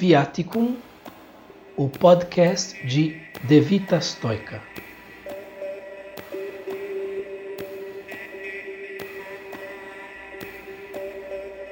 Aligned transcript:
Viaticum, 0.00 0.76
o 1.76 1.86
podcast 1.86 2.74
de 2.86 3.20
De 3.44 3.60
Vita 3.60 4.00
Stoica. 4.00 4.62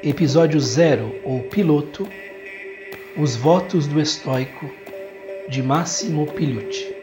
Episódio 0.02 0.60
0, 0.60 1.22
ou 1.24 1.40
piloto, 1.44 2.06
Os 3.16 3.34
Votos 3.34 3.86
do 3.86 3.98
Estoico, 3.98 4.70
de 5.48 5.62
Massimo 5.62 6.26
Pigliucci. 6.26 6.97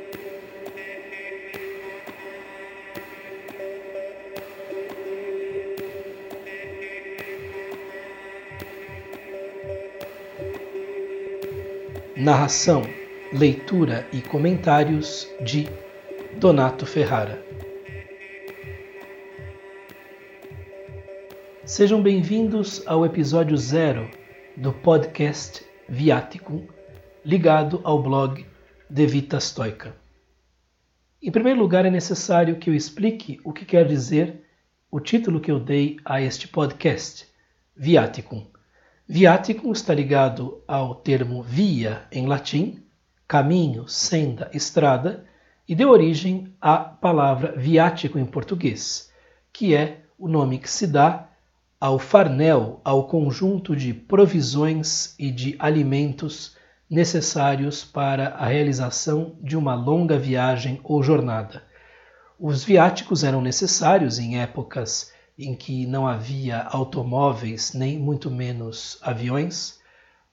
Narração, 12.25 12.81
leitura 13.31 14.07
e 14.11 14.19
comentários 14.19 15.29
de 15.43 15.67
Donato 16.39 16.83
Ferrara. 16.83 17.39
Sejam 21.63 22.01
bem-vindos 22.01 22.81
ao 22.87 23.05
episódio 23.05 23.55
zero 23.55 24.09
do 24.57 24.73
podcast 24.73 25.63
Viaticum, 25.87 26.65
ligado 27.23 27.79
ao 27.83 28.01
blog 28.01 28.43
De 28.89 29.05
Vita 29.05 29.39
Stoica. 29.39 29.95
Em 31.21 31.29
primeiro 31.29 31.59
lugar, 31.59 31.85
é 31.85 31.91
necessário 31.91 32.55
que 32.55 32.71
eu 32.71 32.73
explique 32.73 33.39
o 33.43 33.53
que 33.53 33.65
quer 33.65 33.85
dizer 33.85 34.41
o 34.89 34.99
título 34.99 35.39
que 35.39 35.51
eu 35.51 35.59
dei 35.59 35.97
a 36.03 36.19
este 36.19 36.47
podcast, 36.47 37.27
Viaticum. 37.77 38.54
Viaticum 39.07 39.71
está 39.71 39.93
ligado 39.93 40.63
ao 40.67 40.95
termo 40.95 41.43
via 41.43 42.07
em 42.11 42.25
latim, 42.25 42.83
caminho, 43.27 43.87
senda, 43.87 44.49
estrada, 44.51 45.23
e 45.69 45.75
deu 45.75 45.89
origem 45.89 46.51
à 46.59 46.77
palavra 46.77 47.53
viático 47.55 48.17
em 48.17 48.25
português, 48.25 49.11
que 49.53 49.75
é 49.75 50.01
o 50.17 50.27
nome 50.27 50.57
que 50.57 50.67
se 50.67 50.87
dá 50.87 51.29
ao 51.79 51.99
farnel, 51.99 52.81
ao 52.83 53.07
conjunto 53.07 53.75
de 53.75 53.93
provisões 53.93 55.13
e 55.19 55.29
de 55.29 55.55
alimentos 55.59 56.57
necessários 56.89 57.83
para 57.83 58.29
a 58.29 58.47
realização 58.47 59.35
de 59.39 59.55
uma 59.55 59.75
longa 59.75 60.17
viagem 60.17 60.79
ou 60.83 61.03
jornada. 61.03 61.61
Os 62.39 62.63
viáticos 62.63 63.23
eram 63.23 63.39
necessários 63.39 64.17
em 64.17 64.39
épocas 64.41 65.13
em 65.37 65.55
que 65.55 65.85
não 65.85 66.07
havia 66.07 66.61
automóveis 66.63 67.73
nem 67.73 67.97
muito 67.97 68.31
menos 68.31 68.97
aviões, 69.01 69.79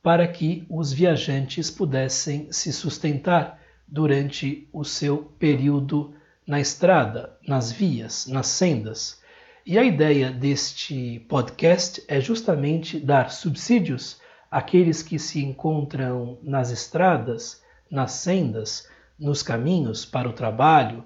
para 0.02 0.26
que 0.26 0.66
os 0.68 0.92
viajantes 0.92 1.70
pudessem 1.70 2.50
se 2.52 2.72
sustentar 2.72 3.60
durante 3.86 4.68
o 4.72 4.84
seu 4.84 5.18
período 5.38 6.14
na 6.46 6.60
estrada, 6.60 7.36
nas 7.46 7.70
vias, 7.70 8.26
nas 8.26 8.46
sendas. 8.48 9.20
E 9.64 9.78
a 9.78 9.84
ideia 9.84 10.30
deste 10.30 11.20
podcast 11.28 12.02
é 12.08 12.20
justamente 12.20 12.98
dar 12.98 13.30
subsídios 13.30 14.20
àqueles 14.50 15.02
que 15.02 15.18
se 15.18 15.44
encontram 15.44 16.38
nas 16.42 16.70
estradas, 16.70 17.62
nas 17.90 18.12
sendas, 18.12 18.88
nos 19.18 19.42
caminhos 19.42 20.04
para 20.04 20.28
o 20.28 20.32
trabalho, 20.32 21.04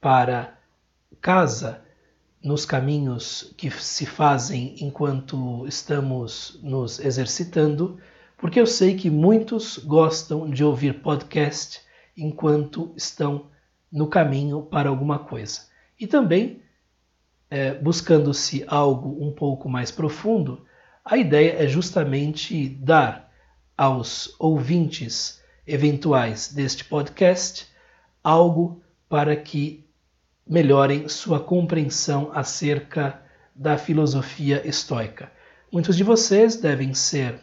para 0.00 0.56
casa, 1.20 1.82
nos 2.46 2.64
caminhos 2.64 3.52
que 3.56 3.68
se 3.72 4.06
fazem 4.06 4.76
enquanto 4.80 5.66
estamos 5.66 6.60
nos 6.62 7.00
exercitando, 7.00 7.98
porque 8.38 8.60
eu 8.60 8.66
sei 8.68 8.94
que 8.94 9.10
muitos 9.10 9.78
gostam 9.78 10.48
de 10.48 10.62
ouvir 10.62 11.02
podcast 11.02 11.80
enquanto 12.16 12.92
estão 12.96 13.48
no 13.90 14.06
caminho 14.06 14.62
para 14.62 14.88
alguma 14.88 15.18
coisa. 15.18 15.62
E 15.98 16.06
também, 16.06 16.62
é, 17.50 17.74
buscando-se 17.74 18.64
algo 18.68 19.20
um 19.20 19.32
pouco 19.32 19.68
mais 19.68 19.90
profundo, 19.90 20.64
a 21.04 21.16
ideia 21.16 21.64
é 21.64 21.66
justamente 21.66 22.68
dar 22.68 23.28
aos 23.76 24.36
ouvintes 24.38 25.42
eventuais 25.66 26.52
deste 26.52 26.84
podcast 26.84 27.66
algo 28.22 28.80
para 29.08 29.34
que 29.34 29.85
melhorem 30.46 31.08
sua 31.08 31.40
compreensão 31.40 32.30
acerca 32.32 33.20
da 33.54 33.76
filosofia 33.76 34.66
estoica. 34.66 35.30
Muitos 35.72 35.96
de 35.96 36.04
vocês 36.04 36.56
devem 36.56 36.94
ser 36.94 37.40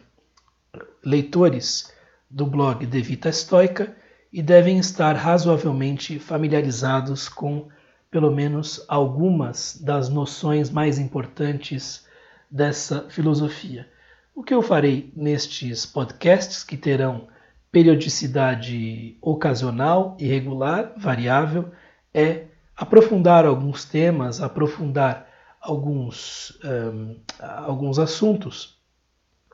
leitores 1.04 1.92
do 2.30 2.46
blog 2.46 2.86
De 2.86 3.00
Vita 3.02 3.28
Estoica 3.28 3.94
e 4.32 4.42
devem 4.42 4.78
estar 4.78 5.12
razoavelmente 5.12 6.18
familiarizados 6.18 7.28
com 7.28 7.68
pelo 8.10 8.30
menos 8.30 8.84
algumas 8.88 9.76
das 9.80 10.08
noções 10.08 10.70
mais 10.70 10.98
importantes 10.98 12.06
dessa 12.50 13.10
filosofia. 13.10 13.88
O 14.34 14.42
que 14.42 14.54
eu 14.54 14.62
farei 14.62 15.12
nestes 15.14 15.84
podcasts, 15.84 16.64
que 16.64 16.76
terão 16.76 17.28
periodicidade 17.70 19.16
ocasional, 19.20 20.16
irregular, 20.18 20.92
variável, 20.96 21.72
é 22.12 22.44
aprofundar 22.76 23.46
alguns 23.46 23.84
temas, 23.84 24.40
aprofundar 24.40 25.28
alguns, 25.60 26.58
um, 26.64 27.16
alguns 27.40 27.98
assuntos, 27.98 28.78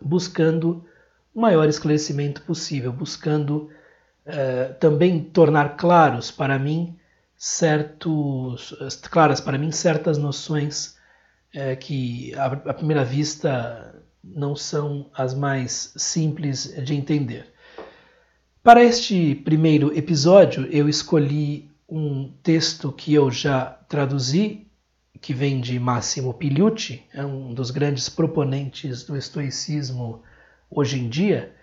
buscando 0.00 0.84
o 1.34 1.40
maior 1.40 1.68
esclarecimento 1.68 2.42
possível, 2.42 2.92
buscando 2.92 3.70
uh, 4.26 4.74
também 4.80 5.22
tornar 5.22 5.76
claros 5.76 6.30
para 6.30 6.58
mim 6.58 6.96
certos, 7.36 8.74
claras 9.10 9.40
para 9.40 9.56
mim 9.56 9.70
certas 9.70 10.18
noções 10.18 10.96
uh, 11.54 11.76
que 11.78 12.34
à, 12.34 12.46
à 12.46 12.74
primeira 12.74 13.04
vista 13.04 14.02
não 14.22 14.56
são 14.56 15.10
as 15.14 15.32
mais 15.32 15.92
simples 15.96 16.74
de 16.82 16.94
entender. 16.94 17.46
Para 18.62 18.82
este 18.82 19.34
primeiro 19.34 19.96
episódio, 19.96 20.66
eu 20.70 20.88
escolhi 20.88 21.69
um 21.90 22.32
texto 22.42 22.92
que 22.92 23.12
eu 23.12 23.30
já 23.30 23.66
traduzi, 23.88 24.66
que 25.20 25.34
vem 25.34 25.60
de 25.60 25.78
Massimo 25.78 26.32
Pigliucci, 26.32 27.02
é 27.12 27.24
um 27.26 27.52
dos 27.52 27.70
grandes 27.70 28.08
proponentes 28.08 29.02
do 29.02 29.16
estoicismo 29.16 30.22
hoje 30.70 31.00
em 31.00 31.08
dia, 31.08 31.54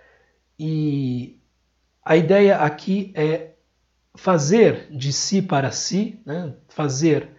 e 0.60 1.40
a 2.04 2.18
ideia 2.18 2.58
aqui 2.58 3.12
é 3.16 3.54
fazer 4.16 4.90
de 4.92 5.14
si 5.14 5.42
para 5.42 5.72
si, 5.72 6.20
né? 6.26 6.54
fazer 6.68 7.30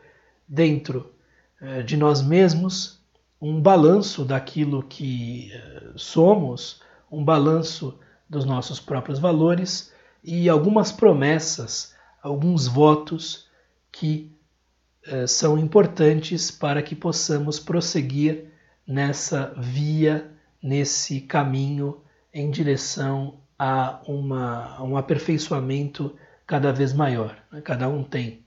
dentro 0.46 1.12
eh, 1.60 1.82
de 1.82 1.96
nós 1.96 2.22
mesmos 2.22 3.00
um 3.40 3.60
balanço 3.60 4.24
daquilo 4.24 4.82
que 4.82 5.52
eh, 5.52 5.92
somos, 5.96 6.82
um 7.10 7.24
balanço 7.24 7.98
dos 8.28 8.44
nossos 8.44 8.80
próprios 8.80 9.18
valores 9.18 9.92
e 10.22 10.48
algumas 10.48 10.92
promessas 10.92 11.94
alguns 12.22 12.66
votos 12.66 13.48
que 13.90 14.32
eh, 15.04 15.26
são 15.26 15.58
importantes 15.58 16.50
para 16.50 16.82
que 16.82 16.94
possamos 16.94 17.58
prosseguir 17.58 18.52
nessa 18.86 19.54
via, 19.56 20.30
nesse 20.62 21.20
caminho 21.20 22.02
em 22.32 22.50
direção 22.50 23.40
a, 23.58 24.00
uma, 24.06 24.76
a 24.76 24.82
um 24.82 24.96
aperfeiçoamento 24.96 26.16
cada 26.46 26.72
vez 26.72 26.92
maior. 26.92 27.36
Né? 27.50 27.60
Cada 27.60 27.88
um 27.88 28.02
tem 28.02 28.44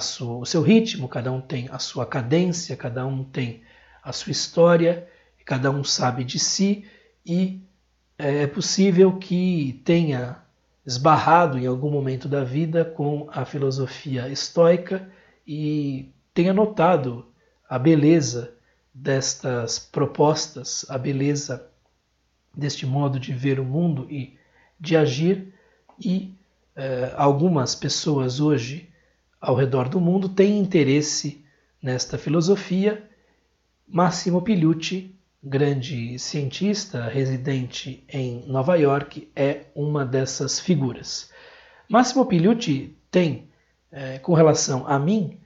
sua, 0.00 0.38
o 0.38 0.46
seu 0.46 0.62
ritmo, 0.62 1.08
cada 1.08 1.30
um 1.30 1.40
tem 1.40 1.68
a 1.70 1.78
sua 1.78 2.06
cadência, 2.06 2.76
cada 2.76 3.06
um 3.06 3.24
tem 3.24 3.62
a 4.02 4.12
sua 4.12 4.32
história, 4.32 5.08
cada 5.44 5.70
um 5.70 5.84
sabe 5.84 6.24
de 6.24 6.38
si 6.38 6.84
e 7.24 7.62
eh, 8.18 8.42
é 8.42 8.46
possível 8.46 9.18
que 9.18 9.80
tenha 9.84 10.43
esbarrado 10.86 11.58
em 11.58 11.66
algum 11.66 11.90
momento 11.90 12.28
da 12.28 12.44
vida 12.44 12.84
com 12.84 13.28
a 13.30 13.44
filosofia 13.44 14.28
estoica 14.28 15.08
e 15.46 16.12
tenha 16.32 16.52
notado 16.52 17.26
a 17.68 17.78
beleza 17.78 18.54
destas 18.92 19.78
propostas, 19.78 20.84
a 20.88 20.98
beleza 20.98 21.68
deste 22.54 22.86
modo 22.86 23.18
de 23.18 23.32
ver 23.32 23.58
o 23.58 23.64
mundo 23.64 24.06
e 24.10 24.38
de 24.78 24.96
agir, 24.96 25.52
e 25.98 26.34
eh, 26.76 27.12
algumas 27.16 27.74
pessoas 27.74 28.40
hoje 28.40 28.88
ao 29.40 29.54
redor 29.54 29.88
do 29.88 30.00
mundo 30.00 30.28
têm 30.28 30.58
interesse 30.58 31.44
nesta 31.80 32.18
filosofia. 32.18 33.08
Massimo 33.86 34.42
Pigliucci 34.42 35.13
grande 35.44 36.18
cientista 36.18 37.06
residente 37.08 38.02
em 38.08 38.44
Nova 38.46 38.76
York, 38.76 39.30
é 39.36 39.66
uma 39.74 40.04
dessas 40.04 40.58
figuras. 40.58 41.30
Massimo 41.88 42.24
Pigliucci 42.24 42.96
tem, 43.10 43.50
é, 43.92 44.18
com 44.18 44.32
relação 44.32 44.86
a 44.86 44.98
mim, 44.98 45.38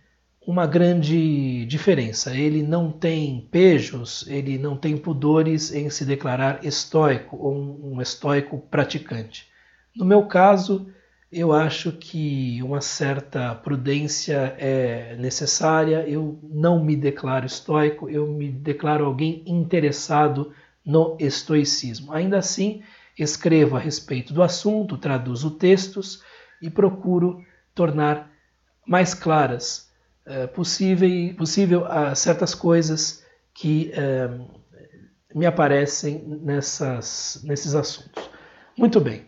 uma 0.46 0.66
grande 0.66 1.66
diferença. 1.66 2.34
Ele 2.34 2.62
não 2.62 2.90
tem 2.90 3.46
pejos, 3.50 4.24
ele 4.28 4.56
não 4.56 4.76
tem 4.76 4.96
pudores 4.96 5.72
em 5.74 5.90
se 5.90 6.04
declarar 6.04 6.64
estoico 6.64 7.36
ou 7.36 7.54
um 7.54 8.00
estoico 8.00 8.58
praticante. 8.70 9.48
No 9.94 10.04
meu 10.04 10.26
caso, 10.26 10.86
eu 11.30 11.52
acho 11.52 11.92
que 11.92 12.62
uma 12.62 12.80
certa 12.80 13.54
prudência 13.54 14.56
é 14.58 15.14
necessária. 15.16 16.08
Eu 16.08 16.38
não 16.42 16.82
me 16.82 16.96
declaro 16.96 17.44
estoico, 17.44 18.08
eu 18.08 18.26
me 18.26 18.50
declaro 18.50 19.04
alguém 19.04 19.42
interessado 19.46 20.52
no 20.84 21.16
estoicismo. 21.20 22.12
Ainda 22.12 22.38
assim, 22.38 22.82
escrevo 23.18 23.76
a 23.76 23.80
respeito 23.80 24.32
do 24.32 24.42
assunto, 24.42 24.96
traduzo 24.96 25.50
textos 25.50 26.22
e 26.62 26.70
procuro 26.70 27.44
tornar 27.74 28.30
mais 28.86 29.12
claras 29.12 29.92
é, 30.24 30.46
possível, 30.46 31.34
possível 31.36 31.84
a 31.84 32.14
certas 32.14 32.54
coisas 32.54 33.22
que 33.52 33.92
é, 33.92 34.30
me 35.34 35.44
aparecem 35.44 36.22
nessas, 36.26 37.42
nesses 37.44 37.74
assuntos. 37.74 38.30
Muito 38.76 38.98
bem. 38.98 39.26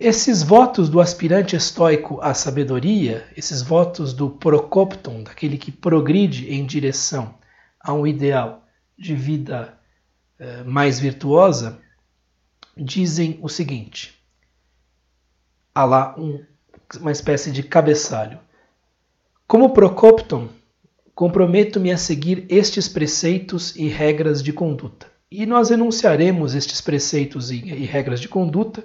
Esses 0.00 0.42
votos 0.42 0.88
do 0.88 0.98
aspirante 0.98 1.54
estoico 1.54 2.22
à 2.22 2.32
sabedoria, 2.32 3.28
esses 3.36 3.60
votos 3.60 4.14
do 4.14 4.30
procopton, 4.30 5.22
daquele 5.22 5.58
que 5.58 5.70
progride 5.70 6.50
em 6.50 6.64
direção 6.64 7.34
a 7.78 7.92
um 7.92 8.06
ideal 8.06 8.66
de 8.96 9.14
vida 9.14 9.78
eh, 10.38 10.62
mais 10.64 10.98
virtuosa, 10.98 11.78
dizem 12.74 13.38
o 13.42 13.48
seguinte: 13.50 14.18
há 15.74 15.84
lá 15.84 16.14
um, 16.18 16.42
uma 16.98 17.12
espécie 17.12 17.50
de 17.50 17.62
cabeçalho. 17.62 18.38
Como 19.46 19.74
Procopton, 19.74 20.48
comprometo-me 21.14 21.92
a 21.92 21.98
seguir 21.98 22.46
estes 22.48 22.88
preceitos 22.88 23.76
e 23.76 23.86
regras 23.86 24.42
de 24.42 24.50
conduta. 24.50 25.08
E 25.30 25.44
nós 25.44 25.70
enunciaremos 25.70 26.54
estes 26.54 26.80
preceitos 26.80 27.50
e, 27.50 27.56
e 27.56 27.84
regras 27.84 28.18
de 28.18 28.28
conduta 28.30 28.82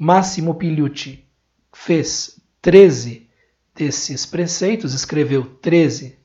Massimo 0.00 0.54
Pigliucci 0.54 1.24
fez 1.72 2.40
13 2.62 3.28
desses 3.74 4.24
preceitos, 4.24 4.94
escreveu 4.94 5.44
13 5.60 6.16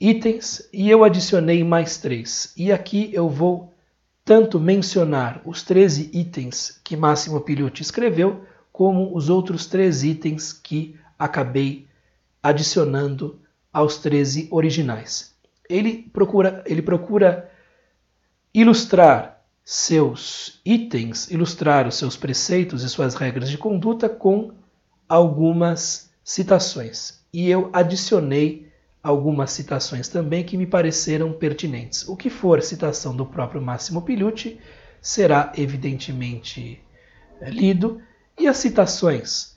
itens 0.00 0.68
e 0.72 0.90
eu 0.90 1.04
adicionei 1.04 1.62
mais 1.62 1.98
três. 1.98 2.52
E 2.56 2.72
aqui 2.72 3.10
eu 3.12 3.28
vou 3.28 3.72
tanto 4.24 4.58
mencionar 4.58 5.40
os 5.44 5.62
13 5.62 6.10
itens 6.12 6.80
que 6.82 6.96
Massimo 6.96 7.40
Pigliucci 7.40 7.80
escreveu, 7.80 8.44
como 8.72 9.16
os 9.16 9.28
outros 9.28 9.66
três 9.66 10.02
itens 10.02 10.52
que 10.52 10.98
acabei 11.16 11.86
adicionando 12.42 13.40
aos 13.72 13.98
13 13.98 14.48
originais. 14.50 15.32
Ele 15.70 16.10
procura, 16.12 16.64
ele 16.66 16.82
procura 16.82 17.48
ilustrar 18.52 19.35
seus 19.68 20.60
itens, 20.64 21.28
ilustrar 21.28 21.88
os 21.88 21.96
seus 21.96 22.16
preceitos 22.16 22.84
e 22.84 22.88
suas 22.88 23.16
regras 23.16 23.50
de 23.50 23.58
conduta 23.58 24.08
com 24.08 24.52
algumas 25.08 26.08
citações. 26.22 27.20
E 27.32 27.50
eu 27.50 27.68
adicionei 27.72 28.70
algumas 29.02 29.50
citações 29.50 30.06
também 30.06 30.44
que 30.44 30.56
me 30.56 30.68
pareceram 30.68 31.32
pertinentes. 31.32 32.06
O 32.06 32.14
que 32.14 32.30
for 32.30 32.62
citação 32.62 33.16
do 33.16 33.26
próprio 33.26 33.60
Máximo 33.60 34.02
Pigliucci 34.02 34.60
será 35.02 35.52
evidentemente 35.56 36.80
eh, 37.40 37.50
lido, 37.50 38.00
e 38.38 38.46
as 38.46 38.58
citações 38.58 39.56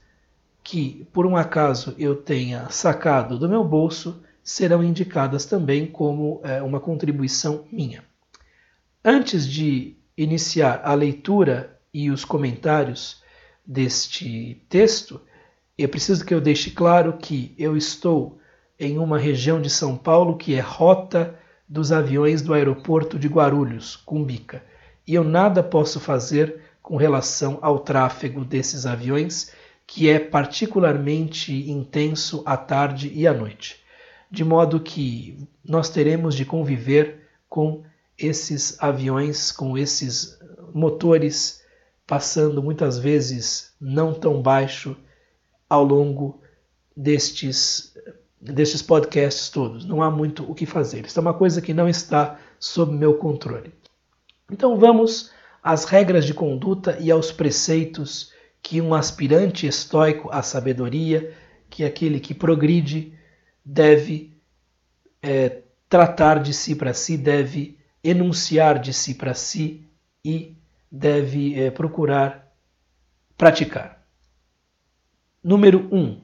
que 0.63 1.07
por 1.13 1.27
um 1.27 1.37
acaso 1.37 1.93
eu 1.99 2.15
tenha 2.15 2.67
sacado 2.71 3.37
do 3.37 3.47
meu 3.47 3.63
bolso 3.63 4.23
serão 4.43 4.83
indicadas 4.83 5.45
também 5.45 5.85
como 5.85 6.41
é, 6.43 6.63
uma 6.63 6.79
contribuição 6.79 7.67
minha. 7.71 8.03
Antes 9.05 9.47
de 9.47 9.98
iniciar 10.23 10.81
a 10.83 10.93
leitura 10.93 11.79
e 11.93 12.11
os 12.11 12.25
comentários 12.25 13.23
deste 13.65 14.61
texto, 14.67 15.21
é 15.77 15.87
preciso 15.87 16.25
que 16.25 16.33
eu 16.33 16.41
deixe 16.41 16.71
claro 16.71 17.13
que 17.13 17.55
eu 17.57 17.77
estou 17.77 18.37
em 18.77 18.97
uma 18.97 19.17
região 19.17 19.61
de 19.61 19.69
São 19.69 19.95
Paulo 19.95 20.35
que 20.35 20.55
é 20.55 20.59
rota 20.59 21.39
dos 21.67 21.93
aviões 21.93 22.41
do 22.41 22.53
aeroporto 22.53 23.17
de 23.17 23.29
Guarulhos, 23.29 23.95
Cumbica, 23.95 24.61
e 25.07 25.15
eu 25.15 25.23
nada 25.23 25.63
posso 25.63 26.01
fazer 26.01 26.59
com 26.81 26.97
relação 26.97 27.57
ao 27.61 27.79
tráfego 27.79 28.43
desses 28.43 28.85
aviões, 28.85 29.53
que 29.87 30.09
é 30.09 30.19
particularmente 30.19 31.71
intenso 31.71 32.43
à 32.45 32.57
tarde 32.57 33.09
e 33.13 33.25
à 33.25 33.33
noite. 33.33 33.79
De 34.29 34.43
modo 34.43 34.81
que 34.81 35.47
nós 35.63 35.89
teremos 35.89 36.35
de 36.35 36.43
conviver 36.43 37.27
com 37.47 37.83
esses 38.19 38.81
aviões 38.81 39.51
com 39.51 39.77
esses 39.77 40.37
motores 40.73 41.63
passando 42.05 42.61
muitas 42.61 42.97
vezes 42.97 43.73
não 43.79 44.13
tão 44.13 44.41
baixo 44.41 44.97
ao 45.69 45.83
longo 45.83 46.41
destes, 46.97 47.95
destes 48.41 48.81
podcasts 48.81 49.49
todos. 49.49 49.85
Não 49.85 50.01
há 50.01 50.09
muito 50.09 50.49
o 50.49 50.55
que 50.55 50.65
fazer. 50.65 51.05
Isso 51.05 51.19
é 51.19 51.21
uma 51.21 51.33
coisa 51.33 51.61
que 51.61 51.73
não 51.73 51.87
está 51.87 52.39
sob 52.59 52.93
meu 52.93 53.13
controle. 53.13 53.71
Então 54.51 54.77
vamos 54.77 55.31
às 55.61 55.85
regras 55.85 56.25
de 56.25 56.33
conduta 56.33 56.97
e 56.99 57.11
aos 57.11 57.31
preceitos 57.31 58.33
que 58.61 58.81
um 58.81 58.93
aspirante 58.93 59.67
estoico 59.67 60.29
à 60.31 60.41
sabedoria, 60.41 61.33
que 61.69 61.83
é 61.83 61.87
aquele 61.87 62.19
que 62.19 62.33
progride, 62.33 63.13
deve 63.63 64.35
é, 65.21 65.61
tratar 65.87 66.41
de 66.41 66.53
si 66.53 66.75
para 66.75 66.93
si, 66.93 67.17
deve 67.17 67.78
enunciar 68.03 68.79
de 68.79 68.93
si 68.93 69.13
para 69.13 69.33
si 69.33 69.85
e 70.23 70.55
deve 70.91 71.59
é, 71.59 71.71
procurar 71.71 72.53
praticar. 73.37 74.05
Número 75.43 75.87
1. 75.91 75.97
Um, 75.97 76.21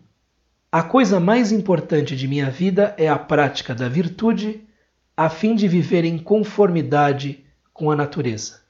a 0.72 0.84
coisa 0.84 1.20
mais 1.20 1.52
importante 1.52 2.16
de 2.16 2.28
minha 2.28 2.50
vida 2.50 2.94
é 2.98 3.08
a 3.08 3.18
prática 3.18 3.74
da 3.74 3.88
virtude, 3.88 4.68
a 5.16 5.30
fim 5.30 5.56
de 5.56 5.68
viver 5.68 6.04
em 6.04 6.18
conformidade 6.18 7.46
com 7.74 7.90
a 7.90 7.96
natureza. 7.96 8.62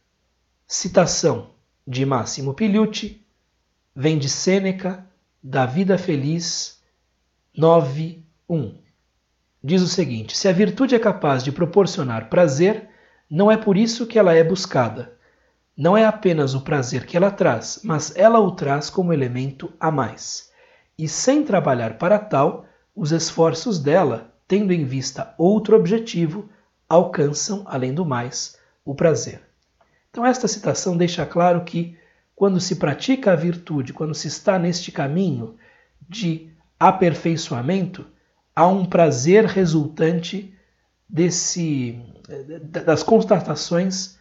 Citação 0.68 1.50
de 1.88 2.06
Máximo 2.06 2.54
Pigliucci, 2.54 3.26
vem 3.96 4.20
de 4.20 4.30
Sêneca, 4.30 5.08
da 5.42 5.66
Vida 5.66 5.98
Feliz 5.98 6.80
9.1. 7.58 8.76
Diz 9.64 9.82
o 9.82 9.88
seguinte: 9.88 10.38
Se 10.38 10.48
a 10.48 10.52
virtude 10.52 10.94
é 10.94 11.00
capaz 11.00 11.44
de 11.44 11.52
proporcionar 11.52 12.30
prazer, 12.30 12.90
não 13.30 13.52
é 13.52 13.58
por 13.58 13.78
isso 13.78 14.06
que 14.06 14.20
ela 14.20 14.34
é 14.34 14.44
buscada. 14.44 15.14
Não 15.76 15.98
é 15.98 16.06
apenas 16.06 16.54
o 16.54 16.62
prazer 16.62 17.06
que 17.06 17.18
ela 17.18 17.32
traz, 17.32 17.82
mas 17.84 18.16
ela 18.16 18.40
o 18.40 18.52
traz 18.52 18.90
como 18.90 19.12
elemento 19.12 19.74
a 19.80 19.92
mais. 19.92 20.52
E 20.98 21.08
sem 21.08 21.44
trabalhar 21.44 21.98
para 21.98 22.18
tal, 22.18 22.66
os 22.96 23.12
esforços 23.12 23.78
dela, 23.78 24.34
tendo 24.48 24.72
em 24.72 24.86
vista 24.86 25.34
outro 25.38 25.76
objetivo, 25.76 26.50
alcançam, 26.88 27.64
além 27.66 27.94
do 27.94 28.06
mais, 28.06 28.58
o 28.86 28.96
prazer. 28.96 29.42
Então, 30.10 30.26
esta 30.26 30.48
citação 30.48 30.96
deixa 30.96 31.26
claro 31.26 31.66
que, 31.66 31.98
quando 32.34 32.62
se 32.62 32.78
pratica 32.78 33.34
a 33.34 33.36
virtude, 33.36 33.92
quando 33.92 34.14
se 34.14 34.28
está 34.28 34.58
neste 34.58 34.92
caminho 34.92 35.58
de 36.08 36.50
aperfeiçoamento, 36.80 38.06
há 38.56 38.68
um 38.68 38.86
prazer 38.86 39.46
resultante 39.46 40.54
desse 41.10 42.00
das 42.60 43.04
constatações 43.04 44.18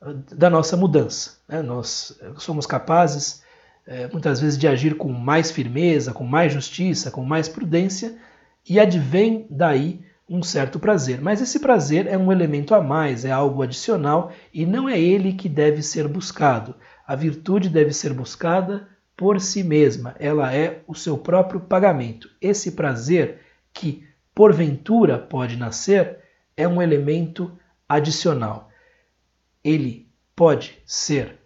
ah, 0.00 0.14
da 0.32 0.50
nossa 0.50 0.76
mudança. 0.76 1.38
Né? 1.48 1.62
Nós 1.62 2.18
somos 2.38 2.66
capazes, 2.66 3.42
eh, 3.86 4.08
muitas 4.12 4.40
vezes, 4.40 4.58
de 4.58 4.66
agir 4.66 4.96
com 4.96 5.12
mais 5.12 5.50
firmeza, 5.50 6.12
com 6.12 6.24
mais 6.24 6.52
justiça, 6.52 7.10
com 7.10 7.24
mais 7.24 7.48
prudência, 7.48 8.16
e 8.68 8.80
advém 8.80 9.46
daí 9.50 10.04
um 10.28 10.42
certo 10.42 10.78
prazer. 10.78 11.20
Mas 11.20 11.40
esse 11.40 11.60
prazer 11.60 12.06
é 12.06 12.16
um 12.16 12.32
elemento 12.32 12.74
a 12.74 12.82
mais, 12.82 13.24
é 13.24 13.30
algo 13.30 13.62
adicional 13.62 14.32
e 14.52 14.64
não 14.64 14.88
é 14.88 14.98
ele 14.98 15.34
que 15.34 15.48
deve 15.48 15.82
ser 15.82 16.08
buscado. 16.08 16.74
A 17.06 17.14
virtude 17.14 17.68
deve 17.68 17.92
ser 17.92 18.14
buscada 18.14 18.88
por 19.16 19.40
si 19.40 19.62
mesma, 19.62 20.16
ela 20.18 20.52
é 20.52 20.82
o 20.88 20.94
seu 20.94 21.16
próprio 21.16 21.60
pagamento. 21.60 22.28
Esse 22.40 22.72
prazer 22.72 23.40
que 23.72 24.04
porventura 24.34 25.18
pode 25.18 25.56
nascer 25.56 26.23
é 26.56 26.66
um 26.66 26.80
elemento 26.80 27.52
adicional. 27.88 28.70
Ele 29.62 30.08
pode 30.34 30.78
ser 30.86 31.38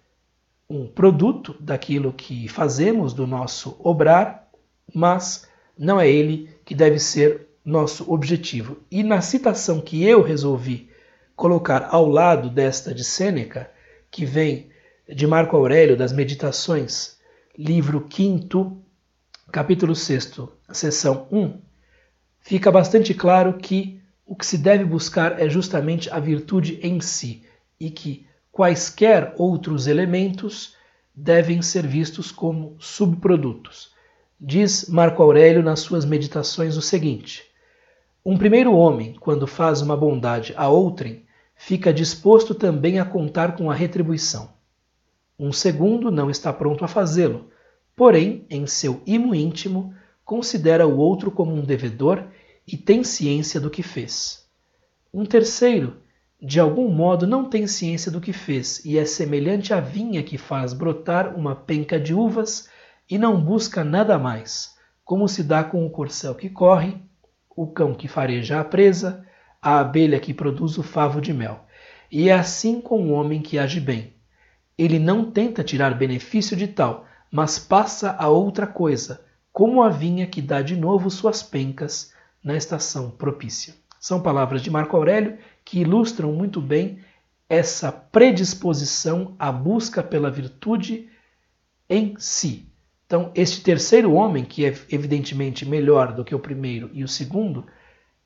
um 0.68 0.86
produto 0.86 1.54
daquilo 1.60 2.12
que 2.12 2.48
fazemos, 2.48 3.14
do 3.14 3.26
nosso 3.26 3.76
obrar, 3.78 4.48
mas 4.94 5.48
não 5.78 6.00
é 6.00 6.08
ele 6.08 6.50
que 6.64 6.74
deve 6.74 6.98
ser 6.98 7.48
nosso 7.64 8.10
objetivo. 8.12 8.78
E 8.90 9.02
na 9.02 9.20
citação 9.20 9.80
que 9.80 10.04
eu 10.04 10.22
resolvi 10.22 10.90
colocar 11.36 11.88
ao 11.90 12.06
lado 12.08 12.50
desta 12.50 12.92
de 12.92 13.04
Sêneca, 13.04 13.70
que 14.10 14.24
vem 14.24 14.70
de 15.08 15.26
Marco 15.26 15.56
Aurélio, 15.56 15.96
das 15.96 16.12
Meditações, 16.12 17.16
livro 17.56 18.06
5, 18.10 18.76
capítulo 19.50 19.94
6, 19.94 20.40
seção 20.72 21.26
1, 21.30 21.60
fica 22.40 22.70
bastante 22.70 23.14
claro 23.14 23.54
que 23.54 24.00
o 24.28 24.37
que 24.37 24.44
se 24.44 24.58
deve 24.58 24.85
buscar 24.85 25.40
é 25.40 25.49
justamente 25.49 26.11
a 26.11 26.20
virtude 26.20 26.78
em 26.82 27.00
si 27.00 27.44
e 27.80 27.90
que 27.90 28.26
quaisquer 28.52 29.35
outros 29.38 29.87
elementos 29.87 30.76
devem 31.14 31.62
ser 31.62 31.87
vistos 31.87 32.30
como 32.30 32.76
subprodutos. 32.78 33.90
Diz 34.38 34.87
Marco 34.87 35.23
Aurélio 35.23 35.62
nas 35.62 35.80
suas 35.80 36.04
meditações 36.04 36.76
o 36.76 36.82
seguinte: 36.82 37.42
Um 38.23 38.37
primeiro 38.37 38.75
homem, 38.75 39.16
quando 39.18 39.47
faz 39.47 39.80
uma 39.80 39.97
bondade 39.97 40.52
a 40.58 40.68
outrem, 40.68 41.25
fica 41.56 41.90
disposto 41.90 42.54
também 42.54 43.00
a 43.00 43.06
contar 43.06 43.56
com 43.56 43.70
a 43.70 43.75
retribuição. 43.75 44.50
Um 45.38 45.52
segundo 45.52 46.11
não 46.11 46.28
está 46.28 46.52
pronto 46.52 46.85
a 46.85 46.88
fazê-lo, 46.88 47.49
porém, 47.97 48.44
em 48.50 48.66
seu 48.66 49.00
imo 49.06 49.35
íntimo, 49.35 49.94
considera 50.23 50.87
o 50.87 50.99
outro 50.99 51.30
como 51.30 51.54
um 51.54 51.62
devedor 51.62 52.26
e 52.70 52.76
tem 52.76 53.02
ciência 53.02 53.58
do 53.58 53.70
que 53.70 53.82
fez. 53.82 54.46
Um 55.12 55.25
terceiro, 55.25 55.96
de 56.40 56.60
algum 56.60 56.90
modo, 56.90 57.26
não 57.26 57.48
tem 57.48 57.66
ciência 57.66 58.12
do 58.12 58.20
que 58.20 58.30
fez 58.30 58.84
e 58.84 58.98
é 58.98 59.06
semelhante 59.06 59.72
à 59.72 59.80
vinha 59.80 60.22
que 60.22 60.37
faz 60.37 60.75
brotar 60.75 61.34
uma 61.34 61.56
penca 61.56 61.98
de 61.98 62.12
uvas 62.12 62.68
e 63.08 63.16
não 63.16 63.40
busca 63.40 63.82
nada 63.82 64.18
mais, 64.18 64.76
como 65.02 65.26
se 65.26 65.42
dá 65.42 65.64
com 65.64 65.87
o 65.87 65.90
corcel 65.90 66.34
que 66.34 66.50
corre, 66.50 66.98
o 67.56 67.66
cão 67.66 67.94
que 67.94 68.06
fareja 68.06 68.60
a 68.60 68.64
presa, 68.64 69.26
a 69.62 69.78
abelha 69.80 70.20
que 70.20 70.34
produz 70.34 70.76
o 70.76 70.82
favo 70.82 71.22
de 71.22 71.32
mel. 71.32 71.64
E 72.12 72.28
é 72.28 72.34
assim 72.34 72.82
com 72.82 73.08
o 73.08 73.12
homem 73.12 73.40
que 73.40 73.58
age 73.58 73.80
bem. 73.80 74.12
Ele 74.76 74.98
não 74.98 75.30
tenta 75.30 75.64
tirar 75.64 75.96
benefício 75.96 76.54
de 76.54 76.68
tal, 76.68 77.06
mas 77.32 77.58
passa 77.58 78.14
a 78.18 78.28
outra 78.28 78.66
coisa, 78.66 79.25
como 79.50 79.82
a 79.82 79.88
vinha 79.88 80.26
que 80.26 80.42
dá 80.42 80.60
de 80.60 80.76
novo 80.76 81.10
suas 81.10 81.42
pencas 81.42 82.12
na 82.42 82.57
estação 82.57 83.11
propícia. 83.11 83.75
São 84.00 84.21
palavras 84.21 84.62
de 84.62 84.71
Marco 84.71 84.97
Aurélio 84.97 85.38
que 85.64 85.80
ilustram 85.80 86.33
muito 86.33 86.61
bem 86.61 87.00
essa 87.49 87.90
predisposição 87.90 89.35
à 89.38 89.50
busca 89.50 90.02
pela 90.02 90.30
virtude 90.30 91.09
em 91.88 92.14
si. 92.18 92.66
Então, 93.07 93.33
este 93.35 93.62
terceiro 93.62 94.12
homem, 94.12 94.45
que 94.45 94.66
é 94.66 94.75
evidentemente 94.90 95.64
melhor 95.64 96.12
do 96.12 96.25
que 96.25 96.35
o 96.35 96.38
primeiro 96.38 96.90
e 96.92 97.02
o 97.02 97.09
segundo, 97.09 97.66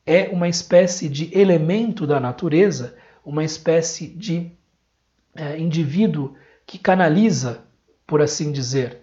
é 0.04 0.28
uma 0.30 0.48
espécie 0.48 1.08
de 1.08 1.36
elemento 1.38 2.06
da 2.06 2.18
natureza, 2.18 2.96
uma 3.24 3.44
espécie 3.44 4.08
de 4.08 4.50
é, 5.36 5.56
indivíduo 5.58 6.34
que 6.66 6.78
canaliza, 6.78 7.64
por 8.04 8.20
assim 8.20 8.50
dizer, 8.50 8.98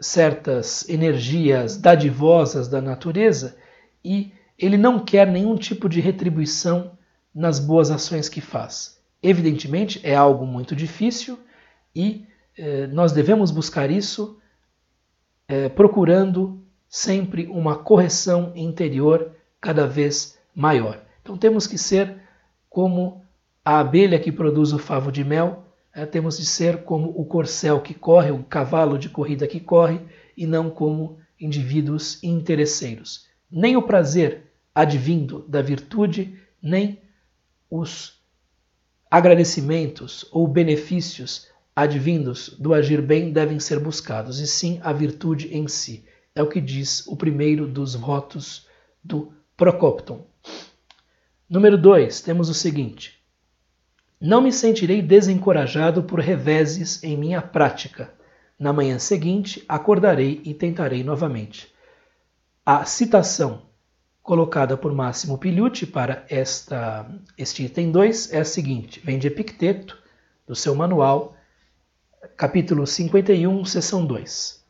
certas 0.00 0.88
energias 0.88 1.76
dadivosas 1.76 2.68
da 2.68 2.80
natureza 2.80 3.56
e 4.04 4.32
ele 4.58 4.76
não 4.76 4.98
quer 4.98 5.26
nenhum 5.26 5.56
tipo 5.56 5.88
de 5.88 6.00
retribuição 6.00 6.92
nas 7.34 7.60
boas 7.60 7.90
ações 7.90 8.28
que 8.28 8.40
faz. 8.40 9.00
Evidentemente, 9.22 10.00
é 10.02 10.14
algo 10.14 10.46
muito 10.46 10.74
difícil 10.74 11.38
e 11.94 12.26
eh, 12.56 12.86
nós 12.88 13.12
devemos 13.12 13.50
buscar 13.50 13.90
isso 13.90 14.38
eh, 15.48 15.68
procurando 15.68 16.62
sempre 16.88 17.46
uma 17.46 17.76
correção 17.76 18.52
interior 18.56 19.32
cada 19.60 19.86
vez 19.86 20.38
maior. 20.54 21.00
Então 21.22 21.36
temos 21.36 21.66
que 21.66 21.76
ser 21.76 22.16
como 22.68 23.22
a 23.64 23.80
abelha 23.80 24.18
que 24.18 24.32
produz 24.32 24.72
o 24.72 24.78
favo 24.78 25.12
de 25.12 25.22
mel, 25.22 25.64
é, 25.94 26.06
temos 26.06 26.38
de 26.38 26.46
ser 26.46 26.84
como 26.84 27.10
o 27.10 27.24
corcel 27.24 27.80
que 27.80 27.92
corre, 27.92 28.30
o 28.30 28.44
cavalo 28.44 28.98
de 28.98 29.08
corrida 29.08 29.46
que 29.46 29.60
corre, 29.60 30.00
e 30.36 30.46
não 30.46 30.70
como 30.70 31.18
indivíduos 31.40 32.22
interesseiros. 32.22 33.26
Nem 33.50 33.76
o 33.76 33.82
prazer 33.82 34.47
advindo 34.78 35.44
da 35.48 35.60
virtude, 35.60 36.38
nem 36.62 37.02
os 37.68 38.22
agradecimentos 39.10 40.24
ou 40.30 40.46
benefícios 40.46 41.48
advindos 41.74 42.50
do 42.50 42.72
agir 42.72 43.02
bem 43.02 43.32
devem 43.32 43.58
ser 43.58 43.80
buscados, 43.80 44.38
e 44.38 44.46
sim 44.46 44.78
a 44.84 44.92
virtude 44.92 45.52
em 45.52 45.66
si. 45.66 46.04
É 46.32 46.40
o 46.44 46.48
que 46.48 46.60
diz 46.60 47.04
o 47.08 47.16
primeiro 47.16 47.66
dos 47.66 47.96
votos 47.96 48.68
do 49.02 49.32
Procopton. 49.56 50.24
Número 51.50 51.76
2, 51.76 52.20
temos 52.20 52.48
o 52.48 52.54
seguinte: 52.54 53.20
Não 54.20 54.40
me 54.40 54.52
sentirei 54.52 55.02
desencorajado 55.02 56.04
por 56.04 56.20
reveses 56.20 57.02
em 57.02 57.16
minha 57.16 57.42
prática. 57.42 58.14
Na 58.56 58.72
manhã 58.72 59.00
seguinte, 59.00 59.64
acordarei 59.68 60.40
e 60.44 60.54
tentarei 60.54 61.02
novamente. 61.02 61.66
A 62.64 62.84
citação 62.84 63.67
colocada 64.28 64.76
por 64.76 64.92
Máximo 64.92 65.38
Pigliucci 65.38 65.86
para 65.86 66.22
esta, 66.28 67.06
este 67.38 67.64
item 67.64 67.90
2 67.90 68.34
é 68.34 68.40
a 68.40 68.44
seguinte: 68.44 69.00
vem 69.02 69.18
de 69.18 69.26
Epicteto, 69.26 69.96
do 70.46 70.54
seu 70.54 70.74
manual, 70.74 71.34
capítulo 72.36 72.86
51, 72.86 73.64
seção 73.64 74.04
2. 74.04 74.62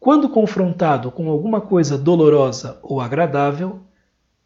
Quando 0.00 0.26
confrontado 0.30 1.10
com 1.10 1.28
alguma 1.28 1.60
coisa 1.60 1.98
dolorosa 1.98 2.78
ou 2.82 2.98
agradável, 2.98 3.80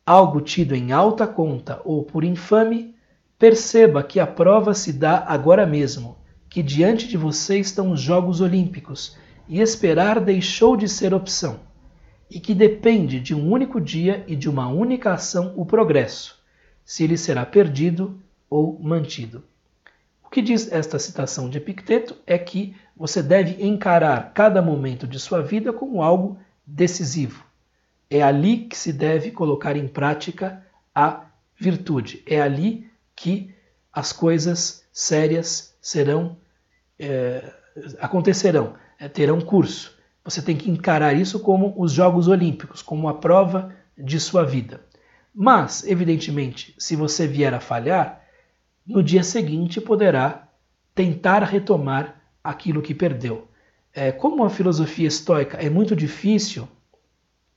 algo 0.04 0.40
tido 0.40 0.74
em 0.74 0.90
alta 0.90 1.24
conta 1.24 1.80
ou 1.84 2.02
por 2.02 2.24
infame, 2.24 2.96
perceba 3.38 4.02
que 4.02 4.18
a 4.18 4.26
prova 4.26 4.74
se 4.74 4.92
dá 4.92 5.24
agora 5.28 5.64
mesmo, 5.64 6.18
que 6.50 6.64
diante 6.64 7.06
de 7.06 7.16
você 7.16 7.60
estão 7.60 7.92
os 7.92 8.00
Jogos 8.00 8.40
Olímpicos 8.40 9.16
e 9.48 9.60
esperar 9.60 10.18
deixou 10.18 10.76
de 10.76 10.88
ser 10.88 11.14
opção, 11.14 11.60
e 12.30 12.40
que 12.40 12.54
depende 12.54 13.20
de 13.20 13.34
um 13.34 13.50
único 13.50 13.80
dia 13.80 14.24
e 14.26 14.34
de 14.34 14.48
uma 14.48 14.68
única 14.68 15.12
ação 15.12 15.52
o 15.56 15.64
progresso, 15.64 16.42
se 16.84 17.04
ele 17.04 17.16
será 17.16 17.44
perdido 17.46 18.20
ou 18.48 18.78
mantido. 18.80 19.44
O 20.24 20.28
que 20.28 20.42
diz 20.42 20.70
esta 20.72 20.98
citação 20.98 21.48
de 21.48 21.58
Epicteto 21.58 22.16
é 22.26 22.36
que 22.36 22.74
você 22.96 23.22
deve 23.22 23.64
encarar 23.64 24.32
cada 24.34 24.60
momento 24.60 25.06
de 25.06 25.18
sua 25.18 25.40
vida 25.40 25.72
como 25.72 26.02
algo 26.02 26.38
decisivo 26.66 27.46
é 28.10 28.22
ali 28.22 28.58
que 28.58 28.76
se 28.76 28.92
deve 28.92 29.30
colocar 29.30 29.76
em 29.76 29.86
prática 29.86 30.64
a 30.94 31.26
virtude. 31.58 32.22
É 32.26 32.40
ali 32.40 32.88
que 33.14 33.54
as 33.92 34.12
coisas 34.12 34.84
sérias 34.92 35.76
serão 35.80 36.36
é, 36.98 37.52
acontecerão, 38.00 38.74
é, 38.98 39.08
terão 39.08 39.40
curso. 39.40 39.95
Você 40.26 40.42
tem 40.42 40.56
que 40.56 40.68
encarar 40.68 41.14
isso 41.14 41.38
como 41.38 41.72
os 41.78 41.92
Jogos 41.92 42.26
Olímpicos, 42.26 42.82
como 42.82 43.08
a 43.08 43.14
prova 43.14 43.72
de 43.96 44.18
sua 44.18 44.44
vida. 44.44 44.80
Mas, 45.32 45.86
evidentemente, 45.86 46.74
se 46.76 46.96
você 46.96 47.28
vier 47.28 47.54
a 47.54 47.60
falhar, 47.60 48.24
no 48.84 49.04
dia 49.04 49.22
seguinte 49.22 49.80
poderá 49.80 50.48
tentar 50.96 51.44
retomar 51.44 52.20
aquilo 52.42 52.82
que 52.82 52.92
perdeu. 52.92 53.46
É, 53.94 54.10
como 54.10 54.42
a 54.42 54.50
filosofia 54.50 55.06
estoica 55.06 55.58
é 55.58 55.70
muito 55.70 55.94
difícil 55.94 56.68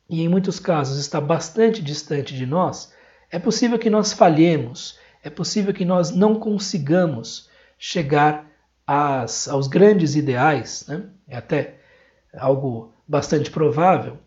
e 0.08 0.22
em 0.22 0.28
muitos 0.28 0.60
casos 0.60 1.00
está 1.00 1.20
bastante 1.20 1.82
distante 1.82 2.36
de 2.36 2.46
nós, 2.46 2.94
é 3.32 3.40
possível 3.40 3.80
que 3.80 3.90
nós 3.90 4.14
falhemos, 4.14 5.00
é 5.24 5.30
possível 5.30 5.74
que 5.74 5.86
nós 5.86 6.12
não 6.12 6.36
consigamos 6.36 7.50
chegar 7.80 8.48
às, 8.86 9.48
aos 9.48 9.68
grandes 9.68 10.16
ideais, 10.16 10.86
né? 10.88 11.10
é 11.28 11.38
até 11.38 11.79
algo 12.34 12.94
bastante 13.08 13.50
provável, 13.50 14.18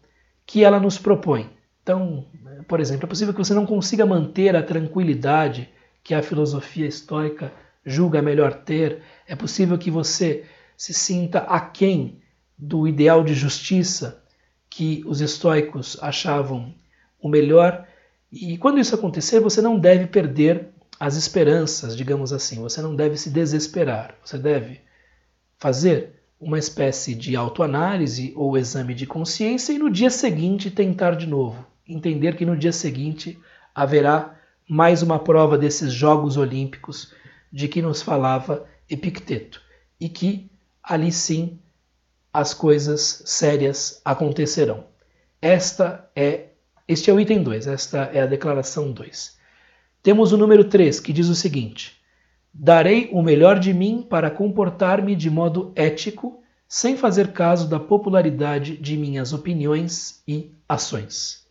que 0.47 0.65
ela 0.65 0.81
nos 0.81 0.99
propõe. 0.99 1.51
Então, 1.83 2.27
por 2.67 2.81
exemplo, 2.81 3.07
é 3.07 3.09
possível 3.09 3.33
que 3.33 3.39
você 3.39 3.55
não 3.55 3.67
consiga 3.67 4.07
manter 4.07 4.57
a 4.57 4.63
tranquilidade 4.63 5.69
que 6.03 6.15
a 6.15 6.23
filosofia 6.23 6.87
estoica 6.87 7.53
julga 7.85 8.23
melhor 8.23 8.55
ter, 8.55 9.03
é 9.27 9.35
possível 9.35 9.77
que 9.79 9.91
você 9.91 10.45
se 10.77 10.93
sinta 10.93 11.41
aquém 11.41 12.21
do 12.57 12.87
ideal 12.87 13.25
de 13.25 13.35
justiça 13.35 14.23
que 14.71 15.03
os 15.07 15.21
estoicos 15.21 15.99
achavam 16.01 16.75
o 17.21 17.29
melhor. 17.29 17.87
E 18.31 18.57
quando 18.57 18.81
isso 18.81 18.95
acontecer, 18.95 19.41
você 19.41 19.61
não 19.61 19.79
deve 19.79 20.07
perder 20.07 20.69
as 20.99 21.17
esperanças, 21.17 21.97
digamos 21.97 22.33
assim. 22.33 22.61
Você 22.61 22.81
não 22.81 22.95
deve 22.95 23.17
se 23.17 23.31
desesperar. 23.31 24.15
Você 24.25 24.39
deve 24.39 24.81
fazer 25.59 26.22
uma 26.43 26.59
espécie 26.59 27.15
de 27.15 27.37
autoanálise 27.37 28.33
ou 28.35 28.59
exame 28.59 28.95
de 28.95 29.07
consciência 29.07 29.73
e 29.73 29.79
no 29.79 29.89
dia 29.89 30.11
seguinte 30.11 30.73
tentar 30.73 31.13
de 31.13 31.25
novo. 31.25 31.65
Entender 31.89 32.37
que 32.37 32.45
no 32.45 32.57
dia 32.57 32.73
seguinte 32.73 33.39
haverá 33.73 34.37
mais 34.69 35.03
uma 35.03 35.21
prova 35.21 35.57
desses 35.57 35.93
Jogos 35.93 36.37
Olímpicos 36.37 37.15
de 37.53 37.69
que 37.69 37.81
nos 37.81 38.03
falava 38.03 38.67
Epicteto 38.91 39.63
e 40.01 40.09
que 40.09 40.51
ali 40.83 41.13
sim 41.13 41.61
as 42.33 42.53
coisas 42.53 43.23
sérias 43.25 44.03
acontecerão. 44.05 44.85
Esta 45.41 46.11
é 46.17 46.49
este 46.89 47.09
é 47.09 47.15
o 47.15 47.21
item 47.21 47.45
2, 47.45 47.69
esta 47.69 48.11
é 48.13 48.21
a 48.21 48.27
declaração 48.27 48.91
2. 48.91 49.39
Temos 50.03 50.33
o 50.33 50.37
número 50.37 50.65
3, 50.65 50.99
que 50.99 51.13
diz 51.13 51.29
o 51.29 51.35
seguinte: 51.37 52.02
Darei 52.55 53.09
o 53.13 53.23
melhor 53.23 53.59
de 53.59 53.73
mim 53.73 54.07
para 54.09 54.31
comportar-me 54.31 55.17
de 55.17 55.31
modo 55.31 55.73
ético, 55.75 56.43
sem 56.69 56.97
fazer 56.97 57.33
caso 57.33 57.69
da 57.69 57.81
popularidade 57.81 58.77
de 58.77 58.97
minhas 58.97 59.33
opiniões 59.33 60.23
e 60.29 60.53
ações. 60.69 61.47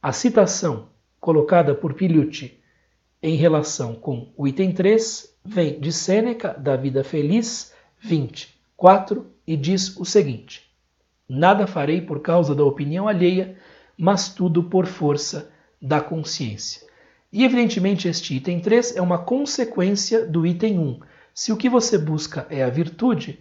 A 0.00 0.12
citação 0.12 0.88
colocada 1.20 1.74
por 1.74 1.94
Pigliucci 1.94 2.58
em 3.22 3.36
relação 3.36 3.94
com 3.94 4.32
o 4.36 4.46
item 4.48 4.72
3 4.72 5.36
vem 5.44 5.78
de 5.80 5.92
Sêneca, 5.92 6.54
da 6.54 6.76
Vida 6.76 7.02
Feliz, 7.04 7.74
24, 8.00 9.26
e 9.46 9.56
diz 9.56 9.96
o 9.96 10.04
seguinte: 10.04 10.70
Nada 11.28 11.66
farei 11.66 12.00
por 12.00 12.20
causa 12.20 12.54
da 12.54 12.64
opinião 12.64 13.06
alheia, 13.06 13.56
mas 13.96 14.32
tudo 14.32 14.62
por 14.62 14.86
força 14.86 15.50
da 15.80 16.00
consciência. 16.00 16.87
E 17.32 17.44
evidentemente 17.44 18.08
este 18.08 18.34
item 18.34 18.60
3 18.60 18.96
é 18.96 19.02
uma 19.02 19.18
consequência 19.18 20.26
do 20.26 20.46
item 20.46 20.78
1. 20.78 21.00
Se 21.34 21.52
o 21.52 21.56
que 21.56 21.68
você 21.68 21.98
busca 21.98 22.46
é 22.48 22.62
a 22.64 22.70
virtude, 22.70 23.38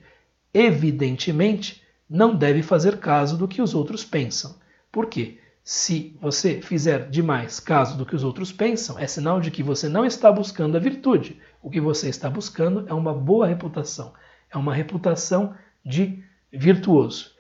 evidentemente 0.53 1.81
não 2.09 2.35
deve 2.35 2.61
fazer 2.61 2.97
caso 2.97 3.37
do 3.37 3.47
que 3.47 3.61
os 3.61 3.73
outros 3.73 4.03
pensam. 4.03 4.55
Por 4.91 5.07
quê? 5.07 5.39
Se 5.63 6.17
você 6.21 6.61
fizer 6.61 7.09
demais 7.09 7.59
caso 7.59 7.97
do 7.97 8.05
que 8.05 8.15
os 8.15 8.23
outros 8.23 8.51
pensam, 8.51 8.97
é 8.97 9.05
sinal 9.05 9.41
de 9.41 9.51
que 9.51 9.61
você 9.61 9.89
não 9.89 10.05
está 10.05 10.31
buscando 10.31 10.77
a 10.77 10.79
virtude. 10.79 11.41
O 11.61 11.69
que 11.69 11.81
você 11.81 12.07
está 12.07 12.29
buscando 12.29 12.85
é 12.87 12.93
uma 12.93 13.13
boa 13.13 13.47
reputação, 13.47 14.13
é 14.49 14.57
uma 14.57 14.73
reputação 14.73 15.53
de 15.85 16.23
virtuoso. 16.51 17.31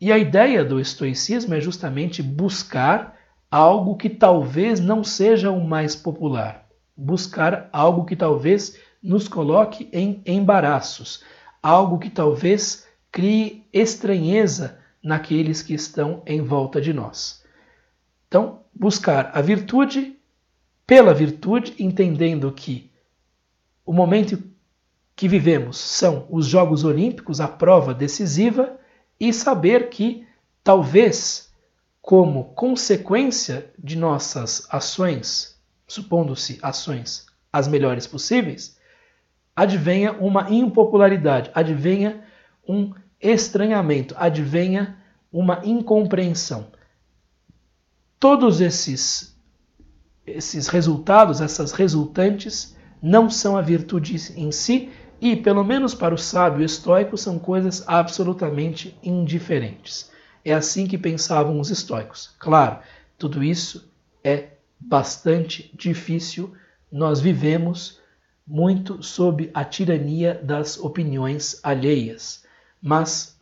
E 0.00 0.12
a 0.12 0.18
ideia 0.18 0.64
do 0.64 0.78
estoicismo 0.78 1.54
é 1.54 1.60
justamente 1.60 2.22
buscar 2.22 3.16
algo 3.52 3.96
que 3.98 4.08
talvez 4.08 4.80
não 4.80 5.04
seja 5.04 5.50
o 5.50 5.62
mais 5.62 5.94
popular, 5.94 6.66
buscar 6.96 7.68
algo 7.70 8.06
que 8.06 8.16
talvez 8.16 8.78
nos 9.02 9.28
coloque 9.28 9.90
em 9.92 10.22
embaraços, 10.24 11.22
algo 11.62 11.98
que 11.98 12.08
talvez 12.08 12.88
crie 13.10 13.66
estranheza 13.70 14.78
naqueles 15.02 15.60
que 15.60 15.74
estão 15.74 16.22
em 16.24 16.40
volta 16.40 16.80
de 16.80 16.94
nós. 16.94 17.44
Então, 18.26 18.60
buscar 18.74 19.30
a 19.34 19.42
virtude 19.42 20.16
pela 20.86 21.12
virtude, 21.12 21.74
entendendo 21.78 22.50
que 22.52 22.90
o 23.84 23.92
momento 23.92 24.42
que 25.14 25.28
vivemos 25.28 25.76
são 25.76 26.26
os 26.30 26.46
Jogos 26.46 26.84
Olímpicos, 26.84 27.38
a 27.38 27.48
prova 27.48 27.92
decisiva, 27.92 28.78
e 29.20 29.30
saber 29.30 29.90
que 29.90 30.26
talvez, 30.64 31.51
como 32.02 32.52
consequência 32.54 33.70
de 33.78 33.96
nossas 33.96 34.66
ações, 34.68 35.58
supondo-se 35.86 36.58
ações 36.60 37.24
as 37.50 37.66
melhores 37.66 38.06
possíveis, 38.06 38.76
advenha 39.56 40.12
uma 40.12 40.50
impopularidade, 40.50 41.50
advenha 41.54 42.22
um 42.68 42.92
estranhamento, 43.18 44.14
advenha 44.18 44.98
uma 45.32 45.62
incompreensão 45.64 46.70
todos 48.22 48.60
esses, 48.60 49.36
esses 50.24 50.68
resultados, 50.68 51.40
essas 51.40 51.72
resultantes, 51.72 52.76
não 53.02 53.28
são 53.28 53.56
a 53.56 53.60
virtude 53.60 54.14
em 54.36 54.52
si 54.52 54.92
e, 55.20 55.34
pelo 55.34 55.64
menos 55.64 55.92
para 55.92 56.14
o 56.14 56.18
sábio 56.18 56.64
estoico, 56.64 57.18
são 57.18 57.36
coisas 57.36 57.82
absolutamente 57.84 58.96
indiferentes. 59.02 60.11
É 60.44 60.52
assim 60.52 60.86
que 60.86 60.98
pensavam 60.98 61.60
os 61.60 61.70
estoicos. 61.70 62.34
Claro, 62.38 62.78
tudo 63.16 63.42
isso 63.42 63.90
é 64.24 64.48
bastante 64.78 65.70
difícil. 65.74 66.54
Nós 66.90 67.20
vivemos 67.20 68.00
muito 68.46 69.02
sob 69.02 69.50
a 69.54 69.64
tirania 69.64 70.34
das 70.34 70.78
opiniões 70.78 71.60
alheias. 71.62 72.44
Mas, 72.80 73.38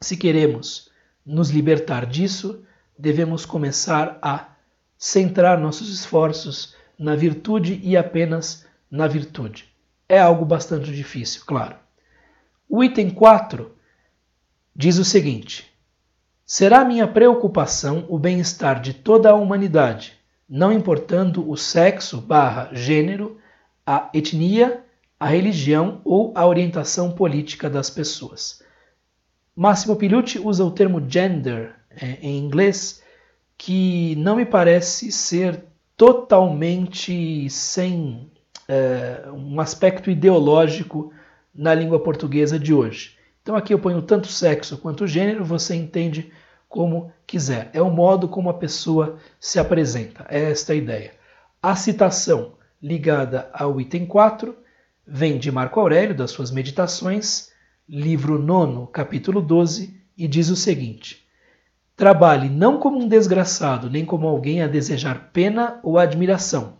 se 0.00 0.16
queremos 0.16 0.90
nos 1.24 1.50
libertar 1.50 2.04
disso, 2.06 2.64
devemos 2.98 3.46
começar 3.46 4.18
a 4.20 4.48
centrar 4.98 5.58
nossos 5.58 5.92
esforços 5.92 6.74
na 6.98 7.14
virtude 7.14 7.80
e 7.82 7.96
apenas 7.96 8.66
na 8.90 9.06
virtude. 9.06 9.72
É 10.08 10.18
algo 10.18 10.44
bastante 10.44 10.90
difícil, 10.92 11.42
claro. 11.46 11.76
O 12.68 12.82
item 12.82 13.10
4 13.10 13.72
diz 14.74 14.98
o 14.98 15.04
seguinte: 15.04 15.72
Será 16.50 16.82
minha 16.82 17.06
preocupação 17.06 18.06
o 18.08 18.18
bem-estar 18.18 18.80
de 18.80 18.94
toda 18.94 19.28
a 19.28 19.34
humanidade, 19.34 20.14
não 20.48 20.72
importando 20.72 21.46
o 21.46 21.58
sexo 21.58 22.22
barra 22.22 22.70
gênero, 22.72 23.36
a 23.86 24.08
etnia, 24.14 24.82
a 25.20 25.26
religião 25.26 26.00
ou 26.06 26.32
a 26.34 26.46
orientação 26.46 27.12
política 27.12 27.68
das 27.68 27.90
pessoas. 27.90 28.62
Massimo 29.54 29.94
Pigliucci 29.94 30.38
usa 30.38 30.64
o 30.64 30.70
termo 30.70 31.04
gender 31.06 31.74
é, 31.90 32.16
em 32.22 32.38
inglês 32.38 33.02
que 33.58 34.16
não 34.16 34.34
me 34.34 34.46
parece 34.46 35.12
ser 35.12 35.64
totalmente 35.98 37.50
sem 37.50 38.32
é, 38.66 39.28
um 39.34 39.60
aspecto 39.60 40.10
ideológico 40.10 41.12
na 41.54 41.74
língua 41.74 42.02
portuguesa 42.02 42.58
de 42.58 42.72
hoje. 42.72 43.17
Então 43.48 43.56
aqui 43.56 43.72
eu 43.72 43.78
ponho 43.78 44.02
tanto 44.02 44.28
sexo 44.28 44.76
quanto 44.76 45.06
gênero, 45.06 45.42
você 45.42 45.74
entende 45.74 46.30
como 46.68 47.10
quiser. 47.26 47.70
É 47.72 47.80
o 47.80 47.90
modo 47.90 48.28
como 48.28 48.50
a 48.50 48.58
pessoa 48.58 49.16
se 49.40 49.58
apresenta. 49.58 50.26
É 50.28 50.50
esta 50.50 50.74
a 50.74 50.76
ideia. 50.76 51.14
A 51.62 51.74
citação 51.74 52.52
ligada 52.82 53.48
ao 53.54 53.80
item 53.80 54.04
4 54.04 54.54
vem 55.06 55.38
de 55.38 55.50
Marco 55.50 55.80
Aurélio, 55.80 56.14
das 56.14 56.30
suas 56.30 56.50
Meditações, 56.50 57.50
livro 57.88 58.38
9, 58.38 58.92
capítulo 58.92 59.40
12, 59.40 59.98
e 60.14 60.28
diz 60.28 60.50
o 60.50 60.56
seguinte: 60.56 61.26
Trabalhe 61.96 62.50
não 62.50 62.78
como 62.78 62.98
um 62.98 63.08
desgraçado, 63.08 63.88
nem 63.88 64.04
como 64.04 64.28
alguém 64.28 64.60
a 64.60 64.66
desejar 64.66 65.30
pena 65.32 65.80
ou 65.82 65.96
admiração. 65.96 66.74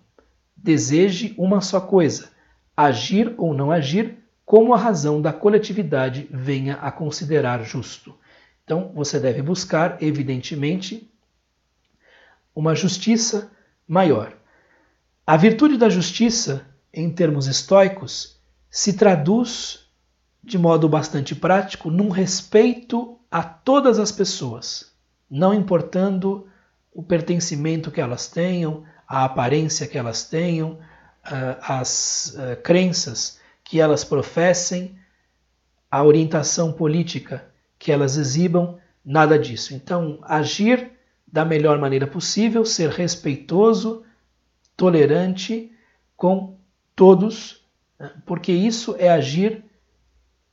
Deseje 0.54 1.35
uma 1.38 1.62
só 1.62 1.81
coisa: 1.81 2.28
agir 2.76 3.35
ou 3.38 3.54
não 3.54 3.72
agir 3.72 4.18
como 4.49 4.73
a 4.73 4.79
razão 4.79 5.21
da 5.21 5.31
coletividade 5.31 6.27
venha 6.31 6.77
a 6.77 6.91
considerar 6.91 7.63
justo. 7.65 8.15
Então, 8.65 8.91
você 8.95 9.21
deve 9.21 9.43
buscar, 9.43 10.03
evidentemente, 10.03 11.07
uma 12.55 12.75
justiça 12.75 13.53
maior. 13.87 14.33
A 15.27 15.37
virtude 15.37 15.77
da 15.77 15.91
justiça, 15.91 16.65
em 16.91 17.11
termos 17.11 17.47
estoicos, 17.47 18.41
se 18.71 18.95
traduz 18.95 19.87
de 20.43 20.57
modo 20.57 20.89
bastante 20.89 21.35
prático 21.35 21.91
num 21.91 22.09
respeito 22.09 23.19
a 23.31 23.43
todas 23.43 23.99
as 23.99 24.11
pessoas, 24.11 24.91
não 25.31 25.53
importando 25.53 26.49
o 26.91 27.03
pertencimento 27.03 27.91
que 27.91 28.01
elas 28.01 28.29
tenham, 28.29 28.83
a 29.07 29.27
aparência 29.27 29.87
que 29.87 29.99
elas 29.99 30.25
tenham, 30.25 30.79
as 31.23 32.35
crenças 32.63 33.38
que 33.68 33.83
elas 33.83 34.02
professem, 34.02 34.96
a 35.90 36.02
orientação 36.02 36.72
política 36.72 37.44
que 37.78 37.92
elas 37.92 38.16
exibam, 38.16 38.78
nada 39.04 39.38
disso. 39.38 39.74
Então, 39.74 40.18
agir 40.22 40.92
da 41.31 41.44
melhor 41.44 41.78
maneira 41.78 42.07
possível, 42.07 42.64
ser 42.64 42.88
respeitoso, 42.88 44.04
tolerante 44.74 45.70
com 46.16 46.57
todos, 46.96 47.62
né? 48.00 48.11
porque 48.24 48.52
isso 48.52 48.96
é 48.98 49.11
agir 49.11 49.62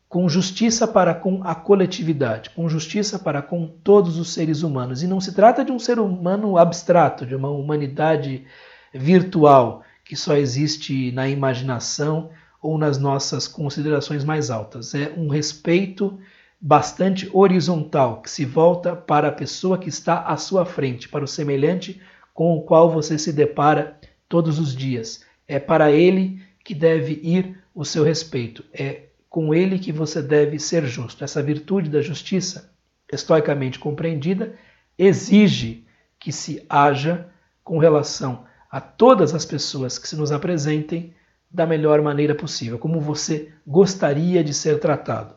com 0.09 0.27
justiça 0.27 0.85
para 0.85 1.15
com 1.15 1.41
a 1.41 1.55
coletividade, 1.55 2.49
com 2.49 2.67
justiça 2.67 3.17
para 3.17 3.41
com 3.41 3.65
todos 3.65 4.19
os 4.19 4.33
seres 4.33 4.61
humanos. 4.61 5.01
E 5.01 5.07
não 5.07 5.21
se 5.21 5.33
trata 5.33 5.63
de 5.63 5.71
um 5.71 5.79
ser 5.79 5.99
humano 5.99 6.57
abstrato, 6.57 7.25
de 7.25 7.33
uma 7.33 7.49
humanidade 7.49 8.45
virtual 8.93 9.83
que 10.03 10.17
só 10.17 10.35
existe 10.35 11.13
na 11.13 11.29
imaginação 11.29 12.29
ou 12.65 12.79
nas 12.79 12.97
nossas 12.97 13.47
considerações 13.47 14.23
mais 14.23 14.49
altas. 14.49 14.95
É 14.95 15.13
um 15.15 15.27
respeito 15.27 16.17
bastante 16.59 17.29
horizontal 17.31 18.21
que 18.21 18.29
se 18.29 18.43
volta 18.43 18.95
para 18.95 19.27
a 19.27 19.31
pessoa 19.31 19.77
que 19.77 19.87
está 19.87 20.21
à 20.21 20.35
sua 20.35 20.65
frente, 20.65 21.07
para 21.07 21.23
o 21.23 21.27
semelhante 21.27 22.01
com 22.33 22.57
o 22.57 22.63
qual 22.63 22.91
você 22.91 23.19
se 23.19 23.31
depara 23.31 23.99
todos 24.27 24.57
os 24.57 24.75
dias. 24.75 25.23
É 25.47 25.59
para 25.59 25.91
ele 25.91 26.41
que 26.63 26.73
deve 26.73 27.19
ir 27.23 27.55
o 27.73 27.85
seu 27.85 28.03
respeito. 28.03 28.65
É 28.73 29.03
com 29.29 29.53
ele 29.53 29.77
que 29.77 29.91
você 29.91 30.21
deve 30.21 30.57
ser 30.57 30.85
justo. 30.85 31.23
Essa 31.23 31.43
virtude 31.43 31.87
da 31.87 32.01
justiça, 32.01 32.73
estoicamente 33.11 33.77
compreendida, 33.77 34.55
exige 34.97 35.85
que 36.17 36.31
se 36.31 36.65
haja 36.67 37.27
com 37.63 37.77
relação 37.77 38.45
a 38.71 38.81
todas 38.81 39.35
as 39.35 39.45
pessoas 39.45 39.99
que 39.99 40.07
se 40.07 40.15
nos 40.15 40.31
apresentem 40.31 41.13
da 41.55 41.65
melhor 41.65 42.01
maneira 42.01 42.35
possível, 42.35 42.77
como 42.77 42.99
você 42.99 43.49
gostaria 43.65 44.43
de 44.43 44.53
ser 44.53 44.77
tratado. 44.77 45.35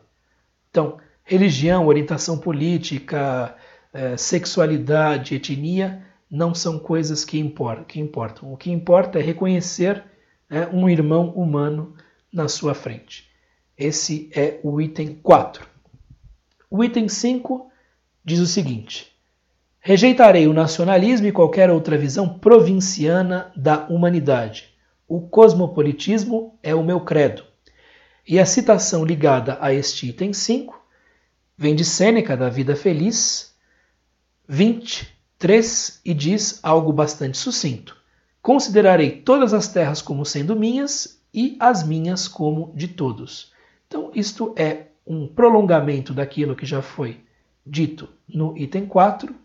Então, 0.69 0.97
religião, 1.23 1.87
orientação 1.87 2.37
política, 2.37 3.55
eh, 3.93 4.17
sexualidade, 4.17 5.35
etnia 5.35 6.03
não 6.29 6.53
são 6.53 6.77
coisas 6.77 7.23
que 7.23 7.39
importam. 7.39 8.51
O 8.51 8.57
que 8.57 8.69
importa 8.69 9.17
é 9.17 9.21
reconhecer 9.21 10.03
né, 10.49 10.67
um 10.73 10.89
irmão 10.89 11.29
humano 11.29 11.95
na 12.31 12.49
sua 12.49 12.73
frente. 12.73 13.29
Esse 13.77 14.29
é 14.35 14.59
o 14.61 14.81
item 14.81 15.15
4. 15.23 15.65
O 16.69 16.83
item 16.83 17.07
5 17.07 17.71
diz 18.25 18.39
o 18.39 18.45
seguinte: 18.45 19.15
Rejeitarei 19.79 20.47
o 20.47 20.53
nacionalismo 20.53 21.27
e 21.27 21.31
qualquer 21.31 21.69
outra 21.71 21.97
visão 21.97 22.27
provinciana 22.37 23.53
da 23.55 23.87
humanidade. 23.87 24.77
O 25.09 25.19
cosmopolitismo 25.21 26.59
é 26.61 26.75
o 26.75 26.83
meu 26.83 27.01
credo. 27.01 27.43
E 28.27 28.39
a 28.39 28.45
citação 28.45 29.03
ligada 29.03 29.57
a 29.59 29.73
este 29.73 30.07
item 30.07 30.31
5 30.31 30.79
vem 31.57 31.73
de 31.73 31.83
Sêneca, 31.83 32.37
da 32.37 32.47
Vida 32.47 32.75
Feliz, 32.75 33.55
23, 34.47 35.99
e 36.05 36.13
diz 36.13 36.59
algo 36.61 36.93
bastante 36.93 37.39
sucinto. 37.39 37.97
Considerarei 38.39 39.09
todas 39.09 39.51
as 39.51 39.67
terras 39.67 39.99
como 39.99 40.23
sendo 40.23 40.55
minhas 40.55 41.19
e 41.33 41.57
as 41.59 41.81
minhas 41.81 42.27
como 42.27 42.71
de 42.75 42.87
todos. 42.87 43.51
Então, 43.87 44.11
isto 44.13 44.53
é 44.55 44.89
um 45.07 45.27
prolongamento 45.27 46.13
daquilo 46.13 46.55
que 46.55 46.67
já 46.67 46.83
foi 46.83 47.19
dito 47.65 48.07
no 48.27 48.55
item 48.55 48.85
4. 48.85 49.35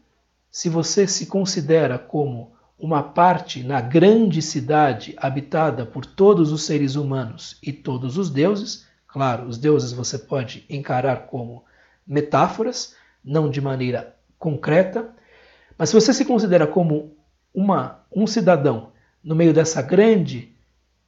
Se 0.51 0.69
você 0.69 1.07
se 1.07 1.25
considera 1.25 1.99
como 1.99 2.54
uma 2.79 3.03
parte 3.03 3.63
na 3.63 3.81
grande 3.81 4.43
cidade 4.43 5.15
habitada 5.17 5.87
por 5.87 6.05
todos 6.05 6.53
os 6.53 6.65
seres 6.65 6.97
humanos 6.97 7.59
e 7.63 7.73
todos 7.73 8.19
os 8.19 8.31
deuses, 8.31 8.87
claro, 9.07 9.47
os 9.47 9.57
deuses 9.57 9.93
você 9.93 10.19
pode 10.19 10.65
encarar 10.69 11.27
como 11.27 11.65
metáforas, 12.07 12.95
não 13.25 13.49
de 13.49 13.61
maneira 13.61 14.17
concreta, 14.39 15.09
mas 15.79 15.89
se 15.89 15.95
você 15.95 16.13
se 16.13 16.25
considera 16.25 16.67
como 16.67 17.17
uma, 17.55 18.05
um 18.15 18.27
cidadão 18.27 18.93
no 19.23 19.35
meio 19.35 19.55
dessa 19.55 19.81
grande 19.81 20.55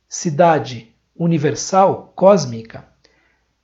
cidade 0.09 0.95
universal, 1.15 2.13
cósmica, 2.15 2.89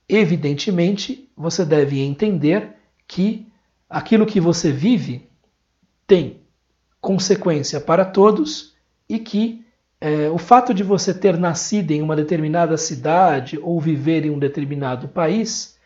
evidentemente 0.07 1.31
você 1.35 1.65
deve 1.65 2.01
entender 2.01 2.75
que 3.07 3.47
aquilo 3.89 4.25
que 4.25 4.39
você 4.39 4.71
vive 4.71 5.29
tem 6.05 6.42
consequência 7.03 7.81
para 7.81 8.05
todos 8.05 8.77
e 9.09 9.19
que 9.19 9.65
é, 9.99 10.29
o 10.29 10.37
fato 10.37 10.73
de 10.73 10.83
você 10.83 11.13
ter 11.13 11.37
nascido 11.37 11.91
em 11.91 12.01
uma 12.01 12.15
determinada 12.15 12.77
cidade 12.77 13.59
ou 13.61 13.77
viver 13.77 14.25
em 14.25 14.29
um 14.29 14.39
determinado 14.39 15.09
país 15.09 15.77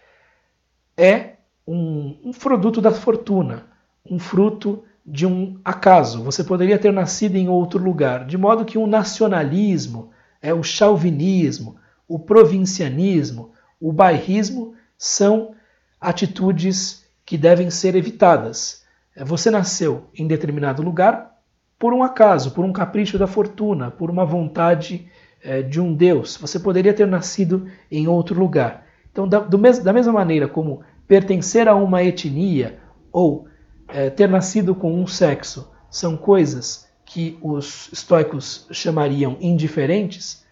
é 0.96 1.38
um, 1.66 2.20
um 2.24 2.32
produto 2.32 2.80
da 2.80 2.92
fortuna, 2.92 3.66
um 4.06 4.20
fruto 4.20 4.84
de 5.04 5.26
um 5.26 5.60
acaso. 5.66 6.22
Você 6.22 6.44
poderia 6.44 6.78
ter 6.78 6.94
nascido 6.94 7.36
em 7.36 7.50
outro 7.50 7.84
lugar, 7.84 8.24
de 8.28 8.38
modo 8.38 8.64
que 8.64 8.78
o 8.78 8.86
nacionalismo, 8.86 10.12
é 10.40 10.54
o 10.54 10.62
chauvinismo, 10.62 11.78
o 12.08 12.20
provincianismo, 12.20 13.54
o 13.82 13.92
bairrismo 13.92 14.76
são 14.96 15.56
atitudes 16.00 17.04
que 17.26 17.40
devem 17.40 17.72
ser 17.72 17.96
evitadas. 17.96 18.86
É, 19.18 19.26
você 19.26 19.50
nasceu 19.50 20.06
em 20.16 20.28
determinado 20.28 20.84
lugar 20.84 21.36
por 21.80 21.92
um 21.92 22.04
acaso, 22.04 22.52
por 22.52 22.64
um 22.64 22.72
capricho 22.72 23.18
da 23.18 23.26
fortuna, 23.26 23.90
por 23.90 24.12
uma 24.12 24.24
vontade 24.24 25.08
é, 25.44 25.64
de 25.64 25.82
um 25.82 25.94
Deus. 25.94 26.38
Você 26.38 26.60
poderia 26.60 26.94
ter 26.94 27.08
nascido 27.08 27.68
em 27.92 28.08
outro 28.08 28.40
lugar. 28.40 28.86
Então, 29.12 29.28
da, 29.28 29.42
mes 29.58 29.80
da 29.80 29.92
mesma 29.92 30.14
maneira 30.14 30.48
como 30.48 30.82
pertencer 31.08 31.68
a 31.68 31.74
uma 31.74 32.04
etnia 32.04 32.80
ou 33.12 33.48
é, 33.88 34.12
ter 34.12 34.30
nascido 34.30 34.76
com 34.76 34.94
um 34.94 35.08
sexo 35.08 35.72
são 35.90 36.16
coisas 36.16 36.88
que 37.04 37.40
os 37.42 37.90
estoicos 37.92 38.68
chamariam 38.70 39.38
indiferentes, 39.40 40.46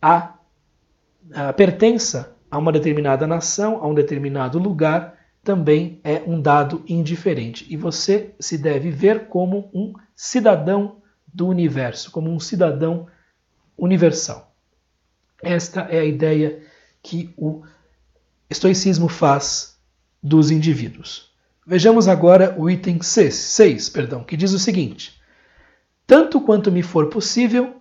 a, 0.00 0.34
a 1.34 1.52
pertença 1.52 2.34
a 2.50 2.56
uma 2.56 2.72
determinada 2.72 3.26
nação, 3.26 3.82
a 3.82 3.86
um 3.86 3.92
determinado 3.92 4.58
lugar, 4.58 5.17
também 5.42 6.00
é 6.04 6.22
um 6.26 6.40
dado 6.40 6.84
indiferente. 6.86 7.66
E 7.68 7.76
você 7.76 8.34
se 8.38 8.58
deve 8.58 8.90
ver 8.90 9.28
como 9.28 9.70
um 9.72 9.92
cidadão 10.14 10.96
do 11.26 11.46
universo, 11.46 12.10
como 12.10 12.30
um 12.30 12.40
cidadão 12.40 13.06
universal. 13.76 14.54
Esta 15.42 15.82
é 15.82 16.00
a 16.00 16.04
ideia 16.04 16.62
que 17.02 17.32
o 17.36 17.62
estoicismo 18.50 19.08
faz 19.08 19.78
dos 20.22 20.50
indivíduos. 20.50 21.30
Vejamos 21.66 22.08
agora 22.08 22.54
o 22.58 22.68
item 22.68 23.00
6, 23.00 23.34
6 23.34 23.88
perdão, 23.90 24.24
que 24.24 24.36
diz 24.36 24.52
o 24.52 24.58
seguinte: 24.58 25.20
Tanto 26.06 26.40
quanto 26.40 26.72
me 26.72 26.82
for 26.82 27.08
possível, 27.08 27.80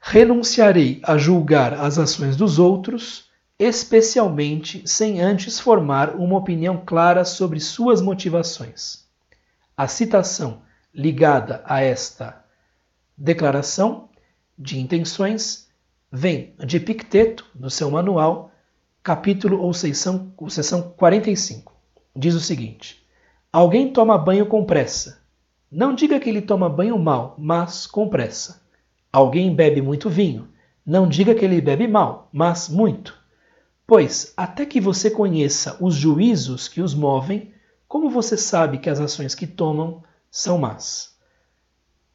renunciarei 0.00 1.00
a 1.02 1.16
julgar 1.16 1.72
as 1.74 1.98
ações 1.98 2.36
dos 2.36 2.58
outros, 2.58 3.27
especialmente 3.58 4.86
sem 4.86 5.20
antes 5.20 5.58
formar 5.58 6.14
uma 6.16 6.36
opinião 6.38 6.82
clara 6.84 7.24
sobre 7.24 7.58
suas 7.58 8.00
motivações. 8.00 9.06
A 9.76 9.88
citação 9.88 10.62
ligada 10.94 11.62
a 11.64 11.80
esta 11.80 12.44
declaração 13.16 14.08
de 14.58 14.78
intenções 14.78 15.68
vem 16.10 16.54
de 16.64 16.76
Epicteto, 16.76 17.46
no 17.54 17.70
seu 17.70 17.90
manual, 17.90 18.52
capítulo 19.02 19.60
ou 19.60 19.72
seção, 19.72 20.32
seção 20.48 20.94
45 20.96 21.78
diz 22.18 22.34
o 22.34 22.40
seguinte: 22.40 23.04
Alguém 23.52 23.92
toma 23.92 24.18
banho 24.18 24.46
com 24.46 24.64
pressa. 24.64 25.22
Não 25.70 25.94
diga 25.94 26.18
que 26.18 26.28
ele 26.28 26.42
toma 26.42 26.68
banho 26.68 26.98
mal, 26.98 27.36
mas 27.38 27.86
com 27.86 28.08
pressa. 28.08 28.62
Alguém 29.12 29.54
bebe 29.54 29.80
muito 29.80 30.10
vinho. 30.10 30.48
Não 30.84 31.06
diga 31.06 31.34
que 31.34 31.44
ele 31.44 31.60
bebe 31.60 31.86
mal, 31.86 32.28
mas 32.32 32.68
muito. 32.68 33.17
Pois, 33.88 34.34
até 34.36 34.66
que 34.66 34.82
você 34.82 35.10
conheça 35.10 35.78
os 35.80 35.94
juízos 35.94 36.68
que 36.68 36.82
os 36.82 36.92
movem, 36.92 37.54
como 37.88 38.10
você 38.10 38.36
sabe 38.36 38.76
que 38.76 38.90
as 38.90 39.00
ações 39.00 39.34
que 39.34 39.46
tomam 39.46 40.04
são 40.30 40.58
más? 40.58 41.16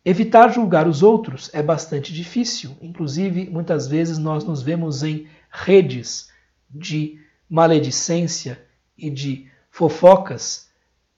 Evitar 0.05 0.53
julgar 0.53 0.87
os 0.87 1.01
outros 1.01 1.49
é 1.51 1.63
bastante 1.63 2.13
difícil, 2.13 2.77
inclusive 2.79 3.49
muitas 3.49 3.87
vezes 3.87 4.19
nós 4.19 4.43
nos 4.43 4.61
vemos 4.61 5.01
em 5.01 5.27
redes 5.49 6.29
de 6.69 7.19
maledicência 7.49 8.61
e 8.95 9.09
de 9.09 9.49
fofocas 9.71 10.67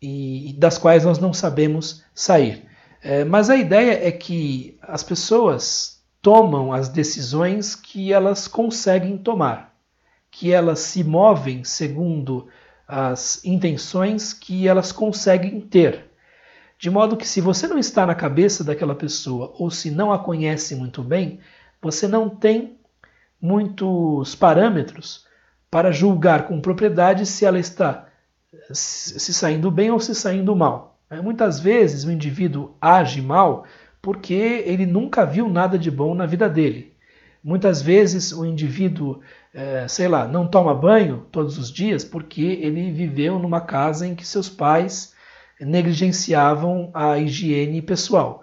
e 0.02 0.56
das 0.58 0.78
quais 0.78 1.04
nós 1.04 1.20
não 1.20 1.34
sabemos 1.34 2.02
sair. 2.14 2.64
É, 3.02 3.26
mas 3.26 3.50
a 3.50 3.58
ideia 3.58 4.08
é 4.08 4.10
que 4.10 4.78
as 4.82 5.04
pessoas 5.04 6.02
tomam 6.22 6.72
as 6.72 6.88
decisões 6.88 7.76
que 7.76 8.14
elas 8.14 8.48
conseguem 8.48 9.18
tomar, 9.18 9.75
que 10.38 10.52
elas 10.52 10.80
se 10.80 11.02
movem 11.02 11.64
segundo 11.64 12.48
as 12.86 13.44
intenções 13.46 14.34
que 14.34 14.68
elas 14.68 14.92
conseguem 14.92 15.62
ter. 15.62 16.12
De 16.78 16.90
modo 16.90 17.16
que, 17.16 17.26
se 17.26 17.40
você 17.40 17.70
não 17.70 17.80
está 17.80 18.06
na 18.06 18.14
cabeça 18.14 18.62
daquela 18.62 18.94
pessoa 18.94 19.54
ou 19.58 19.72
se 19.72 19.90
não 19.90 20.12
a 20.12 20.20
conhece 20.20 20.76
muito 20.76 21.02
bem, 21.02 21.40
você 21.82 22.06
não 22.06 22.30
tem 22.30 22.78
muitos 23.42 24.36
parâmetros 24.36 25.26
para 25.72 25.90
julgar 25.94 26.48
com 26.48 26.60
propriedade 26.60 27.26
se 27.26 27.46
ela 27.46 27.58
está 27.58 28.06
se 28.72 29.34
saindo 29.34 29.72
bem 29.72 29.90
ou 29.90 30.02
se 30.02 30.14
saindo 30.14 30.54
mal. 30.54 31.00
É, 31.10 31.22
muitas 31.22 31.62
vezes 31.62 32.04
o 32.04 32.12
indivíduo 32.12 32.76
age 32.82 33.22
mal 33.22 33.66
porque 34.02 34.34
ele 34.66 34.86
nunca 34.86 35.26
viu 35.26 35.48
nada 35.48 35.80
de 35.80 35.90
bom 35.90 36.14
na 36.14 36.26
vida 36.26 36.50
dele. 36.50 36.94
Muitas 37.46 37.80
vezes 37.80 38.32
o 38.32 38.44
indivíduo, 38.44 39.20
é, 39.54 39.88
sei 39.88 40.08
lá, 40.08 40.28
não 40.28 40.48
toma 40.48 40.74
banho 40.74 41.28
todos 41.32 41.60
os 41.60 41.72
dias 41.72 42.04
porque 42.04 42.42
ele 42.42 42.92
viveu 42.92 43.38
numa 43.38 43.62
casa 43.62 44.08
em 44.08 44.16
que 44.16 44.26
seus 44.26 44.50
pais 44.50 45.14
negligenciavam 45.62 46.90
a 46.92 47.20
higiene 47.20 47.84
pessoal. 47.84 48.42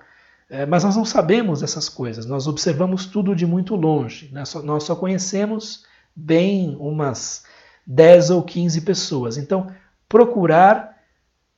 É, 0.48 0.64
mas 0.64 0.84
nós 0.84 0.94
não 0.94 1.04
sabemos 1.04 1.64
essas 1.64 1.88
coisas, 1.88 2.26
nós 2.26 2.46
observamos 2.46 3.04
tudo 3.04 3.34
de 3.34 3.44
muito 3.44 3.74
longe. 3.74 4.30
Né? 4.30 4.44
nós 4.62 4.84
só 4.84 4.94
conhecemos 4.94 5.84
bem 6.14 6.76
umas 6.78 7.42
10 7.84 8.30
ou 8.30 8.44
15 8.44 8.82
pessoas. 8.82 9.36
Então, 9.36 9.66
procurar 10.08 10.96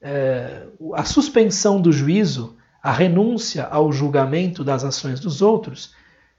é, 0.00 0.62
a 0.94 1.04
suspensão 1.04 1.78
do 1.78 1.92
juízo, 1.92 2.56
a 2.82 2.90
renúncia 2.90 3.66
ao 3.66 3.92
julgamento 3.92 4.64
das 4.64 4.82
ações 4.82 5.20
dos 5.20 5.42
outros, 5.42 5.92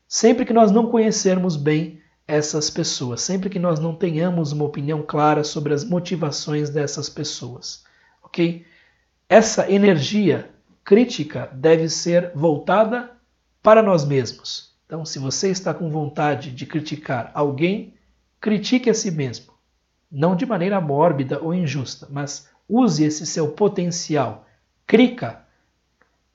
sempre 0.07 0.45
que 0.45 0.53
nós 0.53 0.71
não 0.71 0.87
conhecermos 0.87 1.55
bem 1.55 2.01
essas 2.27 2.69
pessoas, 2.69 3.21
sempre 3.21 3.49
que 3.49 3.59
nós 3.59 3.79
não 3.79 3.95
tenhamos 3.95 4.51
uma 4.51 4.65
opinião 4.65 5.03
clara 5.03 5.43
sobre 5.43 5.73
as 5.73 5.83
motivações 5.83 6.69
dessas 6.69 7.09
pessoas, 7.09 7.83
ok? 8.23 8.65
Essa 9.29 9.71
energia 9.71 10.49
crítica 10.83 11.49
deve 11.53 11.89
ser 11.89 12.31
voltada 12.33 13.11
para 13.61 13.81
nós 13.81 14.05
mesmos. 14.05 14.75
Então, 14.85 15.03
se 15.05 15.19
você 15.19 15.49
está 15.49 15.73
com 15.73 15.89
vontade 15.89 16.51
de 16.51 16.65
criticar 16.65 17.31
alguém, 17.33 17.95
critique 18.39 18.89
a 18.89 18.93
si 18.93 19.11
mesmo 19.11 19.55
não 20.15 20.35
de 20.35 20.45
maneira 20.45 20.79
mórbida 20.79 21.41
ou 21.41 21.53
injusta, 21.53 22.07
mas 22.09 22.49
use 22.69 23.03
esse 23.03 23.25
seu 23.25 23.51
potencial, 23.51 24.47
crica 24.87 25.45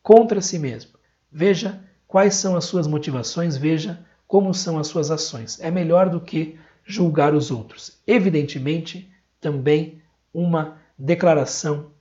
contra 0.03 0.43
si 0.43 0.59
mesmo. 0.59 0.93
Veja 1.33 1.83
quais 2.11 2.35
são 2.35 2.57
as 2.57 2.65
suas 2.65 2.89
motivações, 2.89 3.57
veja 3.57 4.05
como 4.27 4.53
são 4.53 4.81
as 4.81 4.89
suas 4.89 5.13
ações. 5.13 5.61
É 5.61 5.71
melhor 5.71 6.11
do 6.11 6.21
que 6.21 6.59
julgar 6.85 7.35
os 7.35 7.53
outros. 7.53 8.01
Evidentemente, 8.05 9.09
também 9.41 10.03
uma 10.35 10.77
declaração 10.99 11.93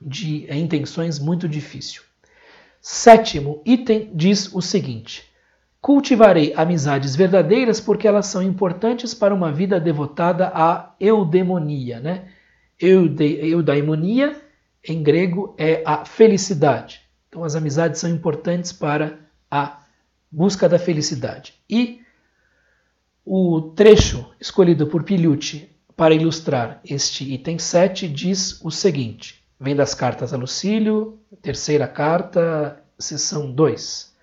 de 0.00 0.50
intenções 0.50 1.18
muito 1.18 1.46
difícil. 1.46 2.02
Sétimo 2.80 3.60
item 3.66 4.10
diz 4.14 4.54
o 4.54 4.62
seguinte: 4.62 5.30
Cultivarei 5.82 6.54
amizades 6.56 7.14
verdadeiras 7.14 7.78
porque 7.78 8.08
elas 8.08 8.26
são 8.28 8.42
importantes 8.42 9.12
para 9.12 9.34
uma 9.34 9.52
vida 9.52 9.78
devotada 9.78 10.50
à 10.54 10.94
eudemonia. 10.98 12.00
Né? 12.00 12.28
Eudaimonia, 12.80 14.34
em 14.82 15.02
grego, 15.02 15.54
é 15.58 15.82
a 15.84 16.06
felicidade. 16.06 17.02
Então, 17.28 17.44
as 17.44 17.54
amizades 17.54 18.00
são 18.00 18.08
importantes 18.08 18.72
para 18.72 19.25
a 19.50 19.80
busca 20.30 20.68
da 20.68 20.78
felicidade. 20.78 21.54
E 21.68 22.00
o 23.24 23.72
trecho 23.74 24.30
escolhido 24.40 24.86
por 24.86 25.02
Piliucci 25.02 25.70
para 25.96 26.14
ilustrar 26.14 26.80
este 26.84 27.32
item 27.32 27.58
7 27.58 28.08
diz 28.08 28.60
o 28.62 28.70
seguinte: 28.70 29.42
vem 29.58 29.74
das 29.74 29.94
cartas 29.94 30.32
a 30.32 30.36
Lucílio, 30.36 31.18
terceira 31.40 31.88
carta, 31.88 32.82
seção 32.98 33.50
2. 33.50 34.14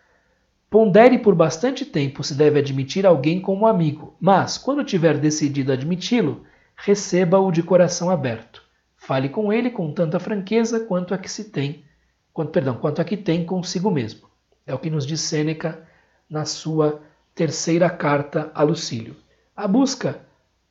Pondere 0.69 1.19
por 1.19 1.35
bastante 1.35 1.85
tempo 1.85 2.23
se 2.23 2.33
deve 2.33 2.59
admitir 2.59 3.05
alguém 3.05 3.39
como 3.39 3.67
amigo, 3.67 4.15
mas, 4.19 4.57
quando 4.57 4.83
tiver 4.83 5.19
decidido 5.19 5.71
admiti-lo, 5.71 6.43
receba-o 6.75 7.51
de 7.51 7.61
coração 7.61 8.09
aberto. 8.09 8.63
Fale 8.95 9.29
com 9.29 9.53
ele 9.53 9.69
com 9.69 9.91
tanta 9.91 10.19
franqueza 10.19 10.79
quanto 10.79 11.13
a 11.13 11.17
que 11.17 11.29
se 11.29 11.45
tem, 11.51 11.83
quanto, 12.31 12.51
perdão, 12.51 12.75
quanto 12.75 13.01
a 13.01 13.05
que 13.05 13.17
tem 13.17 13.45
consigo 13.45 13.91
mesmo. 13.91 14.32
É 14.65 14.73
o 14.73 14.79
que 14.79 14.89
nos 14.89 15.05
diz 15.05 15.21
Sêneca 15.21 15.87
na 16.29 16.45
sua 16.45 17.01
terceira 17.35 17.89
carta 17.89 18.51
a 18.53 18.63
Lucílio. 18.63 19.15
A 19.55 19.67
busca 19.67 20.21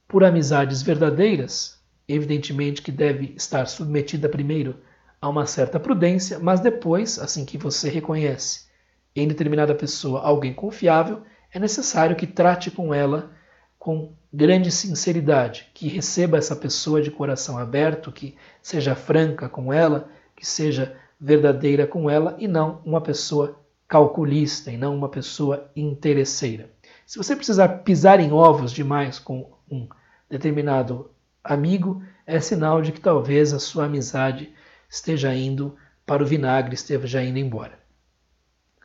por 0.08 0.24
amizades 0.24 0.82
verdadeiras, 0.82 1.78
evidentemente 2.08 2.82
que 2.82 2.92
deve 2.92 3.34
estar 3.36 3.66
submetida 3.66 4.28
primeiro 4.28 4.76
a 5.20 5.28
uma 5.28 5.46
certa 5.46 5.78
prudência, 5.78 6.38
mas 6.38 6.60
depois, 6.60 7.18
assim 7.18 7.44
que 7.44 7.56
você 7.56 7.88
reconhece 7.88 8.66
em 9.14 9.28
determinada 9.28 9.74
pessoa 9.74 10.20
alguém 10.20 10.52
confiável, 10.52 11.22
é 11.52 11.58
necessário 11.58 12.16
que 12.16 12.26
trate 12.26 12.70
com 12.70 12.92
ela 12.92 13.30
com 13.78 14.12
grande 14.32 14.70
sinceridade, 14.70 15.68
que 15.74 15.88
receba 15.88 16.38
essa 16.38 16.56
pessoa 16.56 17.02
de 17.02 17.10
coração 17.10 17.58
aberto, 17.58 18.10
que 18.10 18.36
seja 18.62 18.94
franca 18.94 19.48
com 19.48 19.72
ela, 19.72 20.08
que 20.34 20.46
seja 20.46 20.96
verdadeira 21.20 21.86
com 21.86 22.08
ela 22.08 22.34
e 22.38 22.48
não 22.48 22.80
uma 22.84 23.00
pessoa 23.00 23.61
calculista 23.92 24.72
e 24.72 24.78
não 24.78 24.96
uma 24.96 25.10
pessoa 25.10 25.70
interesseira. 25.76 26.70
Se 27.04 27.18
você 27.18 27.36
precisar 27.36 27.68
pisar 27.80 28.20
em 28.20 28.32
ovos 28.32 28.72
demais 28.72 29.18
com 29.18 29.52
um 29.70 29.86
determinado 30.30 31.10
amigo, 31.44 32.02
é 32.26 32.40
sinal 32.40 32.80
de 32.80 32.90
que 32.90 33.02
talvez 33.02 33.52
a 33.52 33.58
sua 33.58 33.84
amizade 33.84 34.50
esteja 34.88 35.34
indo 35.34 35.76
para 36.06 36.22
o 36.22 36.26
vinagre, 36.26 36.74
esteja 36.74 37.22
indo 37.22 37.38
embora. 37.38 37.78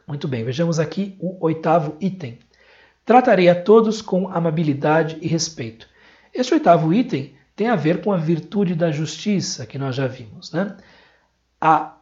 Muito 0.05 0.27
bem, 0.27 0.43
vejamos 0.43 0.77
aqui 0.77 1.15
o 1.21 1.37
oitavo 1.39 1.95
item. 2.01 2.39
Tratarei 3.05 3.47
a 3.47 3.55
todos 3.55 4.01
com 4.01 4.27
amabilidade 4.27 5.17
e 5.21 5.27
respeito. 5.27 5.87
Este 6.33 6.53
oitavo 6.53 6.93
item 6.93 7.33
tem 7.55 7.69
a 7.69 7.77
ver 7.77 8.03
com 8.03 8.11
a 8.11 8.17
virtude 8.17 8.75
da 8.75 8.91
justiça, 8.91 9.65
que 9.65 9.77
nós 9.77 9.95
já 9.95 10.05
vimos. 10.05 10.51
Né? 10.51 10.75
A 11.61 11.95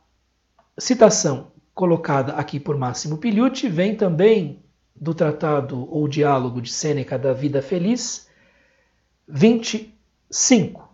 citação 0.80 1.54
colocada 1.76 2.34
aqui 2.34 2.60
por 2.60 2.78
Máximo 2.78 3.18
Piliucci 3.18 3.68
vem 3.68 3.96
também 3.96 4.64
do 4.96 5.14
tratado 5.14 5.88
ou 5.92 6.08
diálogo 6.08 6.62
de 6.62 6.72
Sêneca 6.72 7.20
da 7.20 7.34
Vida 7.34 7.62
Feliz, 7.62 8.30
25 9.28 10.90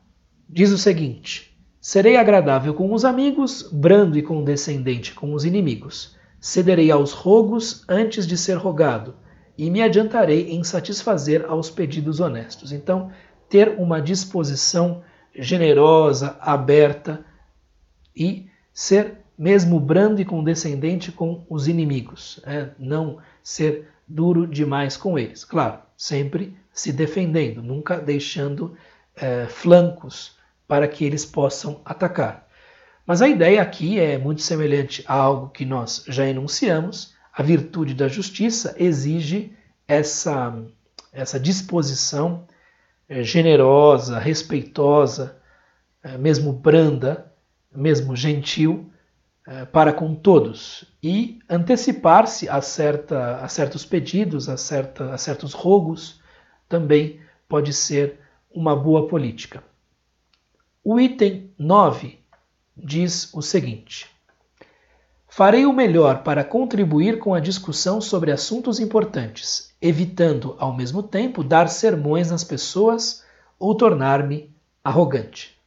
diz 0.50 0.72
o 0.72 0.78
seguinte: 0.78 1.56
Serei 1.80 2.18
agradável 2.18 2.74
com 2.74 2.94
os 2.94 3.06
amigos, 3.06 3.70
brando 3.72 4.18
e 4.18 4.24
condescendente 4.24 5.14
com 5.14 5.34
os 5.34 5.46
inimigos. 5.46 6.18
Cederei 6.40 6.90
aos 6.90 7.12
rogos 7.12 7.86
antes 7.88 8.26
de 8.26 8.36
ser 8.36 8.58
rogado, 8.58 9.16
e 9.56 9.70
me 9.70 9.84
adiantarei 9.84 10.50
em 10.50 10.64
satisfazer 10.64 11.46
aos 11.48 11.70
pedidos 11.70 12.20
honestos. 12.20 12.72
Então, 12.72 13.12
ter 13.48 13.76
uma 13.78 14.02
disposição 14.02 15.04
generosa, 15.36 16.36
aberta 16.42 17.24
e 18.16 18.48
ser 18.74 19.21
mesmo 19.42 19.80
brando 19.80 20.22
e 20.22 20.26
condescendente 20.26 21.12
com 21.12 21.44
os 21.50 21.68
inimigos, 21.68 22.40
é, 22.46 22.70
não 22.78 23.18
ser 23.42 23.88
duro 24.08 24.46
demais 24.46 24.96
com 24.96 25.18
eles. 25.18 25.44
Claro, 25.44 25.80
sempre 25.98 26.56
se 26.72 26.94
defendendo, 26.94 27.60
nunca 27.64 27.98
deixando 27.98 28.78
é, 29.16 29.48
flancos 29.48 30.38
para 30.68 30.88
que 30.88 31.04
eles 31.04 31.26
possam 31.26 31.82
atacar. 31.84 32.48
Mas 33.04 33.20
a 33.20 33.28
ideia 33.28 33.64
aqui 33.64 34.00
é 34.00 34.16
muito 34.16 34.44
semelhante 34.44 35.04
a 35.08 35.16
algo 35.16 35.50
que 35.50 35.66
nós 35.66 36.04
já 36.08 36.28
enunciamos. 36.28 37.16
A 37.34 37.42
virtude 37.42 37.96
da 37.96 38.08
justiça 38.08 38.76
exige 38.78 39.54
essa, 39.88 40.56
essa 41.12 41.40
disposição 41.40 42.46
é, 43.10 43.24
generosa, 43.24 44.20
respeitosa, 44.20 45.36
é, 46.04 46.16
mesmo 46.16 46.54
branda, 46.54 47.34
mesmo 47.76 48.16
gentil, 48.16 48.92
para 49.72 49.92
com 49.92 50.14
todos 50.14 50.86
e 51.02 51.40
antecipar-se 51.50 52.48
a, 52.48 52.58
a 52.58 53.48
certos 53.48 53.86
pedidos, 53.86 54.48
a, 54.48 54.56
certa, 54.56 55.14
a 55.14 55.18
certos 55.18 55.54
rogos 55.54 56.22
também 56.70 57.20
pode 57.50 57.74
ser 57.74 58.20
uma 58.54 58.76
boa 58.76 59.08
política. 59.08 59.64
O 60.84 61.00
item 61.00 61.52
9 61.58 62.20
diz 62.76 63.34
o 63.34 63.42
seguinte: 63.42 64.10
Farei 65.28 65.66
o 65.66 65.74
melhor 65.74 66.24
para 66.24 66.44
contribuir 66.44 67.20
com 67.20 67.34
a 67.34 67.40
discussão 67.40 68.02
sobre 68.02 68.32
assuntos 68.32 68.80
importantes, 68.80 69.74
evitando 69.82 70.56
ao 70.60 70.76
mesmo 70.76 71.02
tempo 71.02 71.44
dar 71.44 71.68
sermões 71.70 72.32
nas 72.32 72.44
pessoas 72.44 73.24
ou 73.60 73.76
tornar-me 73.76 74.54
arrogante. 74.84 75.61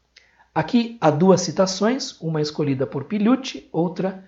Aqui 0.55 0.97
há 1.01 1.11
duas 1.11 1.41
citações, 1.41 2.17
uma 2.21 2.41
escolhida 2.41 2.87
por 2.87 3.05
Piliucci, 3.05 3.69
outra 3.73 4.25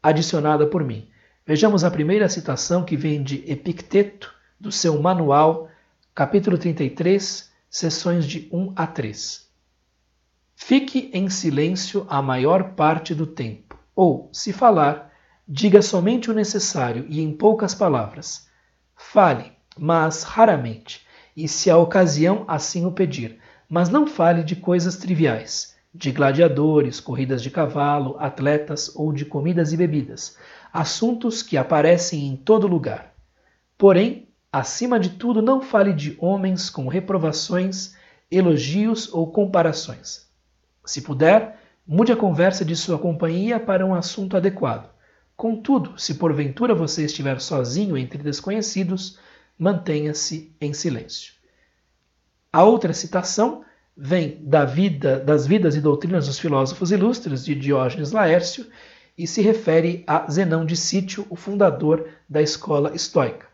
adicionada 0.00 0.66
por 0.68 0.84
mim. 0.84 1.08
Vejamos 1.44 1.82
a 1.82 1.90
primeira 1.90 2.28
citação 2.28 2.84
que 2.84 2.96
vem 2.96 3.20
de 3.20 3.42
Epicteto, 3.50 4.32
do 4.60 4.70
seu 4.70 5.02
manual 5.02 5.68
capítulo 6.14 6.56
33, 6.56 7.52
sessões 7.68 8.24
de 8.24 8.48
1 8.52 8.72
a 8.76 8.86
3. 8.86 9.48
Fique 10.54 11.10
em 11.12 11.28
silêncio 11.28 12.06
a 12.08 12.22
maior 12.22 12.74
parte 12.74 13.12
do 13.12 13.26
tempo, 13.26 13.76
ou, 13.96 14.30
se 14.32 14.52
falar, 14.52 15.12
diga 15.46 15.82
somente 15.82 16.30
o 16.30 16.34
necessário 16.34 17.04
e 17.08 17.20
em 17.20 17.32
poucas 17.32 17.74
palavras. 17.74 18.48
Fale, 18.94 19.50
mas 19.76 20.22
raramente, 20.22 21.04
e 21.36 21.48
se 21.48 21.68
a 21.68 21.76
ocasião 21.76 22.44
assim 22.46 22.86
o 22.86 22.92
pedir, 22.92 23.40
mas 23.68 23.88
não 23.88 24.06
fale 24.06 24.42
de 24.42 24.56
coisas 24.56 24.96
triviais, 24.96 25.76
de 25.94 26.10
gladiadores, 26.10 27.00
corridas 27.00 27.42
de 27.42 27.50
cavalo, 27.50 28.16
atletas 28.18 28.94
ou 28.94 29.12
de 29.12 29.24
comidas 29.24 29.72
e 29.72 29.76
bebidas, 29.76 30.36
assuntos 30.72 31.42
que 31.42 31.56
aparecem 31.56 32.26
em 32.26 32.36
todo 32.36 32.66
lugar. 32.66 33.14
Porém, 33.76 34.28
Acima 34.54 35.00
de 35.00 35.10
tudo, 35.10 35.42
não 35.42 35.60
fale 35.60 35.92
de 35.92 36.16
homens 36.20 36.70
com 36.70 36.86
reprovações, 36.86 37.96
elogios 38.30 39.12
ou 39.12 39.32
comparações. 39.32 40.28
Se 40.86 41.02
puder, 41.02 41.58
mude 41.84 42.12
a 42.12 42.16
conversa 42.16 42.64
de 42.64 42.76
sua 42.76 42.96
companhia 42.96 43.58
para 43.58 43.84
um 43.84 43.92
assunto 43.92 44.36
adequado. 44.36 44.88
Contudo, 45.36 45.98
se 45.98 46.14
porventura 46.14 46.72
você 46.72 47.04
estiver 47.04 47.40
sozinho 47.40 47.98
entre 47.98 48.22
desconhecidos, 48.22 49.18
mantenha-se 49.58 50.54
em 50.60 50.72
silêncio. 50.72 51.33
A 52.54 52.62
outra 52.62 52.92
citação 52.92 53.64
vem 53.96 54.38
da 54.40 54.64
vida, 54.64 55.18
das 55.18 55.44
vidas 55.44 55.74
e 55.74 55.80
doutrinas 55.80 56.28
dos 56.28 56.38
filósofos 56.38 56.92
ilustres 56.92 57.44
de 57.44 57.52
Diógenes 57.52 58.12
Laércio 58.12 58.64
e 59.18 59.26
se 59.26 59.42
refere 59.42 60.04
a 60.06 60.30
Zenão 60.30 60.64
de 60.64 60.76
Sítio, 60.76 61.26
o 61.28 61.34
fundador 61.34 62.08
da 62.28 62.40
escola 62.40 62.94
estoica. 62.94 63.48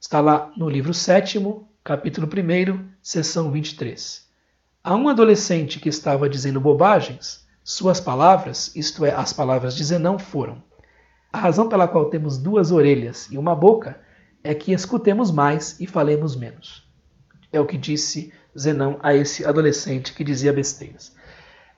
Está 0.00 0.22
lá 0.22 0.50
no 0.56 0.66
livro 0.66 0.94
7, 0.94 1.38
capítulo 1.84 2.26
1, 2.26 2.88
seção 3.02 3.50
23. 3.50 4.30
A 4.82 4.94
um 4.94 5.06
adolescente 5.06 5.78
que 5.78 5.90
estava 5.90 6.26
dizendo 6.26 6.62
bobagens, 6.62 7.46
suas 7.62 8.00
palavras, 8.00 8.74
isto 8.74 9.04
é, 9.04 9.10
as 9.10 9.34
palavras 9.34 9.76
de 9.76 9.84
Zenão, 9.84 10.18
foram: 10.18 10.62
A 11.30 11.36
razão 11.36 11.68
pela 11.68 11.86
qual 11.86 12.06
temos 12.06 12.38
duas 12.38 12.72
orelhas 12.72 13.28
e 13.30 13.36
uma 13.36 13.54
boca 13.54 14.00
é 14.42 14.54
que 14.54 14.72
escutemos 14.72 15.30
mais 15.30 15.78
e 15.78 15.86
falemos 15.86 16.34
menos. 16.34 16.84
É 17.54 17.60
o 17.60 17.66
que 17.66 17.78
disse 17.78 18.32
Zenão 18.58 18.98
a 19.02 19.14
esse 19.14 19.44
adolescente 19.44 20.12
que 20.12 20.24
dizia 20.24 20.52
besteiras. 20.52 21.14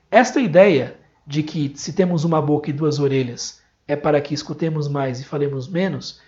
Esta 0.09 0.41
ideia 0.41 0.97
de 1.25 1.43
que 1.43 1.73
se 1.75 1.93
temos 1.93 2.23
uma 2.23 2.41
boca 2.41 2.69
e 2.69 2.73
duas 2.73 2.97
orelhas 2.97 3.61
é 3.87 3.95
para 3.95 4.19
que 4.19 4.33
escutemos 4.33 4.87
mais 4.87 5.19
e 5.19 5.23
falemos 5.23 5.67
menos 5.67 6.19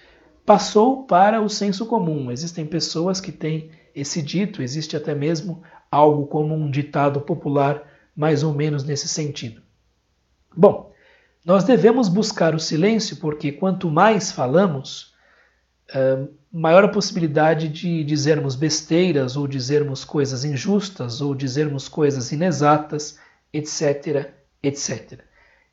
passou 0.46 1.04
para 1.04 1.42
o 1.42 1.50
senso 1.50 1.86
comum. 1.86 2.32
Existem 2.32 2.66
pessoas 2.66 3.20
que 3.20 3.32
têm 3.32 3.72
esse 3.96 4.22
dito, 4.22 4.62
existe 4.62 4.96
até 4.96 5.16
mesmo 5.16 5.64
algo 5.92 6.28
como 6.28 6.54
um 6.54 6.70
ditado 6.70 7.22
popular 7.22 7.84
mais 8.16 8.44
ou 8.44 8.54
menos 8.54 8.84
nesse 8.84 9.08
sentido. 9.08 9.62
Bom, 10.56 10.92
nós 11.46 11.64
devemos 11.64 12.08
buscar 12.08 12.54
o 12.54 12.60
silêncio 12.60 13.18
porque 13.18 13.52
quanto 13.52 13.90
mais 13.90 14.32
falamos, 14.32 15.14
maior 16.52 16.84
a 16.84 16.90
possibilidade 16.90 17.68
de 17.68 18.04
dizermos 18.04 18.56
besteiras 18.56 19.36
ou 19.36 19.48
dizermos 19.48 20.04
coisas 20.04 20.44
injustas 20.44 21.22
ou 21.22 21.34
dizermos 21.34 21.88
coisas 21.88 22.32
inexatas, 22.32 23.18
etc, 23.54 24.32
etc. 24.62 25.22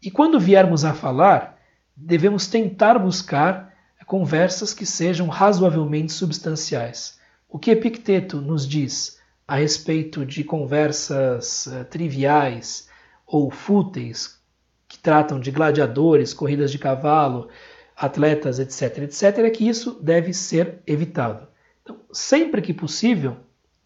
E 0.03 0.11
quando 0.11 0.41
viermos 0.41 0.85
a 0.85 0.95
falar, 0.95 1.59
devemos 1.97 2.47
tentar 2.47 2.99
buscar 2.99 3.75
conversas 4.07 4.73
que 4.73 4.87
sejam 4.87 5.27
razoavelmente 5.29 6.13
substanciais. 6.13 7.19
O 7.49 7.59
que 7.59 7.73
Epicteto 7.73 8.41
nos 8.41 8.67
diz 8.67 9.19
a 9.47 9.57
respeito 9.57 10.25
de 10.25 10.45
conversas 10.45 11.67
uh, 11.67 11.85
triviais 11.85 12.89
ou 13.27 13.51
fúteis 13.51 14.41
que 14.89 14.99
tratam 14.99 15.41
de 15.41 15.51
gladiadores, 15.51 16.33
corridas 16.33 16.71
de 16.71 16.79
cavalo, 16.79 17.49
atletas, 17.97 18.59
etc., 18.59 18.99
etc., 19.05 19.39
é 19.39 19.51
que 19.51 19.67
isso 19.67 19.99
deve 20.03 20.33
ser 20.35 20.81
evitado. 20.87 21.49
Então, 21.83 21.99
sempre 22.13 22.61
que 22.61 22.75
possível, 22.75 23.37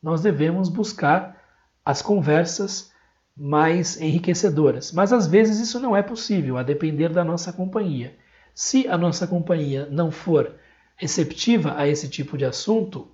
nós 0.02 0.22
devemos 0.22 0.68
buscar 0.68 1.40
as 1.84 2.02
conversas 2.02 2.90
mais 3.36 4.00
enriquecedoras. 4.00 4.92
Mas 4.92 5.12
às 5.12 5.26
vezes 5.26 5.60
isso 5.60 5.78
não 5.78 5.96
é 5.96 6.02
possível, 6.02 6.58
a 6.58 6.62
depender 6.62 7.10
da 7.10 7.24
nossa 7.24 7.52
companhia. 7.52 8.16
Se 8.54 8.88
a 8.88 8.98
nossa 8.98 9.26
companhia 9.26 9.86
não 9.90 10.10
for 10.10 10.56
receptiva 10.96 11.74
a 11.76 11.86
esse 11.86 12.08
tipo 12.08 12.36
de 12.36 12.44
assunto, 12.44 13.08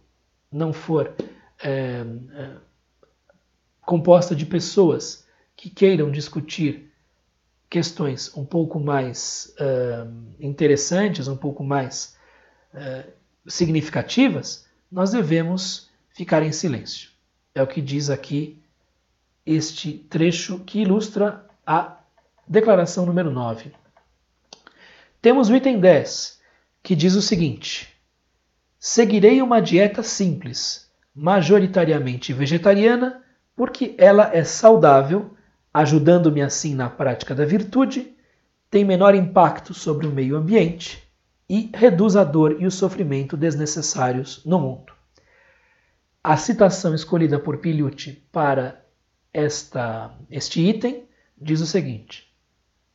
não 0.51 0.73
for 0.73 1.15
é, 1.63 1.71
é, 2.35 2.51
composta 3.83 4.35
de 4.35 4.47
pessoas 4.47 5.27
que 5.55 5.71
queiram 5.71 6.11
discutir 6.11 6.93
questões 7.69 8.35
um 8.37 8.45
pouco 8.45 8.79
mais 8.79 9.55
uh, 9.61 10.11
interessantes, 10.41 11.29
um 11.29 11.37
pouco 11.37 11.65
mais 11.65 12.17
uh, 12.73 13.11
significativas, 13.47 14.67
nós 14.91 15.11
devemos 15.11 15.91
ficar 16.11 16.43
em 16.43 16.53
silêncio. 16.53 17.11
É 17.55 17.63
o 17.63 17.67
que 17.67 17.81
diz 17.81 18.11
aqui 18.11 18.63
este 19.45 19.93
trecho 19.93 20.61
que 20.61 20.81
ilustra 20.81 21.45
a 21.67 21.99
declaração 22.47 23.05
número 23.07 23.31
9. 23.31 23.73
Temos 25.21 25.49
o 25.49 25.57
item 25.57 25.81
10, 25.81 26.41
que 26.83 26.95
diz 26.95 27.15
o 27.15 27.23
seguinte: 27.23 27.93
Seguirei 28.79 29.43
uma 29.43 29.61
dieta 29.61 30.03
simples, 30.03 30.89
majoritariamente 31.15 32.33
vegetariana, 32.33 33.23
porque 33.57 33.95
ela 33.99 34.31
é 34.35 34.45
saudável 34.45 35.36
ajudando-me 35.77 36.41
assim 36.41 36.75
na 36.75 36.89
prática 36.89 37.35
da 37.35 37.45
virtude, 37.45 38.17
tem 38.71 38.83
menor 38.83 39.15
impacto 39.15 39.75
sobre 39.75 40.07
o 40.07 40.11
meio 40.11 40.35
ambiente 40.35 41.07
e 41.47 41.71
reduz 41.75 42.17
a 42.17 42.25
dor 42.25 42.57
e 42.59 42.67
o 42.67 42.71
sofrimento 42.71 43.37
desnecessários 43.37 44.43
no 44.47 44.59
mundo. 44.59 44.95
A 46.25 46.35
citação 46.39 46.95
escolhida 46.95 47.39
por 47.39 47.59
Piliucci 47.59 48.27
para 48.33 48.83
esta, 49.31 50.15
este 50.31 50.67
item 50.67 51.05
diz 51.37 51.61
o 51.61 51.67
seguinte: 51.67 52.27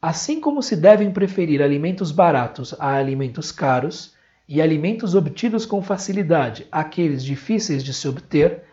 Assim 0.02 0.42
como 0.42 0.64
se 0.64 0.76
devem 0.76 1.12
preferir 1.12 1.62
alimentos 1.62 2.12
baratos 2.12 2.74
a 2.80 2.96
alimentos 2.96 3.52
caros 3.52 4.16
e 4.50 4.60
alimentos 4.60 5.14
obtidos 5.14 5.68
com 5.68 5.84
facilidade 5.84 6.66
àqueles 6.72 7.24
difíceis 7.24 7.84
de 7.84 7.94
se 7.94 8.08
obter, 8.08 8.64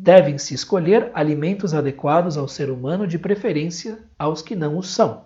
devem-se 0.00 0.54
escolher 0.54 1.10
alimentos 1.12 1.74
adequados 1.74 2.38
ao 2.38 2.46
ser 2.46 2.70
humano, 2.70 3.04
de 3.04 3.18
preferência 3.18 3.98
aos 4.16 4.40
que 4.40 4.54
não 4.54 4.78
o 4.78 4.82
são. 4.82 5.24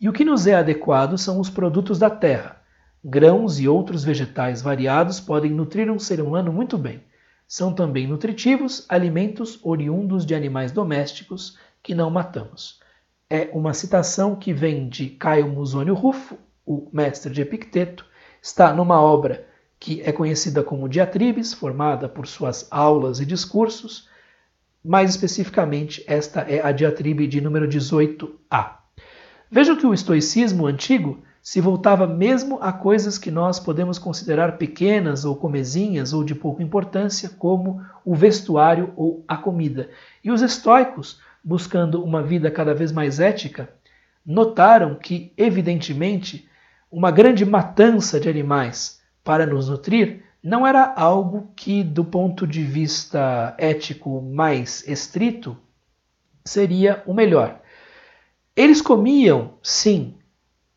E 0.00 0.08
o 0.08 0.12
que 0.12 0.24
nos 0.24 0.46
é 0.46 0.54
adequado 0.54 1.18
são 1.18 1.40
os 1.40 1.50
produtos 1.50 1.98
da 1.98 2.08
terra. 2.08 2.62
Grãos 3.04 3.58
e 3.58 3.66
outros 3.66 4.04
vegetais 4.04 4.62
variados 4.62 5.18
podem 5.18 5.50
nutrir 5.50 5.90
um 5.90 5.98
ser 5.98 6.20
humano 6.20 6.52
muito 6.52 6.78
bem. 6.78 7.02
São 7.46 7.74
também 7.74 8.06
nutritivos 8.06 8.86
alimentos 8.88 9.58
oriundos 9.64 10.24
de 10.24 10.34
animais 10.34 10.70
domésticos 10.70 11.58
que 11.82 11.94
não 11.94 12.08
matamos. 12.08 12.80
É 13.28 13.50
uma 13.52 13.74
citação 13.74 14.36
que 14.36 14.52
vem 14.52 14.88
de 14.88 15.08
Caio 15.08 15.48
Musônio 15.48 15.94
Rufo, 15.94 16.38
o 16.64 16.88
mestre 16.92 17.32
de 17.32 17.42
Epicteto, 17.42 18.06
está 18.40 18.72
numa 18.72 19.00
obra 19.00 19.44
que 19.82 20.00
é 20.04 20.12
conhecida 20.12 20.62
como 20.62 20.88
diatribes, 20.88 21.52
formada 21.52 22.08
por 22.08 22.24
suas 22.24 22.68
aulas 22.70 23.18
e 23.18 23.26
discursos. 23.26 24.08
Mais 24.84 25.10
especificamente, 25.10 26.04
esta 26.06 26.42
é 26.42 26.64
a 26.64 26.70
diatribe 26.70 27.26
de 27.26 27.40
número 27.40 27.66
18a. 27.66 28.76
Vejam 29.50 29.74
que 29.74 29.84
o 29.84 29.92
estoicismo 29.92 30.66
antigo 30.66 31.20
se 31.42 31.60
voltava 31.60 32.06
mesmo 32.06 32.60
a 32.62 32.72
coisas 32.72 33.18
que 33.18 33.28
nós 33.28 33.58
podemos 33.58 33.98
considerar 33.98 34.56
pequenas 34.56 35.24
ou 35.24 35.34
comezinhas 35.34 36.12
ou 36.12 36.22
de 36.22 36.36
pouca 36.36 36.62
importância, 36.62 37.28
como 37.30 37.84
o 38.04 38.14
vestuário 38.14 38.92
ou 38.94 39.24
a 39.26 39.36
comida. 39.36 39.90
E 40.22 40.30
os 40.30 40.42
estoicos, 40.42 41.20
buscando 41.42 42.04
uma 42.04 42.22
vida 42.22 42.52
cada 42.52 42.72
vez 42.72 42.92
mais 42.92 43.18
ética, 43.18 43.68
notaram 44.24 44.94
que, 44.94 45.32
evidentemente, 45.36 46.48
uma 46.88 47.10
grande 47.10 47.44
matança 47.44 48.20
de 48.20 48.28
animais 48.28 49.01
para 49.24 49.46
nos 49.46 49.68
nutrir 49.68 50.24
não 50.42 50.66
era 50.66 50.92
algo 50.96 51.52
que, 51.54 51.84
do 51.84 52.04
ponto 52.04 52.46
de 52.46 52.62
vista 52.62 53.54
ético 53.56 54.20
mais 54.20 54.86
estrito, 54.88 55.56
seria 56.44 57.02
o 57.06 57.14
melhor. 57.14 57.60
Eles 58.56 58.82
comiam, 58.82 59.54
sim, 59.62 60.16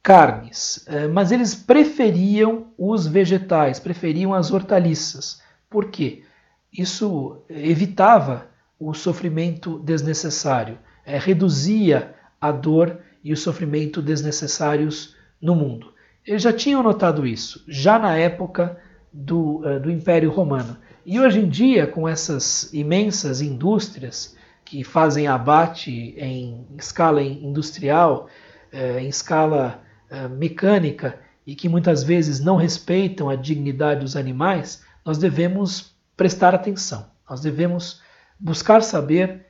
carnes, 0.03 0.85
eh, 0.87 1.07
mas 1.07 1.31
eles 1.31 1.55
preferiam 1.55 2.67
os 2.77 3.07
vegetais, 3.07 3.79
preferiam 3.79 4.35
as 4.35 4.51
hortaliças. 4.51 5.41
Por 5.67 5.89
quê? 5.89 6.23
Isso 6.71 7.43
evitava 7.49 8.47
o 8.79 8.93
sofrimento 8.93 9.79
desnecessário, 9.79 10.77
eh, 11.03 11.17
reduzia 11.17 12.13
a 12.39 12.51
dor 12.51 12.99
e 13.23 13.33
o 13.33 13.37
sofrimento 13.37 13.99
desnecessários 13.99 15.15
no 15.41 15.55
mundo. 15.55 15.94
Eles 16.25 16.41
já 16.41 16.51
tinham 16.51 16.81
notado 16.81 17.25
isso, 17.25 17.63
já 17.67 17.99
na 17.99 18.17
época 18.17 18.79
do, 19.13 19.59
uh, 19.59 19.79
do 19.79 19.91
Império 19.91 20.31
Romano. 20.31 20.77
E 21.05 21.19
hoje 21.19 21.39
em 21.39 21.47
dia, 21.47 21.85
com 21.85 22.09
essas 22.09 22.73
imensas 22.73 23.41
indústrias 23.41 24.35
que 24.63 24.83
fazem 24.83 25.27
abate 25.27 26.15
em 26.17 26.65
escala 26.77 27.21
industrial, 27.21 28.27
uh, 28.73 28.97
em 28.97 29.07
escala 29.07 29.81
uh, 30.09 30.27
mecânica, 30.29 31.19
e 31.45 31.53
que 31.53 31.69
muitas 31.69 32.03
vezes 32.03 32.39
não 32.39 32.55
respeitam 32.55 33.29
a 33.29 33.35
dignidade 33.35 33.99
dos 34.01 34.15
animais, 34.15 34.83
nós 35.05 35.19
devemos 35.19 35.95
prestar 36.17 36.55
atenção. 36.55 37.05
Nós 37.29 37.39
devemos 37.39 38.01
buscar 38.39 38.81
saber 38.81 39.45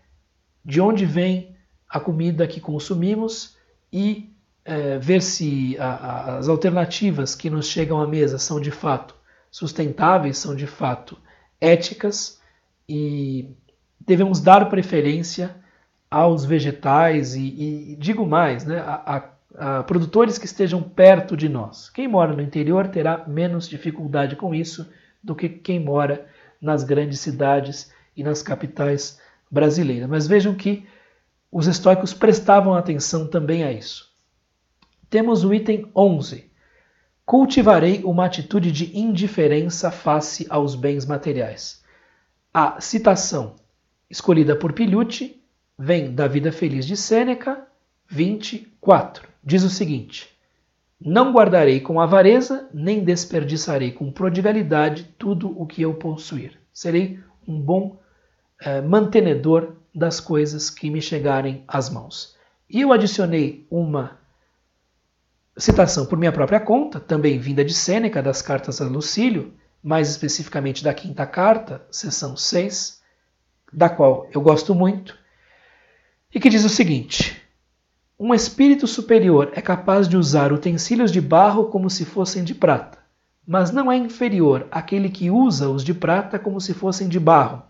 de 0.64 0.82
onde 0.82 1.06
vem 1.06 1.56
a 1.88 2.00
comida 2.00 2.46
que 2.46 2.60
consumimos 2.60 3.56
e 3.94 4.35
é, 4.66 4.98
ver 4.98 5.22
se 5.22 5.78
a, 5.80 5.86
a, 5.86 6.38
as 6.38 6.50
alternativas 6.50 7.36
que 7.36 7.50
nos 7.50 7.68
chegam 7.68 8.02
à 8.02 8.08
mesa 8.08 8.40
são 8.40 8.60
de 8.60 8.72
fato 8.72 9.16
sustentáveis, 9.52 10.40
são 10.40 10.56
de 10.56 10.66
fato 10.66 11.18
éticas 11.62 12.42
e 12.90 13.48
devemos 14.00 14.42
dar 14.42 14.68
preferência 14.68 15.56
aos 16.10 16.44
vegetais 16.44 17.36
e, 17.36 17.92
e 17.92 17.96
digo 17.98 18.26
mais, 18.26 18.66
né, 18.66 18.80
a, 18.80 19.30
a, 19.58 19.84
produtores 19.84 20.38
que 20.38 20.46
estejam 20.46 20.82
perto 20.82 21.38
de 21.38 21.48
nós. 21.48 21.90
Quem 21.90 22.08
mora 22.08 22.34
no 22.34 22.42
interior 22.42 22.88
terá 22.88 23.24
menos 23.28 23.70
dificuldade 23.70 24.36
com 24.36 24.54
isso 24.54 24.90
do 25.24 25.36
que 25.36 25.48
quem 25.48 25.80
mora 25.80 26.28
nas 26.62 26.84
grandes 26.84 27.20
cidades 27.20 27.92
e 28.16 28.24
nas 28.24 28.42
capitais 28.42 29.20
brasileiras. 29.50 30.10
Mas 30.10 30.28
vejam 30.28 30.54
que 30.54 30.86
os 31.52 31.68
estoicos 31.68 32.14
prestavam 32.14 32.74
atenção 32.74 33.28
também 33.28 33.64
a 33.64 33.72
isso. 33.72 34.15
Temos 35.16 35.46
o 35.46 35.54
item 35.54 35.90
11. 35.96 36.52
Cultivarei 37.26 38.04
uma 38.04 38.26
atitude 38.26 38.70
de 38.70 39.00
indiferença 39.00 39.90
face 39.90 40.46
aos 40.50 40.76
bens 40.76 41.06
materiais. 41.06 41.82
A 42.54 42.82
citação 42.82 43.56
escolhida 44.10 44.58
por 44.58 44.74
Piliucci 44.74 45.42
vem 45.80 46.14
da 46.14 46.28
Vida 46.28 46.52
Feliz 46.52 46.86
de 46.86 46.98
Sêneca 46.98 47.66
24. 48.10 49.30
Diz 49.42 49.64
o 49.64 49.70
seguinte: 49.70 50.30
Não 51.00 51.32
guardarei 51.32 51.80
com 51.80 52.02
avareza, 52.02 52.68
nem 52.74 53.02
desperdiçarei 53.02 53.94
com 53.94 54.12
prodigalidade 54.12 55.16
tudo 55.18 55.50
o 55.58 55.66
que 55.66 55.82
eu 55.82 55.94
possuir. 55.94 56.60
Serei 56.74 57.22
um 57.48 57.58
bom 57.58 57.98
eh, 58.60 58.82
mantenedor 58.82 59.78
das 59.96 60.20
coisas 60.20 60.70
que 60.70 60.90
me 60.90 61.02
chegarem 61.02 61.64
às 61.70 61.90
mãos. 61.90 62.36
E 62.70 62.82
eu 62.82 62.92
adicionei 62.92 63.66
uma 63.72 64.25
Citação 65.58 66.06
por 66.06 66.18
minha 66.18 66.34
própria 66.34 66.60
conta, 66.60 67.00
também 67.00 67.40
vinda 67.40 67.64
de 67.64 67.74
Sêneca, 67.74 68.22
das 68.22 68.42
cartas 68.42 68.82
a 68.82 68.86
Lucílio, 68.86 69.54
mais 69.82 70.10
especificamente 70.10 70.84
da 70.84 70.94
quinta 70.94 71.26
carta, 71.26 71.82
seção 71.90 72.36
6, 72.36 73.02
da 73.72 73.88
qual 73.88 74.28
eu 74.34 74.42
gosto 74.42 74.76
muito, 74.76 75.18
e 76.34 76.42
que 76.42 76.50
diz 76.50 76.66
o 76.66 76.70
seguinte: 76.70 77.42
Um 78.20 78.34
espírito 78.34 78.86
superior 78.86 79.50
é 79.54 79.62
capaz 79.62 80.10
de 80.10 80.18
usar 80.18 80.52
utensílios 80.52 81.10
de 81.10 81.22
barro 81.22 81.68
como 81.68 81.90
se 81.90 82.04
fossem 82.04 82.44
de 82.44 82.54
prata, 82.54 82.98
mas 83.48 83.72
não 83.72 83.90
é 83.90 83.96
inferior 83.96 84.68
àquele 84.70 85.08
que 85.08 85.32
usa 85.32 85.70
os 85.70 85.86
de 85.86 85.94
prata 85.94 86.38
como 86.38 86.60
se 86.60 86.74
fossem 86.74 87.08
de 87.08 87.20
barro. 87.20 87.64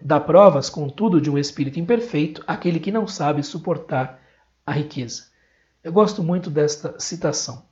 Dá 0.00 0.20
provas, 0.20 0.70
contudo, 0.70 1.20
de 1.20 1.28
um 1.28 1.36
espírito 1.36 1.80
imperfeito 1.80 2.44
aquele 2.46 2.78
que 2.78 2.92
não 2.92 3.08
sabe 3.08 3.42
suportar 3.42 4.20
a 4.64 4.72
riqueza. 4.72 5.29
Eu 5.82 5.92
gosto 5.92 6.22
muito 6.22 6.50
desta 6.50 6.98
citação. 6.98 7.64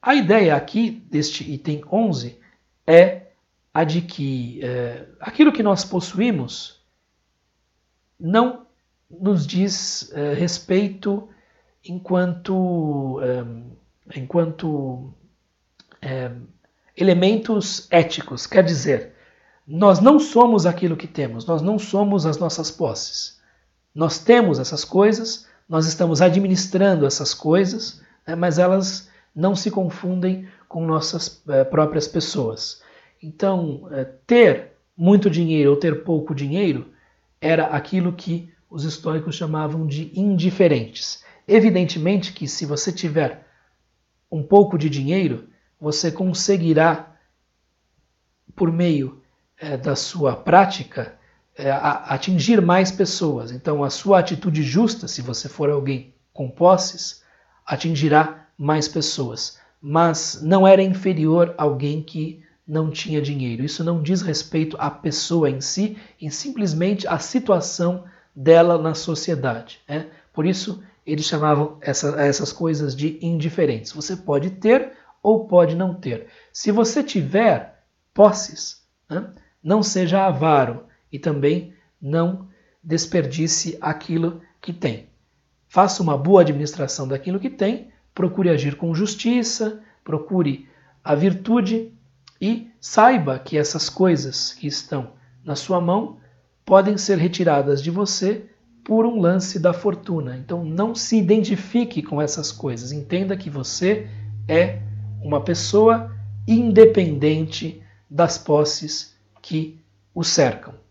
A 0.00 0.14
ideia 0.14 0.54
aqui 0.56 0.90
deste 0.90 1.50
item 1.50 1.82
11 1.90 2.38
é 2.86 3.28
a 3.72 3.84
de 3.84 4.02
que 4.02 4.60
é, 4.62 5.06
aquilo 5.18 5.52
que 5.52 5.62
nós 5.62 5.84
possuímos 5.84 6.82
não 8.18 8.66
nos 9.10 9.46
diz 9.46 10.12
é, 10.12 10.34
respeito 10.34 11.28
enquanto, 11.84 13.20
é, 13.20 14.18
enquanto 14.18 15.12
é, 16.00 16.30
elementos 16.96 17.86
éticos. 17.90 18.46
Quer 18.46 18.64
dizer, 18.64 19.14
nós 19.66 20.00
não 20.00 20.18
somos 20.18 20.66
aquilo 20.66 20.96
que 20.96 21.06
temos, 21.06 21.46
nós 21.46 21.62
não 21.62 21.78
somos 21.78 22.26
as 22.26 22.38
nossas 22.38 22.70
posses. 22.70 23.40
Nós 23.94 24.18
temos 24.18 24.58
essas 24.58 24.84
coisas, 24.84 25.46
nós 25.68 25.86
estamos 25.86 26.20
administrando 26.20 27.06
essas 27.06 27.32
coisas, 27.32 28.02
né, 28.26 28.34
mas 28.34 28.58
elas 28.58 29.08
não 29.34 29.56
se 29.56 29.70
confundem 29.70 30.48
com 30.68 30.86
nossas 30.86 31.42
é, 31.48 31.64
próprias 31.64 32.06
pessoas. 32.06 32.82
Então, 33.22 33.88
é, 33.90 34.04
ter 34.26 34.72
muito 34.96 35.28
dinheiro 35.28 35.70
ou 35.70 35.76
ter 35.76 36.04
pouco 36.04 36.34
dinheiro 36.34 36.92
era 37.40 37.66
aquilo 37.66 38.12
que 38.12 38.52
os 38.70 38.84
estoicos 38.84 39.34
chamavam 39.34 39.86
de 39.86 40.10
indiferentes. 40.18 41.24
Evidentemente 41.46 42.32
que 42.32 42.48
se 42.48 42.64
você 42.64 42.92
tiver 42.92 43.46
um 44.30 44.42
pouco 44.42 44.78
de 44.78 44.88
dinheiro, 44.88 45.48
você 45.80 46.10
conseguirá, 46.10 47.14
por 48.56 48.72
meio 48.72 49.22
é, 49.58 49.76
da 49.76 49.94
sua 49.94 50.34
prática, 50.34 51.18
é, 51.56 51.70
atingir 51.70 52.60
mais 52.60 52.90
pessoas. 52.90 53.52
Então, 53.52 53.84
a 53.84 53.90
sua 53.90 54.18
atitude 54.18 54.62
justa, 54.62 55.06
se 55.06 55.22
você 55.22 55.48
for 55.48 55.70
alguém 55.70 56.14
com 56.32 56.50
posses, 56.50 57.22
atingirá 57.64 58.46
mais 58.58 58.88
pessoas. 58.88 59.58
Mas 59.80 60.40
não 60.42 60.66
era 60.66 60.82
inferior 60.82 61.54
a 61.56 61.62
alguém 61.62 62.02
que 62.02 62.42
não 62.66 62.90
tinha 62.90 63.20
dinheiro. 63.20 63.64
Isso 63.64 63.84
não 63.84 64.02
diz 64.02 64.22
respeito 64.22 64.76
à 64.80 64.90
pessoa 64.90 65.50
em 65.50 65.60
si, 65.60 65.96
e 66.20 66.30
simplesmente 66.30 67.06
à 67.06 67.18
situação 67.18 68.04
dela 68.34 68.78
na 68.78 68.94
sociedade. 68.94 69.80
Né? 69.88 70.06
Por 70.32 70.46
isso, 70.46 70.82
eles 71.06 71.26
chamavam 71.26 71.76
essa, 71.80 72.20
essas 72.20 72.52
coisas 72.52 72.96
de 72.96 73.18
indiferentes. 73.24 73.92
Você 73.92 74.16
pode 74.16 74.50
ter 74.50 74.92
ou 75.22 75.46
pode 75.46 75.74
não 75.74 75.94
ter. 75.94 76.26
Se 76.52 76.72
você 76.72 77.02
tiver 77.02 77.84
posses, 78.12 78.82
né? 79.08 79.30
não 79.62 79.82
seja 79.82 80.26
avaro 80.26 80.83
e 81.14 81.18
também 81.20 81.72
não 82.02 82.48
desperdice 82.82 83.78
aquilo 83.80 84.42
que 84.60 84.72
tem. 84.72 85.06
Faça 85.68 86.02
uma 86.02 86.18
boa 86.18 86.40
administração 86.40 87.06
daquilo 87.06 87.38
que 87.38 87.48
tem, 87.48 87.92
procure 88.12 88.50
agir 88.50 88.76
com 88.76 88.92
justiça, 88.92 89.80
procure 90.02 90.68
a 91.04 91.14
virtude 91.14 91.92
e 92.40 92.68
saiba 92.80 93.38
que 93.38 93.56
essas 93.56 93.88
coisas 93.88 94.52
que 94.52 94.66
estão 94.66 95.12
na 95.44 95.54
sua 95.54 95.80
mão 95.80 96.18
podem 96.64 96.98
ser 96.98 97.16
retiradas 97.16 97.80
de 97.80 97.92
você 97.92 98.46
por 98.84 99.06
um 99.06 99.20
lance 99.20 99.60
da 99.60 99.72
fortuna. 99.72 100.36
Então 100.36 100.64
não 100.64 100.96
se 100.96 101.16
identifique 101.16 102.02
com 102.02 102.20
essas 102.20 102.50
coisas. 102.50 102.90
Entenda 102.90 103.36
que 103.36 103.48
você 103.48 104.08
é 104.48 104.80
uma 105.22 105.40
pessoa 105.40 106.12
independente 106.46 107.80
das 108.10 108.36
posses 108.36 109.16
que 109.40 109.78
o 110.12 110.24
cercam. 110.24 110.83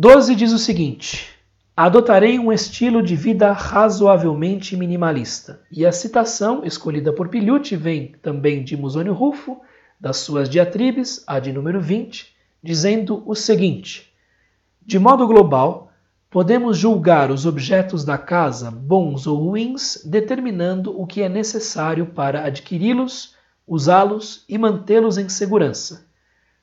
12 0.00 0.36
diz 0.36 0.52
o 0.52 0.60
seguinte: 0.60 1.28
Adotarei 1.76 2.38
um 2.38 2.52
estilo 2.52 3.02
de 3.02 3.16
vida 3.16 3.50
razoavelmente 3.50 4.76
minimalista. 4.76 5.60
E 5.72 5.84
a 5.84 5.90
citação 5.90 6.64
escolhida 6.64 7.12
por 7.12 7.26
Piliucci 7.26 7.74
vem 7.74 8.14
também 8.22 8.62
de 8.62 8.76
Musônio 8.76 9.12
Rufo, 9.12 9.60
das 9.98 10.18
suas 10.18 10.48
diatribes, 10.48 11.24
a 11.26 11.40
de 11.40 11.52
número 11.52 11.80
20, 11.80 12.32
dizendo 12.62 13.24
o 13.26 13.34
seguinte: 13.34 14.14
De 14.86 15.00
modo 15.00 15.26
global, 15.26 15.90
podemos 16.30 16.78
julgar 16.78 17.32
os 17.32 17.44
objetos 17.44 18.04
da 18.04 18.16
casa, 18.16 18.70
bons 18.70 19.26
ou 19.26 19.36
ruins, 19.36 20.00
determinando 20.04 20.96
o 20.96 21.08
que 21.08 21.22
é 21.22 21.28
necessário 21.28 22.06
para 22.06 22.44
adquiri-los, 22.44 23.34
usá-los 23.66 24.44
e 24.48 24.56
mantê-los 24.58 25.18
em 25.18 25.28
segurança. 25.28 26.06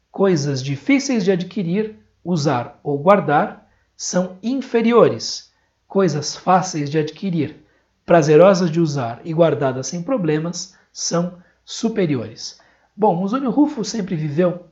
Coisas 0.09 0.63
difíceis 0.63 1.25
de 1.25 1.33
adquirir, 1.33 2.05
usar 2.26 2.80
ou 2.84 2.97
guardar 2.97 3.69
são 3.95 4.38
inferiores, 4.41 5.53
coisas 5.88 6.36
fáceis 6.36 6.89
de 6.89 6.97
adquirir, 6.97 7.63
prazerosas 8.05 8.71
de 8.71 8.82
usar 8.82 9.21
e 9.23 9.32
guardadas 9.32 9.88
sem 9.88 10.01
problemas, 10.01 10.76
são 10.91 11.38
superiores. 11.63 12.59
Bom, 12.97 13.15
Musônio 13.15 13.51
Rufo 13.51 13.86
sempre 13.86 14.15
viveu 14.15 14.65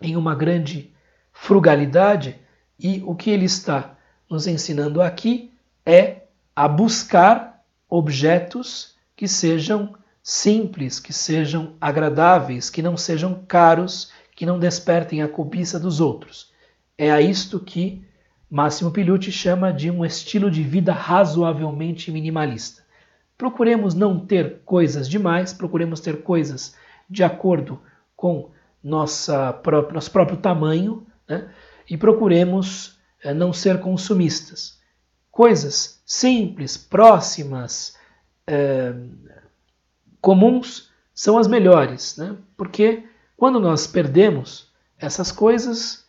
em 0.00 0.16
uma 0.16 0.34
grande 0.34 0.92
frugalidade 1.32 2.40
e 2.78 3.02
o 3.06 3.14
que 3.14 3.30
ele 3.30 3.44
está 3.44 3.96
nos 4.28 4.46
ensinando 4.46 5.02
aqui 5.02 5.52
é 5.84 6.22
a 6.54 6.66
buscar 6.66 7.62
objetos 7.88 8.96
que 9.14 9.28
sejam 9.28 9.94
simples, 10.22 10.98
que 10.98 11.12
sejam 11.12 11.74
agradáveis, 11.80 12.70
que 12.70 12.82
não 12.82 12.96
sejam 12.96 13.42
caros, 13.46 14.10
que 14.34 14.46
não 14.46 14.58
despertem 14.58 15.22
a 15.22 15.28
cobiça 15.28 15.78
dos 15.78 16.00
outros. 16.00 16.51
É 16.96 17.10
a 17.10 17.20
isto 17.20 17.58
que 17.58 18.04
Máximo 18.50 18.90
Pigliucci 18.90 19.32
chama 19.32 19.72
de 19.72 19.90
um 19.90 20.04
estilo 20.04 20.50
de 20.50 20.62
vida 20.62 20.92
razoavelmente 20.92 22.10
minimalista. 22.10 22.82
Procuremos 23.38 23.94
não 23.94 24.20
ter 24.20 24.60
coisas 24.64 25.08
demais, 25.08 25.54
procuremos 25.54 26.00
ter 26.00 26.22
coisas 26.22 26.76
de 27.08 27.24
acordo 27.24 27.80
com 28.14 28.50
nossa 28.82 29.58
nosso 29.92 30.10
próprio 30.10 30.36
tamanho 30.36 31.06
né? 31.26 31.50
e 31.88 31.96
procuremos 31.96 32.98
é, 33.22 33.32
não 33.32 33.52
ser 33.52 33.80
consumistas. 33.80 34.78
Coisas 35.30 36.02
simples, 36.04 36.76
próximas, 36.76 37.96
é, 38.46 38.94
comuns 40.20 40.90
são 41.14 41.38
as 41.38 41.48
melhores, 41.48 42.16
né? 42.16 42.36
porque 42.56 43.04
quando 43.36 43.58
nós 43.58 43.86
perdemos 43.86 44.70
essas 44.98 45.32
coisas, 45.32 46.01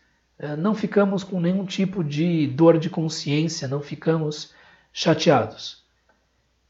não 0.57 0.73
ficamos 0.73 1.23
com 1.23 1.39
nenhum 1.39 1.65
tipo 1.65 2.03
de 2.03 2.47
dor 2.47 2.77
de 2.77 2.89
consciência, 2.89 3.67
não 3.67 3.81
ficamos 3.81 4.53
chateados. 4.91 5.83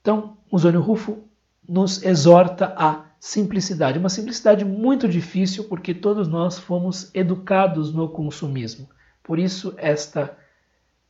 Então, 0.01 0.37
o 0.51 0.57
Zônio 0.57 0.81
Rufo 0.81 1.23
nos 1.67 2.03
exorta 2.03 2.73
à 2.77 3.05
simplicidade, 3.19 3.97
uma 3.97 4.09
simplicidade 4.09 4.65
muito 4.65 5.07
difícil 5.07 5.63
porque 5.63 5.93
todos 5.93 6.27
nós 6.27 6.59
fomos 6.59 7.09
educados 7.13 7.93
no 7.93 8.09
consumismo. 8.09 8.89
Por 9.23 9.39
isso, 9.39 9.73
esta 9.77 10.37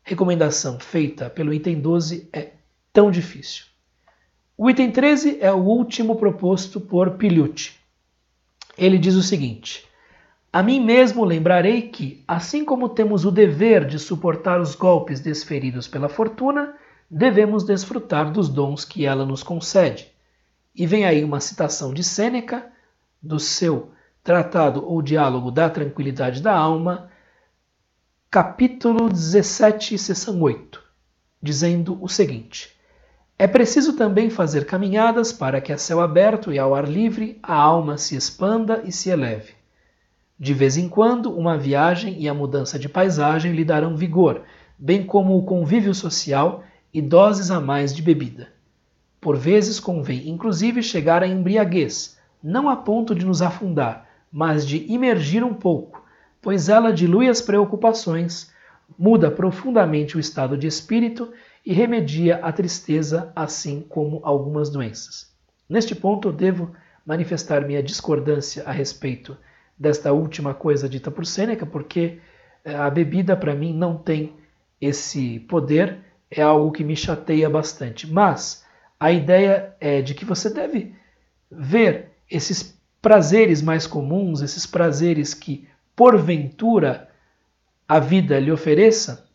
recomendação 0.03 0.79
feita 0.79 1.29
pelo 1.29 1.51
item 1.51 1.81
12 1.81 2.29
é 2.31 2.51
tão 2.91 3.09
difícil. 3.09 3.65
O 4.55 4.69
item 4.69 4.91
13 4.91 5.39
é 5.41 5.51
o 5.51 5.57
último 5.57 6.15
proposto 6.15 6.79
por 6.79 7.17
Piliucci. 7.17 7.73
Ele 8.77 8.99
diz 8.99 9.15
o 9.15 9.23
seguinte: 9.23 9.83
a 10.55 10.61
mim 10.61 10.79
mesmo 10.79 11.25
lembrarei 11.25 11.89
que, 11.89 12.23
assim 12.27 12.63
como 12.63 12.87
temos 12.87 13.25
o 13.25 13.31
dever 13.31 13.87
de 13.87 13.97
suportar 13.97 14.61
os 14.61 14.75
golpes 14.75 15.19
desferidos 15.19 15.87
pela 15.87 16.07
fortuna, 16.07 16.75
devemos 17.09 17.63
desfrutar 17.63 18.31
dos 18.31 18.49
dons 18.49 18.85
que 18.85 19.03
ela 19.03 19.25
nos 19.25 19.41
concede. 19.41 20.11
E 20.75 20.85
vem 20.85 21.05
aí 21.05 21.23
uma 21.23 21.39
citação 21.39 21.91
de 21.91 22.03
Sêneca, 22.03 22.71
do 23.19 23.39
seu 23.39 23.93
Tratado 24.23 24.87
ou 24.87 25.01
Diálogo 25.01 25.49
da 25.49 25.71
Tranquilidade 25.71 26.39
da 26.39 26.55
Alma, 26.55 27.09
capítulo 28.29 29.09
17, 29.09 29.97
seção 29.97 30.39
8, 30.39 30.79
dizendo 31.41 31.97
o 31.99 32.07
seguinte: 32.07 32.77
É 33.39 33.47
preciso 33.47 33.93
também 33.93 34.29
fazer 34.29 34.67
caminhadas 34.67 35.33
para 35.33 35.59
que 35.59 35.73
a 35.73 35.79
céu 35.79 35.99
aberto 35.99 36.53
e 36.53 36.59
ao 36.59 36.75
ar 36.75 36.87
livre 36.87 37.39
a 37.41 37.55
alma 37.55 37.97
se 37.97 38.15
expanda 38.15 38.83
e 38.85 38.91
se 38.91 39.09
eleve. 39.09 39.62
De 40.43 40.53
vez 40.53 40.75
em 40.75 40.89
quando, 40.89 41.33
uma 41.33 41.57
viagem 41.57 42.21
e 42.21 42.27
a 42.27 42.33
mudança 42.33 42.77
de 42.77 42.89
paisagem 42.89 43.53
lhe 43.53 43.63
darão 43.63 43.95
vigor, 43.95 44.41
bem 44.77 45.05
como 45.05 45.37
o 45.37 45.45
convívio 45.45 45.95
social 45.95 46.65
e 46.93 47.01
doses 47.01 47.49
a 47.49 47.61
mais 47.61 47.95
de 47.95 48.01
bebida. 48.01 48.49
Por 49.21 49.37
vezes 49.37 49.79
convém, 49.79 50.27
inclusive, 50.27 50.83
chegar 50.83 51.23
à 51.23 51.27
embriaguez, 51.27 52.19
não 52.43 52.67
a 52.67 52.75
ponto 52.75 53.15
de 53.15 53.25
nos 53.25 53.41
afundar, 53.41 54.05
mas 54.29 54.67
de 54.67 54.85
imergir 54.91 55.45
um 55.45 55.53
pouco, 55.53 56.03
pois 56.41 56.67
ela 56.67 56.91
dilui 56.91 57.29
as 57.29 57.41
preocupações, 57.41 58.51
muda 58.99 59.31
profundamente 59.31 60.17
o 60.17 60.19
estado 60.19 60.57
de 60.57 60.67
espírito 60.67 61.31
e 61.65 61.71
remedia 61.71 62.41
a 62.43 62.51
tristeza, 62.51 63.31
assim 63.33 63.79
como 63.87 64.19
algumas 64.23 64.69
doenças. 64.69 65.33
Neste 65.69 65.95
ponto, 65.95 66.33
devo 66.33 66.73
manifestar 67.05 67.65
minha 67.65 67.81
discordância 67.81 68.63
a 68.65 68.73
respeito 68.73 69.37
desta 69.77 70.13
última 70.13 70.53
coisa 70.53 70.87
dita 70.87 71.11
por 71.11 71.25
Sêneca, 71.25 71.65
porque 71.65 72.19
eh, 72.63 72.75
a 72.75 72.89
bebida 72.89 73.35
para 73.35 73.55
mim 73.55 73.73
não 73.73 73.97
tem 73.97 74.33
esse 74.79 75.39
poder, 75.41 75.99
é 76.29 76.41
algo 76.41 76.71
que 76.71 76.83
me 76.83 76.95
chateia 76.95 77.49
bastante. 77.49 78.11
Mas 78.11 78.65
a 78.99 79.11
ideia 79.11 79.75
é 79.79 80.01
de 80.01 80.13
que 80.13 80.25
você 80.25 80.49
deve 80.49 80.95
ver 81.49 82.11
esses 82.29 82.77
prazeres 83.01 83.61
mais 83.61 83.85
comuns, 83.85 84.41
esses 84.41 84.65
prazeres 84.65 85.33
que 85.33 85.67
porventura 85.95 87.09
a 87.87 87.99
vida 87.99 88.39
lhe 88.39 88.51
ofereça, 88.51 89.27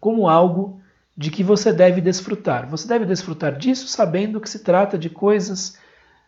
como 0.00 0.28
algo 0.28 0.80
de 1.16 1.30
que 1.30 1.42
você 1.42 1.72
deve 1.72 2.00
desfrutar. 2.00 2.68
Você 2.68 2.86
deve 2.86 3.06
desfrutar 3.06 3.56
disso 3.56 3.86
sabendo 3.88 4.40
que 4.40 4.50
se 4.50 4.62
trata 4.62 4.98
de 4.98 5.08
coisas 5.08 5.78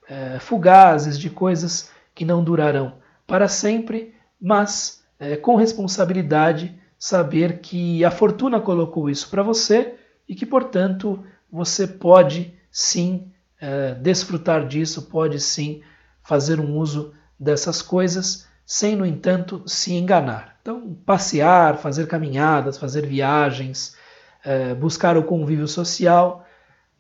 é, 0.08 0.38
fugazes, 0.38 1.18
de 1.18 1.28
coisas 1.28 1.90
que 2.14 2.24
não 2.24 2.42
durarão 2.42 2.94
para 3.26 3.48
sempre, 3.48 4.14
mas 4.40 5.02
é, 5.18 5.36
com 5.36 5.56
responsabilidade 5.56 6.78
saber 6.98 7.60
que 7.60 8.04
a 8.04 8.10
fortuna 8.10 8.60
colocou 8.60 9.10
isso 9.10 9.28
para 9.28 9.42
você 9.42 9.94
e 10.28 10.34
que, 10.34 10.46
portanto, 10.46 11.22
você 11.50 11.86
pode 11.86 12.54
sim 12.70 13.30
é, 13.60 13.94
desfrutar 13.94 14.66
disso, 14.66 15.02
pode 15.02 15.40
sim 15.40 15.82
fazer 16.22 16.60
um 16.60 16.76
uso 16.76 17.14
dessas 17.38 17.82
coisas, 17.82 18.46
sem, 18.64 18.96
no 18.96 19.06
entanto, 19.06 19.62
se 19.66 19.92
enganar. 19.94 20.58
Então, 20.60 20.94
passear, 21.06 21.78
fazer 21.78 22.06
caminhadas, 22.08 22.78
fazer 22.78 23.06
viagens, 23.06 23.96
é, 24.44 24.74
buscar 24.74 25.16
o 25.16 25.24
convívio 25.24 25.68
social 25.68 26.44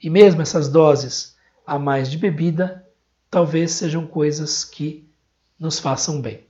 e 0.02 0.08
mesmo 0.08 0.42
essas 0.42 0.68
doses 0.68 1.36
a 1.66 1.78
mais 1.78 2.08
de 2.08 2.16
bebida, 2.16 2.84
talvez 3.30 3.72
sejam 3.72 4.06
coisas 4.06 4.64
que 4.64 5.05
nos 5.58 5.78
façam 5.78 6.20
bem. 6.20 6.46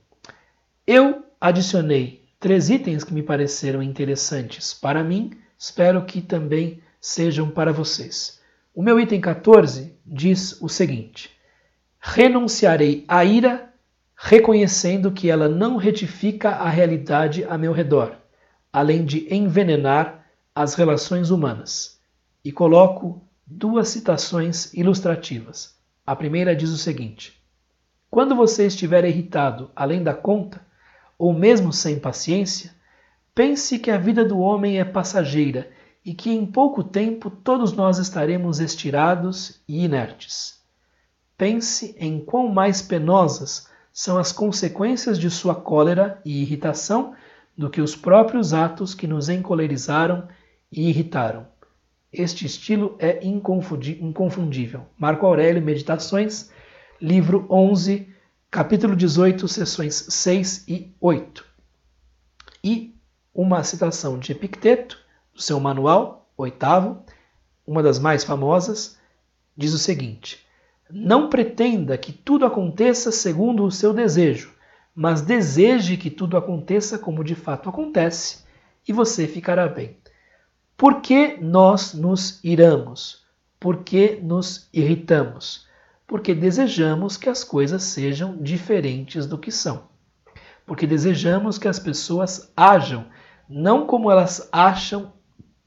Eu 0.85 1.25
adicionei 1.39 2.25
três 2.39 2.69
itens 2.69 3.03
que 3.03 3.13
me 3.13 3.23
pareceram 3.23 3.81
interessantes 3.81 4.73
para 4.73 5.03
mim, 5.03 5.31
espero 5.57 6.05
que 6.05 6.21
também 6.21 6.81
sejam 6.99 7.49
para 7.49 7.71
vocês. 7.71 8.39
O 8.73 8.81
meu 8.81 8.99
item 8.99 9.19
14 9.19 9.97
diz 10.05 10.61
o 10.61 10.69
seguinte: 10.69 11.31
Renunciarei 11.99 13.05
à 13.07 13.25
ira, 13.25 13.73
reconhecendo 14.15 15.11
que 15.11 15.29
ela 15.29 15.49
não 15.49 15.77
retifica 15.77 16.49
a 16.51 16.69
realidade 16.69 17.43
a 17.43 17.57
meu 17.57 17.71
redor, 17.71 18.15
além 18.71 19.03
de 19.03 19.33
envenenar 19.33 20.25
as 20.53 20.73
relações 20.75 21.29
humanas. 21.29 21.99
E 22.43 22.51
coloco 22.51 23.21
duas 23.45 23.89
citações 23.89 24.73
ilustrativas. 24.73 25.75
A 26.05 26.15
primeira 26.15 26.55
diz 26.55 26.69
o 26.69 26.77
seguinte: 26.77 27.41
Quando 28.09 28.35
você 28.35 28.65
estiver 28.65 29.05
irritado 29.05 29.69
além 29.75 30.01
da 30.01 30.13
conta, 30.13 30.65
ou 31.17 31.33
mesmo 31.33 31.73
sem 31.73 31.99
paciência, 31.99 32.73
pense 33.33 33.79
que 33.79 33.91
a 33.91 33.97
vida 33.97 34.23
do 34.23 34.39
homem 34.39 34.79
é 34.79 34.85
passageira 34.85 35.69
e 36.05 36.13
que 36.13 36.31
em 36.31 36.45
pouco 36.45 36.83
tempo 36.83 37.29
todos 37.29 37.73
nós 37.73 37.97
estaremos 37.97 38.59
estirados 38.59 39.61
e 39.67 39.83
inertes. 39.83 40.57
Pense 41.37 41.95
em 41.99 42.19
quão 42.19 42.47
mais 42.47 42.81
penosas 42.81 43.67
são 43.91 44.17
as 44.17 44.31
consequências 44.31 45.19
de 45.19 45.29
sua 45.29 45.53
cólera 45.53 46.21
e 46.23 46.41
irritação 46.41 47.13
do 47.57 47.69
que 47.69 47.81
os 47.81 47.95
próprios 47.95 48.53
atos 48.53 48.93
que 48.93 49.07
nos 49.07 49.27
encolerizaram 49.27 50.27
e 50.71 50.89
irritaram. 50.89 51.47
Este 52.13 52.45
estilo 52.45 52.95
é 52.99 53.19
inconfundível. 53.25 54.85
Marco 54.97 55.25
Aurélio, 55.25 55.61
Meditações, 55.61 56.51
livro 57.01 57.45
11, 57.49 58.09
capítulo 58.49 58.95
18, 58.95 59.47
sessões 59.47 59.93
6 60.09 60.67
e 60.67 60.91
8. 60.99 61.45
E 62.63 62.95
uma 63.33 63.63
citação 63.63 64.17
de 64.17 64.31
Epicteto, 64.31 64.97
do 65.33 65.41
seu 65.41 65.59
manual, 65.59 66.27
oitavo, 66.35 67.03
uma 67.65 67.83
das 67.83 67.99
mais 67.99 68.23
famosas, 68.23 68.97
diz 69.55 69.73
o 69.73 69.77
seguinte: 69.77 70.43
Não 70.89 71.29
pretenda 71.29 71.97
que 71.97 72.11
tudo 72.11 72.45
aconteça 72.45 73.11
segundo 73.11 73.63
o 73.63 73.71
seu 73.71 73.93
desejo, 73.93 74.53
mas 74.95 75.21
deseje 75.21 75.97
que 75.97 76.09
tudo 76.09 76.35
aconteça 76.35 76.97
como 76.97 77.23
de 77.23 77.35
fato 77.35 77.69
acontece, 77.69 78.43
e 78.87 78.91
você 78.91 79.27
ficará 79.27 79.67
bem. 79.67 79.97
Por 80.75 81.01
que 81.01 81.37
nós 81.39 81.93
nos 81.93 82.43
iramos? 82.43 83.23
Por 83.59 83.83
que 83.83 84.19
nos 84.21 84.67
irritamos? 84.73 85.66
Porque 86.07 86.33
desejamos 86.33 87.17
que 87.17 87.29
as 87.29 87.43
coisas 87.43 87.83
sejam 87.83 88.37
diferentes 88.37 89.27
do 89.27 89.37
que 89.37 89.51
são. 89.51 89.89
Porque 90.65 90.87
desejamos 90.87 91.57
que 91.57 91.67
as 91.67 91.77
pessoas 91.77 92.51
ajam 92.55 93.05
não 93.47 93.85
como 93.85 94.09
elas 94.09 94.47
acham 94.51 95.13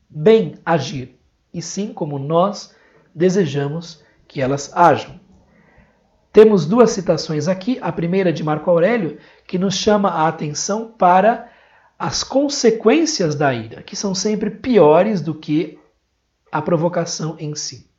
bem 0.08 0.56
agir, 0.64 1.18
e 1.52 1.62
sim 1.62 1.92
como 1.92 2.18
nós 2.18 2.74
desejamos 3.14 4.02
que 4.26 4.40
elas 4.40 4.74
ajam. 4.74 5.20
Temos 6.32 6.64
duas 6.66 6.90
citações 6.90 7.48
aqui, 7.48 7.78
a 7.80 7.90
primeira 7.90 8.32
de 8.32 8.44
Marco 8.44 8.70
Aurélio, 8.70 9.18
que 9.46 9.58
nos 9.58 9.74
chama 9.74 10.10
a 10.10 10.28
atenção 10.28 10.94
para 10.96 11.50
as 11.98 12.22
consequências 12.22 13.34
da 13.34 13.52
ira, 13.52 13.82
que 13.82 13.96
são 13.96 14.14
sempre 14.14 14.48
piores 14.50 15.20
do 15.20 15.34
que 15.34 15.78
a 16.50 16.62
provocação 16.62 17.36
em 17.38 17.54
si. 17.54 17.89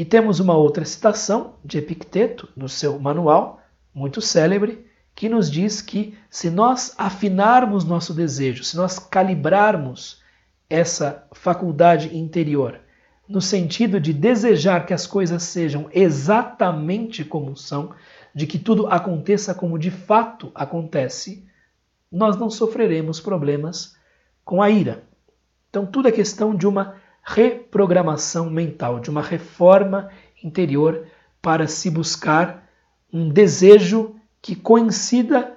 E 0.00 0.04
temos 0.06 0.40
uma 0.40 0.56
outra 0.56 0.82
citação 0.82 1.56
de 1.62 1.76
Epicteto, 1.76 2.48
no 2.56 2.70
seu 2.70 2.98
manual, 2.98 3.60
muito 3.92 4.22
célebre, 4.22 4.86
que 5.14 5.28
nos 5.28 5.50
diz 5.50 5.82
que 5.82 6.16
se 6.30 6.48
nós 6.48 6.94
afinarmos 6.96 7.84
nosso 7.84 8.14
desejo, 8.14 8.64
se 8.64 8.78
nós 8.78 8.98
calibrarmos 8.98 10.22
essa 10.70 11.28
faculdade 11.32 12.16
interior, 12.16 12.80
no 13.28 13.42
sentido 13.42 14.00
de 14.00 14.14
desejar 14.14 14.86
que 14.86 14.94
as 14.94 15.06
coisas 15.06 15.42
sejam 15.42 15.86
exatamente 15.92 17.22
como 17.22 17.54
são, 17.54 17.92
de 18.34 18.46
que 18.46 18.58
tudo 18.58 18.86
aconteça 18.86 19.54
como 19.54 19.78
de 19.78 19.90
fato 19.90 20.50
acontece, 20.54 21.44
nós 22.10 22.38
não 22.38 22.48
sofreremos 22.48 23.20
problemas 23.20 23.96
com 24.46 24.62
a 24.62 24.70
ira. 24.70 25.04
Então, 25.68 25.84
tudo 25.84 26.08
é 26.08 26.10
questão 26.10 26.54
de 26.54 26.66
uma 26.66 26.94
reprogramação 27.22 28.50
mental, 28.50 29.00
de 29.00 29.10
uma 29.10 29.22
reforma 29.22 30.10
interior 30.42 31.06
para 31.40 31.66
se 31.66 31.90
buscar 31.90 32.68
um 33.12 33.28
desejo 33.28 34.16
que 34.40 34.54
coincida 34.54 35.56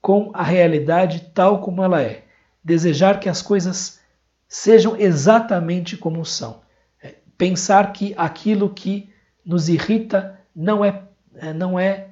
com 0.00 0.30
a 0.34 0.42
realidade 0.42 1.30
tal 1.34 1.60
como 1.60 1.82
ela 1.82 2.02
é. 2.02 2.24
Desejar 2.62 3.20
que 3.20 3.28
as 3.28 3.42
coisas 3.42 4.00
sejam 4.48 4.96
exatamente 4.96 5.96
como 5.96 6.24
são. 6.24 6.62
É, 7.02 7.14
pensar 7.36 7.92
que 7.92 8.14
aquilo 8.16 8.70
que 8.70 9.10
nos 9.44 9.68
irrita 9.68 10.38
não 10.54 10.84
é, 10.84 11.02
é, 11.36 11.52
não 11.52 11.78
é 11.78 12.08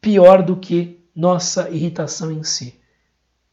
pior 0.00 0.42
do 0.42 0.56
que 0.56 1.00
nossa 1.14 1.68
irritação 1.70 2.30
em 2.30 2.42
si. 2.42 2.80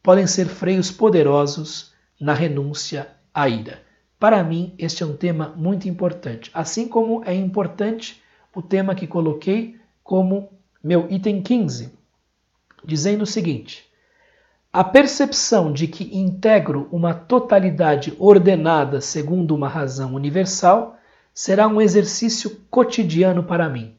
Podem 0.02 0.26
ser 0.26 0.46
freios 0.46 0.90
poderosos 0.90 1.92
na 2.20 2.32
renúncia 2.32 3.08
à 3.34 3.48
ira. 3.48 3.87
Para 4.18 4.42
mim, 4.42 4.74
este 4.78 5.02
é 5.02 5.06
um 5.06 5.16
tema 5.16 5.54
muito 5.56 5.88
importante, 5.88 6.50
assim 6.52 6.88
como 6.88 7.22
é 7.24 7.34
importante 7.34 8.20
o 8.54 8.60
tema 8.60 8.94
que 8.94 9.06
coloquei 9.06 9.78
como 10.02 10.48
meu 10.82 11.06
item 11.10 11.40
15, 11.40 11.92
dizendo 12.84 13.22
o 13.22 13.26
seguinte: 13.26 13.88
a 14.72 14.82
percepção 14.82 15.72
de 15.72 15.86
que 15.86 16.18
integro 16.18 16.88
uma 16.90 17.14
totalidade 17.14 18.14
ordenada 18.18 19.00
segundo 19.00 19.54
uma 19.54 19.68
razão 19.68 20.14
universal 20.14 20.96
será 21.32 21.68
um 21.68 21.80
exercício 21.80 22.60
cotidiano 22.68 23.44
para 23.44 23.68
mim. 23.68 23.94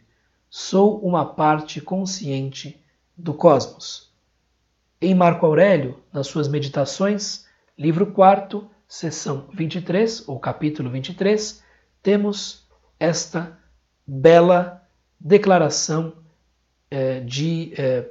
Sou 0.49 0.99
uma 0.99 1.25
parte 1.25 1.79
consciente 1.79 2.83
do 3.15 3.33
cosmos. 3.33 4.11
Em 5.01 5.15
Marco 5.15 5.45
Aurélio, 5.45 5.97
nas 6.11 6.27
suas 6.27 6.49
Meditações, 6.49 7.45
livro 7.77 8.07
4, 8.07 8.69
sessão 8.89 9.47
23, 9.53 10.27
ou 10.27 10.39
capítulo 10.39 10.89
23, 10.89 11.63
temos 12.01 12.67
esta 12.99 13.55
bela 14.05 14.83
declaração 15.19 16.15
é, 16.89 17.19
de 17.19 17.71
é, 17.77 18.09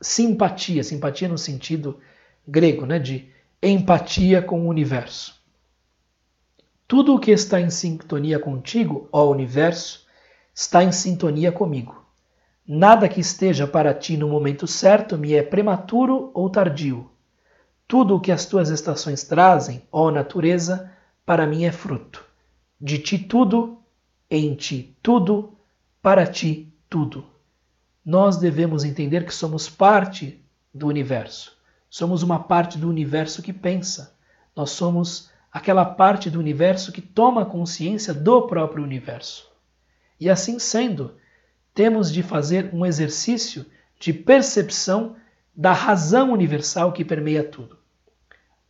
simpatia, 0.00 0.82
simpatia 0.82 1.28
no 1.28 1.36
sentido 1.36 2.00
grego, 2.48 2.86
né, 2.86 2.98
de 2.98 3.28
empatia 3.62 4.40
com 4.40 4.62
o 4.62 4.68
universo. 4.68 5.38
Tudo 6.88 7.14
o 7.14 7.20
que 7.20 7.30
está 7.30 7.60
em 7.60 7.68
sintonia 7.68 8.38
contigo, 8.38 9.06
ó 9.12 9.30
universo, 9.30 10.06
está 10.54 10.82
em 10.82 10.92
sintonia 10.92 11.52
comigo. 11.52 12.06
Nada 12.66 13.06
que 13.06 13.20
esteja 13.20 13.66
para 13.66 13.92
ti 13.92 14.16
no 14.16 14.28
momento 14.28 14.66
certo 14.66 15.18
me 15.18 15.34
é 15.34 15.42
prematuro 15.42 16.30
ou 16.32 16.48
tardio. 16.48 17.09
Tudo 17.90 18.14
o 18.14 18.20
que 18.20 18.30
as 18.30 18.46
tuas 18.46 18.68
estações 18.68 19.24
trazem, 19.24 19.82
ó 19.90 20.12
natureza, 20.12 20.92
para 21.26 21.44
mim 21.44 21.64
é 21.64 21.72
fruto. 21.72 22.24
De 22.80 23.00
ti 23.00 23.18
tudo, 23.18 23.82
em 24.30 24.54
ti 24.54 24.96
tudo, 25.02 25.58
para 26.00 26.24
ti 26.24 26.72
tudo. 26.88 27.26
Nós 28.04 28.36
devemos 28.36 28.84
entender 28.84 29.26
que 29.26 29.34
somos 29.34 29.68
parte 29.68 30.40
do 30.72 30.86
universo. 30.86 31.58
Somos 31.90 32.22
uma 32.22 32.38
parte 32.38 32.78
do 32.78 32.88
universo 32.88 33.42
que 33.42 33.52
pensa. 33.52 34.16
Nós 34.54 34.70
somos 34.70 35.28
aquela 35.50 35.84
parte 35.84 36.30
do 36.30 36.38
universo 36.38 36.92
que 36.92 37.02
toma 37.02 37.44
consciência 37.44 38.14
do 38.14 38.42
próprio 38.42 38.84
universo. 38.84 39.50
E 40.20 40.30
assim 40.30 40.60
sendo, 40.60 41.16
temos 41.74 42.12
de 42.12 42.22
fazer 42.22 42.72
um 42.72 42.86
exercício 42.86 43.66
de 43.98 44.12
percepção 44.12 45.16
da 45.52 45.72
razão 45.72 46.30
universal 46.32 46.92
que 46.92 47.04
permeia 47.04 47.42
tudo. 47.42 47.79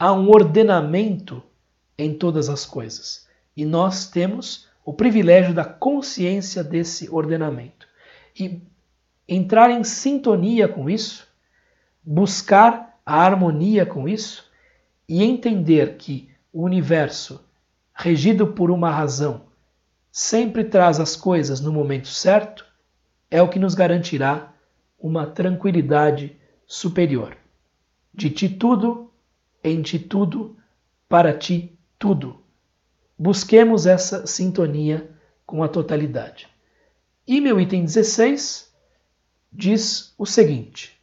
Há 0.03 0.15
um 0.15 0.31
ordenamento 0.31 1.43
em 1.99 2.15
todas 2.15 2.49
as 2.49 2.65
coisas 2.65 3.29
e 3.55 3.67
nós 3.67 4.09
temos 4.09 4.67
o 4.83 4.95
privilégio 4.95 5.53
da 5.53 5.63
consciência 5.63 6.65
desse 6.65 7.11
ordenamento. 7.11 7.87
E 8.35 8.63
entrar 9.29 9.71
em 9.71 9.85
sintonia 9.85 10.67
com 10.67 10.89
isso, 10.89 11.29
buscar 12.03 12.99
a 13.05 13.17
harmonia 13.17 13.85
com 13.85 14.09
isso 14.09 14.51
e 15.07 15.23
entender 15.23 15.99
que 15.99 16.31
o 16.51 16.63
universo, 16.63 17.45
regido 17.93 18.47
por 18.47 18.71
uma 18.71 18.91
razão, 18.91 19.43
sempre 20.11 20.65
traz 20.65 20.99
as 20.99 21.15
coisas 21.15 21.61
no 21.61 21.71
momento 21.71 22.09
certo, 22.09 22.65
é 23.31 23.43
o 23.43 23.51
que 23.51 23.59
nos 23.59 23.75
garantirá 23.75 24.51
uma 24.99 25.27
tranquilidade 25.27 26.35
superior. 26.67 27.37
De 28.15 28.31
ti 28.31 28.49
tudo, 28.49 29.10
em 29.63 29.83
ti 29.83 29.99
tudo, 29.99 30.57
para 31.09 31.37
ti 31.37 31.79
tudo. 31.99 32.41
Busquemos 33.19 33.87
essa 33.87 34.27
sintonia 34.27 35.11
com 35.45 35.63
a 35.63 35.69
totalidade. 35.69 36.49
E 37.27 37.41
meu 37.41 37.61
item 37.61 37.85
16 37.85 38.73
diz 39.53 40.15
o 40.17 40.25
seguinte: 40.25 40.99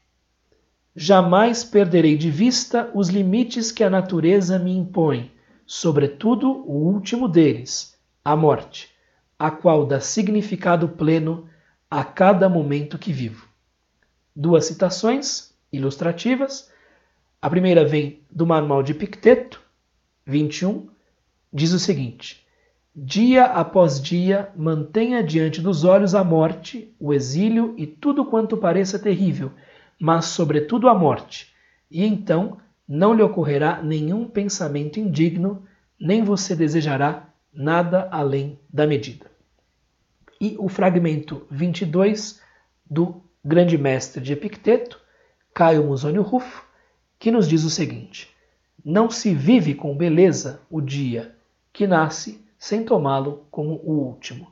Jamais 0.96 1.64
perderei 1.64 2.18
de 2.18 2.32
vista 2.32 2.90
os 2.94 3.10
limites 3.10 3.72
que 3.72 3.84
a 3.84 3.90
natureza 3.90 4.58
me 4.58 4.76
impõe, 4.76 5.32
sobretudo 5.66 6.50
o 6.50 6.92
último 6.92 7.28
deles, 7.28 7.96
a 8.26 8.36
morte, 8.36 8.90
a 9.38 9.52
qual 9.52 9.86
dá 9.86 10.00
significado 10.00 10.90
pleno 10.90 11.48
a 11.90 12.04
cada 12.04 12.50
momento 12.50 12.98
que 12.98 13.14
vivo. 13.14 13.48
Duas 14.36 14.66
citações 14.66 15.54
ilustrativas. 15.72 16.72
A 17.40 17.52
primeira 17.52 17.86
vem 17.86 18.24
do 18.32 18.48
Manual 18.48 18.82
de 18.82 18.94
Epicteto, 18.94 19.62
21, 20.26 20.90
diz 21.54 21.72
o 21.72 21.78
seguinte: 21.78 22.44
Dia 22.96 23.46
após 23.46 24.02
dia 24.02 24.52
mantenha 24.56 25.24
diante 25.24 25.62
dos 25.62 25.84
olhos 25.84 26.16
a 26.16 26.24
morte, 26.24 26.96
o 27.00 27.14
exílio 27.14 27.76
e 27.78 27.86
tudo 27.86 28.26
quanto 28.26 28.58
pareça 28.58 28.98
terrível, 28.98 29.52
mas 30.00 30.26
sobretudo 30.26 30.90
a 30.90 30.96
morte, 30.96 31.54
e 31.92 32.04
então 32.04 32.58
não 32.88 33.14
lhe 33.14 33.22
ocorrerá 33.22 33.84
nenhum 33.84 34.28
pensamento 34.28 35.00
indigno, 35.00 35.64
nem 36.00 36.24
você 36.24 36.56
desejará 36.56 37.30
nada 37.54 38.08
além 38.12 38.60
da 38.68 38.88
medida. 38.88 39.30
E 40.42 40.56
o 40.58 40.68
fragmento 40.68 41.46
22 41.52 42.42
do 42.90 43.22
grande 43.46 43.78
mestre 43.78 44.24
de 44.24 44.34
Epicteto, 44.34 45.00
Caio 45.54 45.84
Musônio 45.84 46.24
Rufo, 46.24 46.67
que 47.20 47.32
nos 47.32 47.48
diz 47.48 47.64
o 47.64 47.70
seguinte: 47.70 48.30
Não 48.84 49.10
se 49.10 49.34
vive 49.34 49.74
com 49.74 49.96
beleza 49.96 50.62
o 50.70 50.82
dia 50.82 51.36
que 51.74 51.88
nasce 51.88 52.46
sem 52.58 52.84
tomá-lo 52.84 53.46
como 53.52 53.82
o 53.84 53.92
último. 53.92 54.52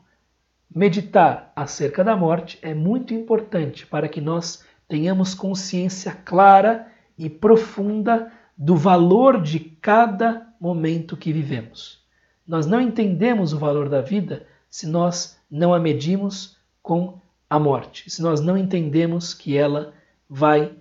Meditar 0.74 1.52
acerca 1.56 2.04
da 2.04 2.16
morte 2.16 2.60
é 2.62 2.74
muito 2.74 3.14
importante 3.14 3.86
para 3.86 4.08
que 4.10 4.20
nós 4.20 4.64
tenhamos 4.88 5.34
consciência 5.34 6.12
clara 6.12 6.88
e 7.18 7.30
profunda 7.30 8.32
do 8.58 8.76
valor 8.76 9.42
de 9.42 9.60
cada 9.60 10.48
momento 10.60 11.18
que 11.18 11.32
vivemos. 11.32 12.04
Nós 12.48 12.66
não 12.66 12.80
entendemos 12.80 13.54
o 13.54 13.58
valor 13.58 13.90
da 13.90 14.02
vida 14.02 14.46
se 14.70 14.86
nós 14.86 15.40
não 15.50 15.74
a 15.74 15.80
medimos 15.80 16.58
com 16.82 17.20
a 17.50 17.58
morte, 17.58 18.10
se 18.10 18.22
nós 18.22 18.42
não 18.42 18.58
entendemos 18.58 19.34
que 19.34 19.58
ela 19.58 19.94
vai 20.30 20.76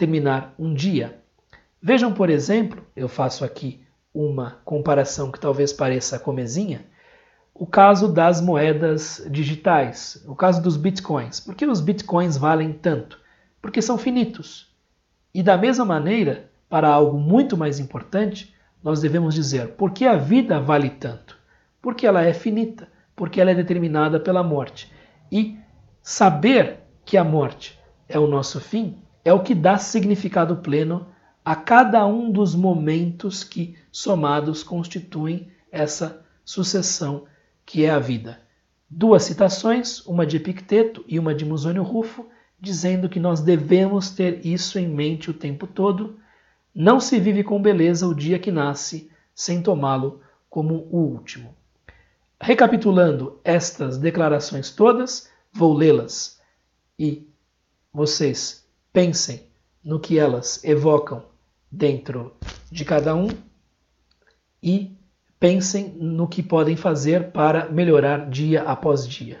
terminar 0.00 0.54
um 0.58 0.74
dia. 0.74 1.20
Vejam, 1.80 2.12
por 2.12 2.28
exemplo, 2.28 2.84
eu 2.96 3.08
faço 3.08 3.44
aqui 3.44 3.84
uma 4.12 4.58
comparação 4.64 5.30
que 5.30 5.38
talvez 5.38 5.72
pareça 5.72 6.18
comezinha, 6.18 6.84
o 7.54 7.66
caso 7.66 8.12
das 8.12 8.40
moedas 8.40 9.24
digitais, 9.30 10.24
o 10.26 10.34
caso 10.34 10.60
dos 10.62 10.76
bitcoins. 10.76 11.38
Por 11.38 11.54
que 11.54 11.66
os 11.66 11.80
bitcoins 11.80 12.36
valem 12.36 12.72
tanto? 12.72 13.20
Porque 13.62 13.80
são 13.80 13.96
finitos. 13.96 14.74
E 15.32 15.42
da 15.42 15.56
mesma 15.56 15.84
maneira, 15.84 16.50
para 16.68 16.88
algo 16.88 17.18
muito 17.18 17.56
mais 17.56 17.78
importante, 17.78 18.54
nós 18.82 19.00
devemos 19.00 19.34
dizer 19.34 19.68
por 19.74 19.92
que 19.92 20.06
a 20.06 20.16
vida 20.16 20.58
vale 20.58 20.90
tanto? 20.90 21.38
Porque 21.80 22.06
ela 22.06 22.24
é 22.24 22.32
finita 22.32 22.88
porque 23.20 23.38
ela 23.38 23.50
é 23.50 23.54
determinada 23.54 24.18
pela 24.18 24.42
morte. 24.42 24.90
E 25.30 25.58
saber 26.02 26.78
que 27.04 27.18
a 27.18 27.22
morte 27.22 27.78
é 28.08 28.18
o 28.18 28.26
nosso 28.26 28.58
fim 28.58 28.96
é 29.24 29.32
o 29.32 29.42
que 29.42 29.54
dá 29.54 29.78
significado 29.78 30.56
pleno 30.56 31.06
a 31.44 31.54
cada 31.54 32.06
um 32.06 32.30
dos 32.30 32.54
momentos 32.54 33.42
que, 33.42 33.76
somados, 33.90 34.62
constituem 34.62 35.48
essa 35.70 36.24
sucessão 36.44 37.24
que 37.64 37.84
é 37.84 37.90
a 37.90 37.98
vida. 37.98 38.40
Duas 38.88 39.22
citações, 39.22 40.04
uma 40.06 40.26
de 40.26 40.36
Epicteto 40.36 41.04
e 41.06 41.18
uma 41.18 41.34
de 41.34 41.44
Musônio 41.44 41.82
Rufo, 41.82 42.26
dizendo 42.60 43.08
que 43.08 43.20
nós 43.20 43.40
devemos 43.40 44.10
ter 44.10 44.44
isso 44.44 44.78
em 44.78 44.88
mente 44.88 45.30
o 45.30 45.34
tempo 45.34 45.66
todo. 45.66 46.18
Não 46.74 47.00
se 47.00 47.18
vive 47.18 47.42
com 47.42 47.62
beleza 47.62 48.06
o 48.06 48.14
dia 48.14 48.38
que 48.38 48.50
nasce, 48.50 49.10
sem 49.34 49.62
tomá-lo 49.62 50.20
como 50.48 50.88
o 50.90 50.98
último. 50.98 51.54
Recapitulando 52.40 53.38
estas 53.44 53.96
declarações 53.96 54.70
todas, 54.70 55.30
vou 55.52 55.72
lê-las 55.72 56.40
e 56.98 57.26
vocês 57.92 58.59
pensem 58.92 59.42
no 59.82 60.00
que 60.00 60.18
elas 60.18 60.62
evocam 60.64 61.22
dentro 61.70 62.34
de 62.70 62.84
cada 62.84 63.14
um 63.14 63.28
e 64.62 64.96
pensem 65.38 65.88
no 65.96 66.28
que 66.28 66.42
podem 66.42 66.76
fazer 66.76 67.30
para 67.30 67.68
melhorar 67.70 68.28
dia 68.28 68.62
após 68.62 69.06
dia. 69.06 69.40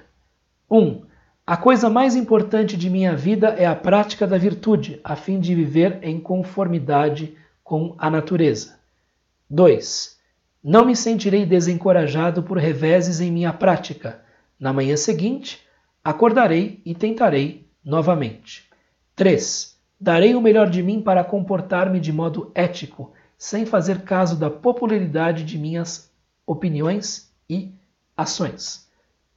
1. 0.70 0.78
Um, 0.78 1.02
a 1.46 1.56
coisa 1.56 1.90
mais 1.90 2.14
importante 2.14 2.76
de 2.76 2.88
minha 2.88 3.14
vida 3.16 3.48
é 3.48 3.66
a 3.66 3.74
prática 3.74 4.26
da 4.26 4.38
virtude, 4.38 5.00
a 5.02 5.16
fim 5.16 5.40
de 5.40 5.54
viver 5.54 5.98
em 6.02 6.20
conformidade 6.20 7.36
com 7.64 7.94
a 7.98 8.08
natureza. 8.08 8.78
2. 9.48 10.16
Não 10.62 10.84
me 10.84 10.94
sentirei 10.94 11.44
desencorajado 11.44 12.42
por 12.42 12.56
reveses 12.56 13.20
em 13.20 13.32
minha 13.32 13.52
prática. 13.52 14.20
Na 14.60 14.72
manhã 14.72 14.96
seguinte, 14.96 15.60
acordarei 16.04 16.80
e 16.84 16.94
tentarei 16.94 17.66
novamente. 17.84 18.69
3. 19.20 19.76
Darei 20.00 20.34
o 20.34 20.40
melhor 20.40 20.70
de 20.70 20.82
mim 20.82 21.02
para 21.02 21.22
comportar-me 21.22 22.00
de 22.00 22.10
modo 22.10 22.50
ético, 22.54 23.12
sem 23.36 23.66
fazer 23.66 24.00
caso 24.00 24.34
da 24.34 24.48
popularidade 24.48 25.44
de 25.44 25.58
minhas 25.58 26.10
opiniões 26.46 27.30
e 27.46 27.70
ações. 28.16 28.88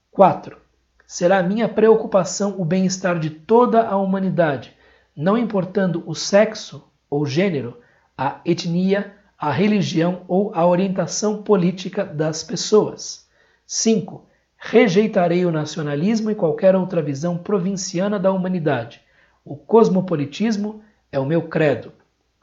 4. 0.10 0.56
Será 1.06 1.44
minha 1.44 1.68
preocupação 1.68 2.56
o 2.58 2.64
bem-estar 2.64 3.20
de 3.20 3.30
toda 3.30 3.86
a 3.86 3.98
humanidade, 3.98 4.74
não 5.14 5.38
importando 5.38 6.02
o 6.06 6.16
sexo 6.16 6.90
ou 7.10 7.26
gênero, 7.26 7.78
a 8.18 8.40
etnia, 8.46 9.14
a 9.38 9.52
religião 9.52 10.22
ou 10.30 10.56
a 10.56 10.66
orientação 10.66 11.44
política 11.44 12.06
das 12.06 12.42
pessoas. 12.42 13.28
5. 13.68 14.26
Rejeitarei 14.56 15.46
o 15.46 15.52
nacionalismo 15.52 16.32
e 16.32 16.36
qualquer 16.36 16.74
outra 16.74 17.02
visão 17.02 17.38
provinciana 17.38 18.18
da 18.18 18.32
humanidade. 18.32 19.03
O 19.46 19.58
cosmopolitismo 19.58 20.82
é 21.12 21.20
o 21.20 21.26
meu 21.26 21.48
credo. 21.48 21.92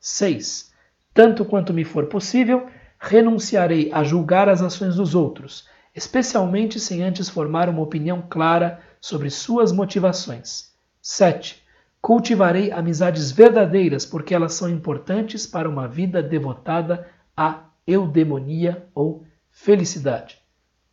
6. 0.00 0.72
Tanto 1.14 1.44
quanto 1.44 1.72
me 1.72 1.84
for 1.84 2.06
possível, 2.06 2.66
renunciarei 2.98 3.90
a 3.92 4.04
julgar 4.04 4.48
as 4.48 4.60
ações 4.60 4.96
dos 4.96 5.14
outros, 5.14 5.66
especialmente 5.94 6.78
sem 6.78 7.02
antes 7.02 7.28
formar 7.28 7.68
uma 7.68 7.82
opinião 7.82 8.22
clara 8.28 8.80
sobre 9.00 9.30
suas 9.30 9.72
motivações. 9.72 10.74
7. 11.00 11.62
Cultivarei 12.00 12.70
amizades 12.70 13.30
verdadeiras, 13.30 14.04
porque 14.04 14.34
elas 14.34 14.54
são 14.54 14.68
importantes 14.68 15.46
para 15.46 15.68
uma 15.68 15.88
vida 15.88 16.22
devotada 16.22 17.08
à 17.36 17.64
eudemonia 17.86 18.86
ou 18.94 19.26
felicidade. 19.50 20.38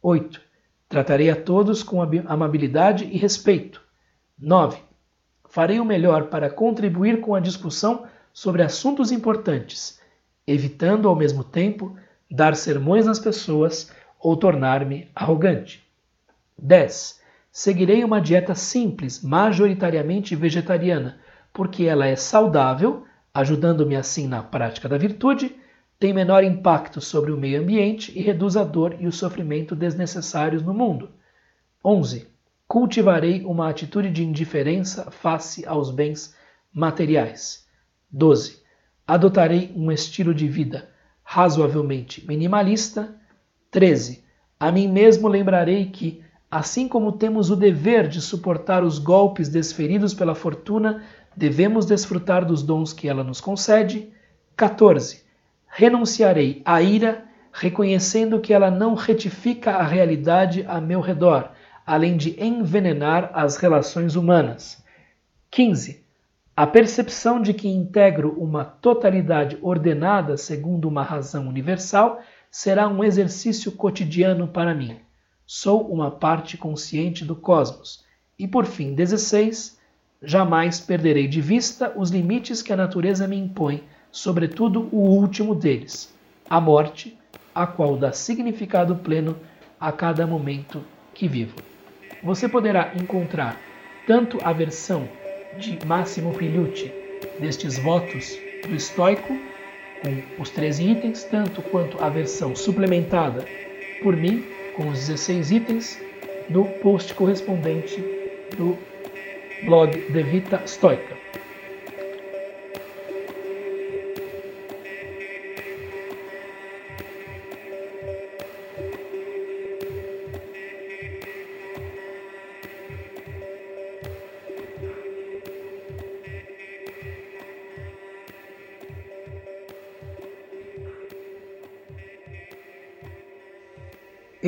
8. 0.02 0.42
Tratarei 0.88 1.30
a 1.30 1.36
todos 1.36 1.84
com 1.84 2.02
amabilidade 2.02 3.04
e 3.06 3.18
respeito. 3.18 3.82
9. 4.40 4.87
Farei 5.58 5.80
o 5.80 5.86
melhor 5.86 6.26
para 6.26 6.52
contribuir 6.52 7.20
com 7.20 7.34
a 7.34 7.40
discussão 7.40 8.06
sobre 8.32 8.62
assuntos 8.62 9.12
importantes, 9.12 10.00
evitando 10.46 11.08
ao 11.10 11.16
mesmo 11.16 11.44
tempo 11.44 11.98
dar 12.30 12.56
sermões 12.56 13.08
nas 13.08 13.18
pessoas 13.18 13.92
ou 14.20 14.38
tornar-me 14.38 15.10
arrogante. 15.16 15.84
10. 16.60 17.20
Seguirei 17.52 18.04
uma 18.04 18.22
dieta 18.22 18.54
simples, 18.54 19.24
majoritariamente 19.24 20.36
vegetariana, 20.36 21.18
porque 21.52 21.86
ela 21.86 22.06
é 22.06 22.16
saudável, 22.16 23.08
ajudando-me 23.34 23.96
assim 23.96 24.28
na 24.28 24.44
prática 24.44 24.88
da 24.88 24.96
virtude, 24.96 25.56
tem 25.98 26.14
menor 26.14 26.44
impacto 26.44 27.02
sobre 27.02 27.32
o 27.32 27.38
meio 27.38 27.60
ambiente 27.60 28.16
e 28.16 28.22
reduz 28.22 28.56
a 28.56 28.64
dor 28.64 28.96
e 29.00 29.08
o 29.08 29.12
sofrimento 29.12 29.76
desnecessários 29.76 30.62
no 30.62 30.76
mundo. 30.76 31.10
11. 31.84 32.37
Cultivarei 32.68 33.46
uma 33.46 33.70
atitude 33.70 34.12
de 34.12 34.26
indiferença 34.26 35.10
face 35.10 35.66
aos 35.66 35.90
bens 35.90 36.36
materiais. 36.74 37.66
12. 38.12 38.62
Adotarei 39.08 39.72
um 39.74 39.90
estilo 39.90 40.34
de 40.34 40.48
vida 40.50 40.90
razoavelmente 41.24 42.26
minimalista. 42.28 43.16
13. 43.72 44.22
A 44.60 44.70
mim 44.70 44.88
mesmo 44.88 45.30
lembrarei 45.30 45.86
que, 45.86 46.22
assim 46.52 46.90
como 46.90 47.14
temos 47.14 47.50
o 47.50 47.56
dever 47.56 48.08
de 48.08 48.20
suportar 48.20 48.84
os 48.84 49.00
golpes 49.00 49.48
desferidos 49.48 50.14
pela 50.14 50.36
fortuna, 50.36 51.04
devemos 51.36 51.86
desfrutar 51.86 52.44
dos 52.46 52.64
dons 52.64 52.92
que 52.92 53.08
ela 53.08 53.24
nos 53.24 53.40
concede. 53.40 54.12
14. 54.58 55.24
Renunciarei 55.68 56.62
à 56.66 56.82
ira, 56.82 57.26
reconhecendo 57.52 58.42
que 58.42 58.54
ela 58.54 58.70
não 58.70 58.94
retifica 58.94 59.72
a 59.72 59.84
realidade 59.84 60.66
a 60.68 60.82
meu 60.82 61.00
redor, 61.00 61.52
além 61.88 62.18
de 62.18 62.36
envenenar 62.44 63.32
as 63.34 63.56
relações 63.56 64.18
humanas. 64.18 64.84
15. 65.50 66.04
A 66.54 66.68
percepção 66.68 67.42
de 67.42 67.54
que 67.54 67.70
integro 67.70 68.36
uma 68.38 68.66
totalidade 68.66 69.58
ordenada 69.62 70.36
segundo 70.36 70.86
uma 70.90 71.02
razão 71.02 71.48
universal 71.48 72.20
será 72.52 72.90
um 72.90 73.06
exercício 73.06 73.72
cotidiano 73.72 74.50
para 74.50 74.76
mim. 74.76 74.98
Sou 75.46 75.90
uma 75.90 76.12
parte 76.12 76.58
consciente 76.58 77.24
do 77.24 77.38
cosmos. 77.38 78.04
E 78.38 78.46
por 78.46 78.66
fim, 78.66 78.94
16. 78.94 79.80
Jamais 80.22 80.82
perderei 80.82 81.26
de 81.26 81.40
vista 81.40 81.94
os 81.96 82.10
limites 82.10 82.62
que 82.62 82.74
a 82.74 82.78
natureza 82.78 83.26
me 83.30 83.38
impõe, 83.38 83.82
sobretudo 84.12 84.90
o 84.92 85.00
último 85.00 85.56
deles, 85.56 86.14
a 86.50 86.60
morte, 86.60 87.18
a 87.56 87.66
qual 87.66 87.96
dá 87.96 88.12
significado 88.12 88.94
pleno 88.98 89.38
a 89.80 89.92
cada 89.92 90.28
momento 90.28 90.84
que 91.14 91.30
vivo. 91.30 91.77
Você 92.24 92.50
poderá 92.50 92.94
encontrar 92.96 93.60
tanto 94.06 94.40
a 94.44 94.52
versão 94.52 95.08
de 95.58 95.78
Máximo 95.86 96.34
Pigliucci 96.34 96.92
destes 97.40 97.78
votos 97.78 98.38
do 98.68 98.76
estoico, 98.76 99.38
com 100.02 100.42
os 100.42 100.50
13 100.50 100.92
itens, 100.92 101.24
tanto 101.24 101.62
quanto 101.62 102.04
a 102.04 102.10
versão 102.10 102.56
suplementada 102.56 103.46
por 104.02 104.16
mim, 104.16 104.44
com 104.76 104.90
os 104.90 105.08
16 105.08 105.52
itens, 105.52 106.00
no 106.50 106.66
post 106.66 107.14
correspondente 107.14 108.04
do 108.58 108.78
blog 109.66 109.92
De 110.12 110.24
Vita 110.24 110.62
Stoica. 110.66 111.16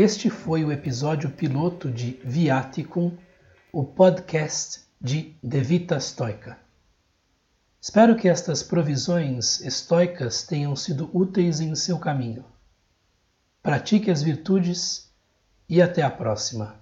Este 0.02 0.30
foi 0.30 0.64
o 0.64 0.72
episódio 0.72 1.30
piloto 1.30 1.92
de 1.92 2.22
Viaticum, 2.24 3.18
o 3.70 3.84
podcast 3.84 4.86
de 5.02 5.36
De 5.44 5.60
Vita 5.60 6.00
Stoica. 6.00 6.58
Espero 7.82 8.16
que 8.16 8.30
estas 8.30 8.64
provisões 8.64 9.60
estoicas 9.60 10.44
tenham 10.44 10.74
sido 10.74 11.10
úteis 11.14 11.60
em 11.60 11.76
seu 11.76 12.00
caminho. 12.00 12.46
Pratique 13.62 14.10
as 14.10 14.24
virtudes 14.24 15.12
e 15.68 15.82
até 15.82 16.02
a 16.02 16.10
próxima. 16.10 16.78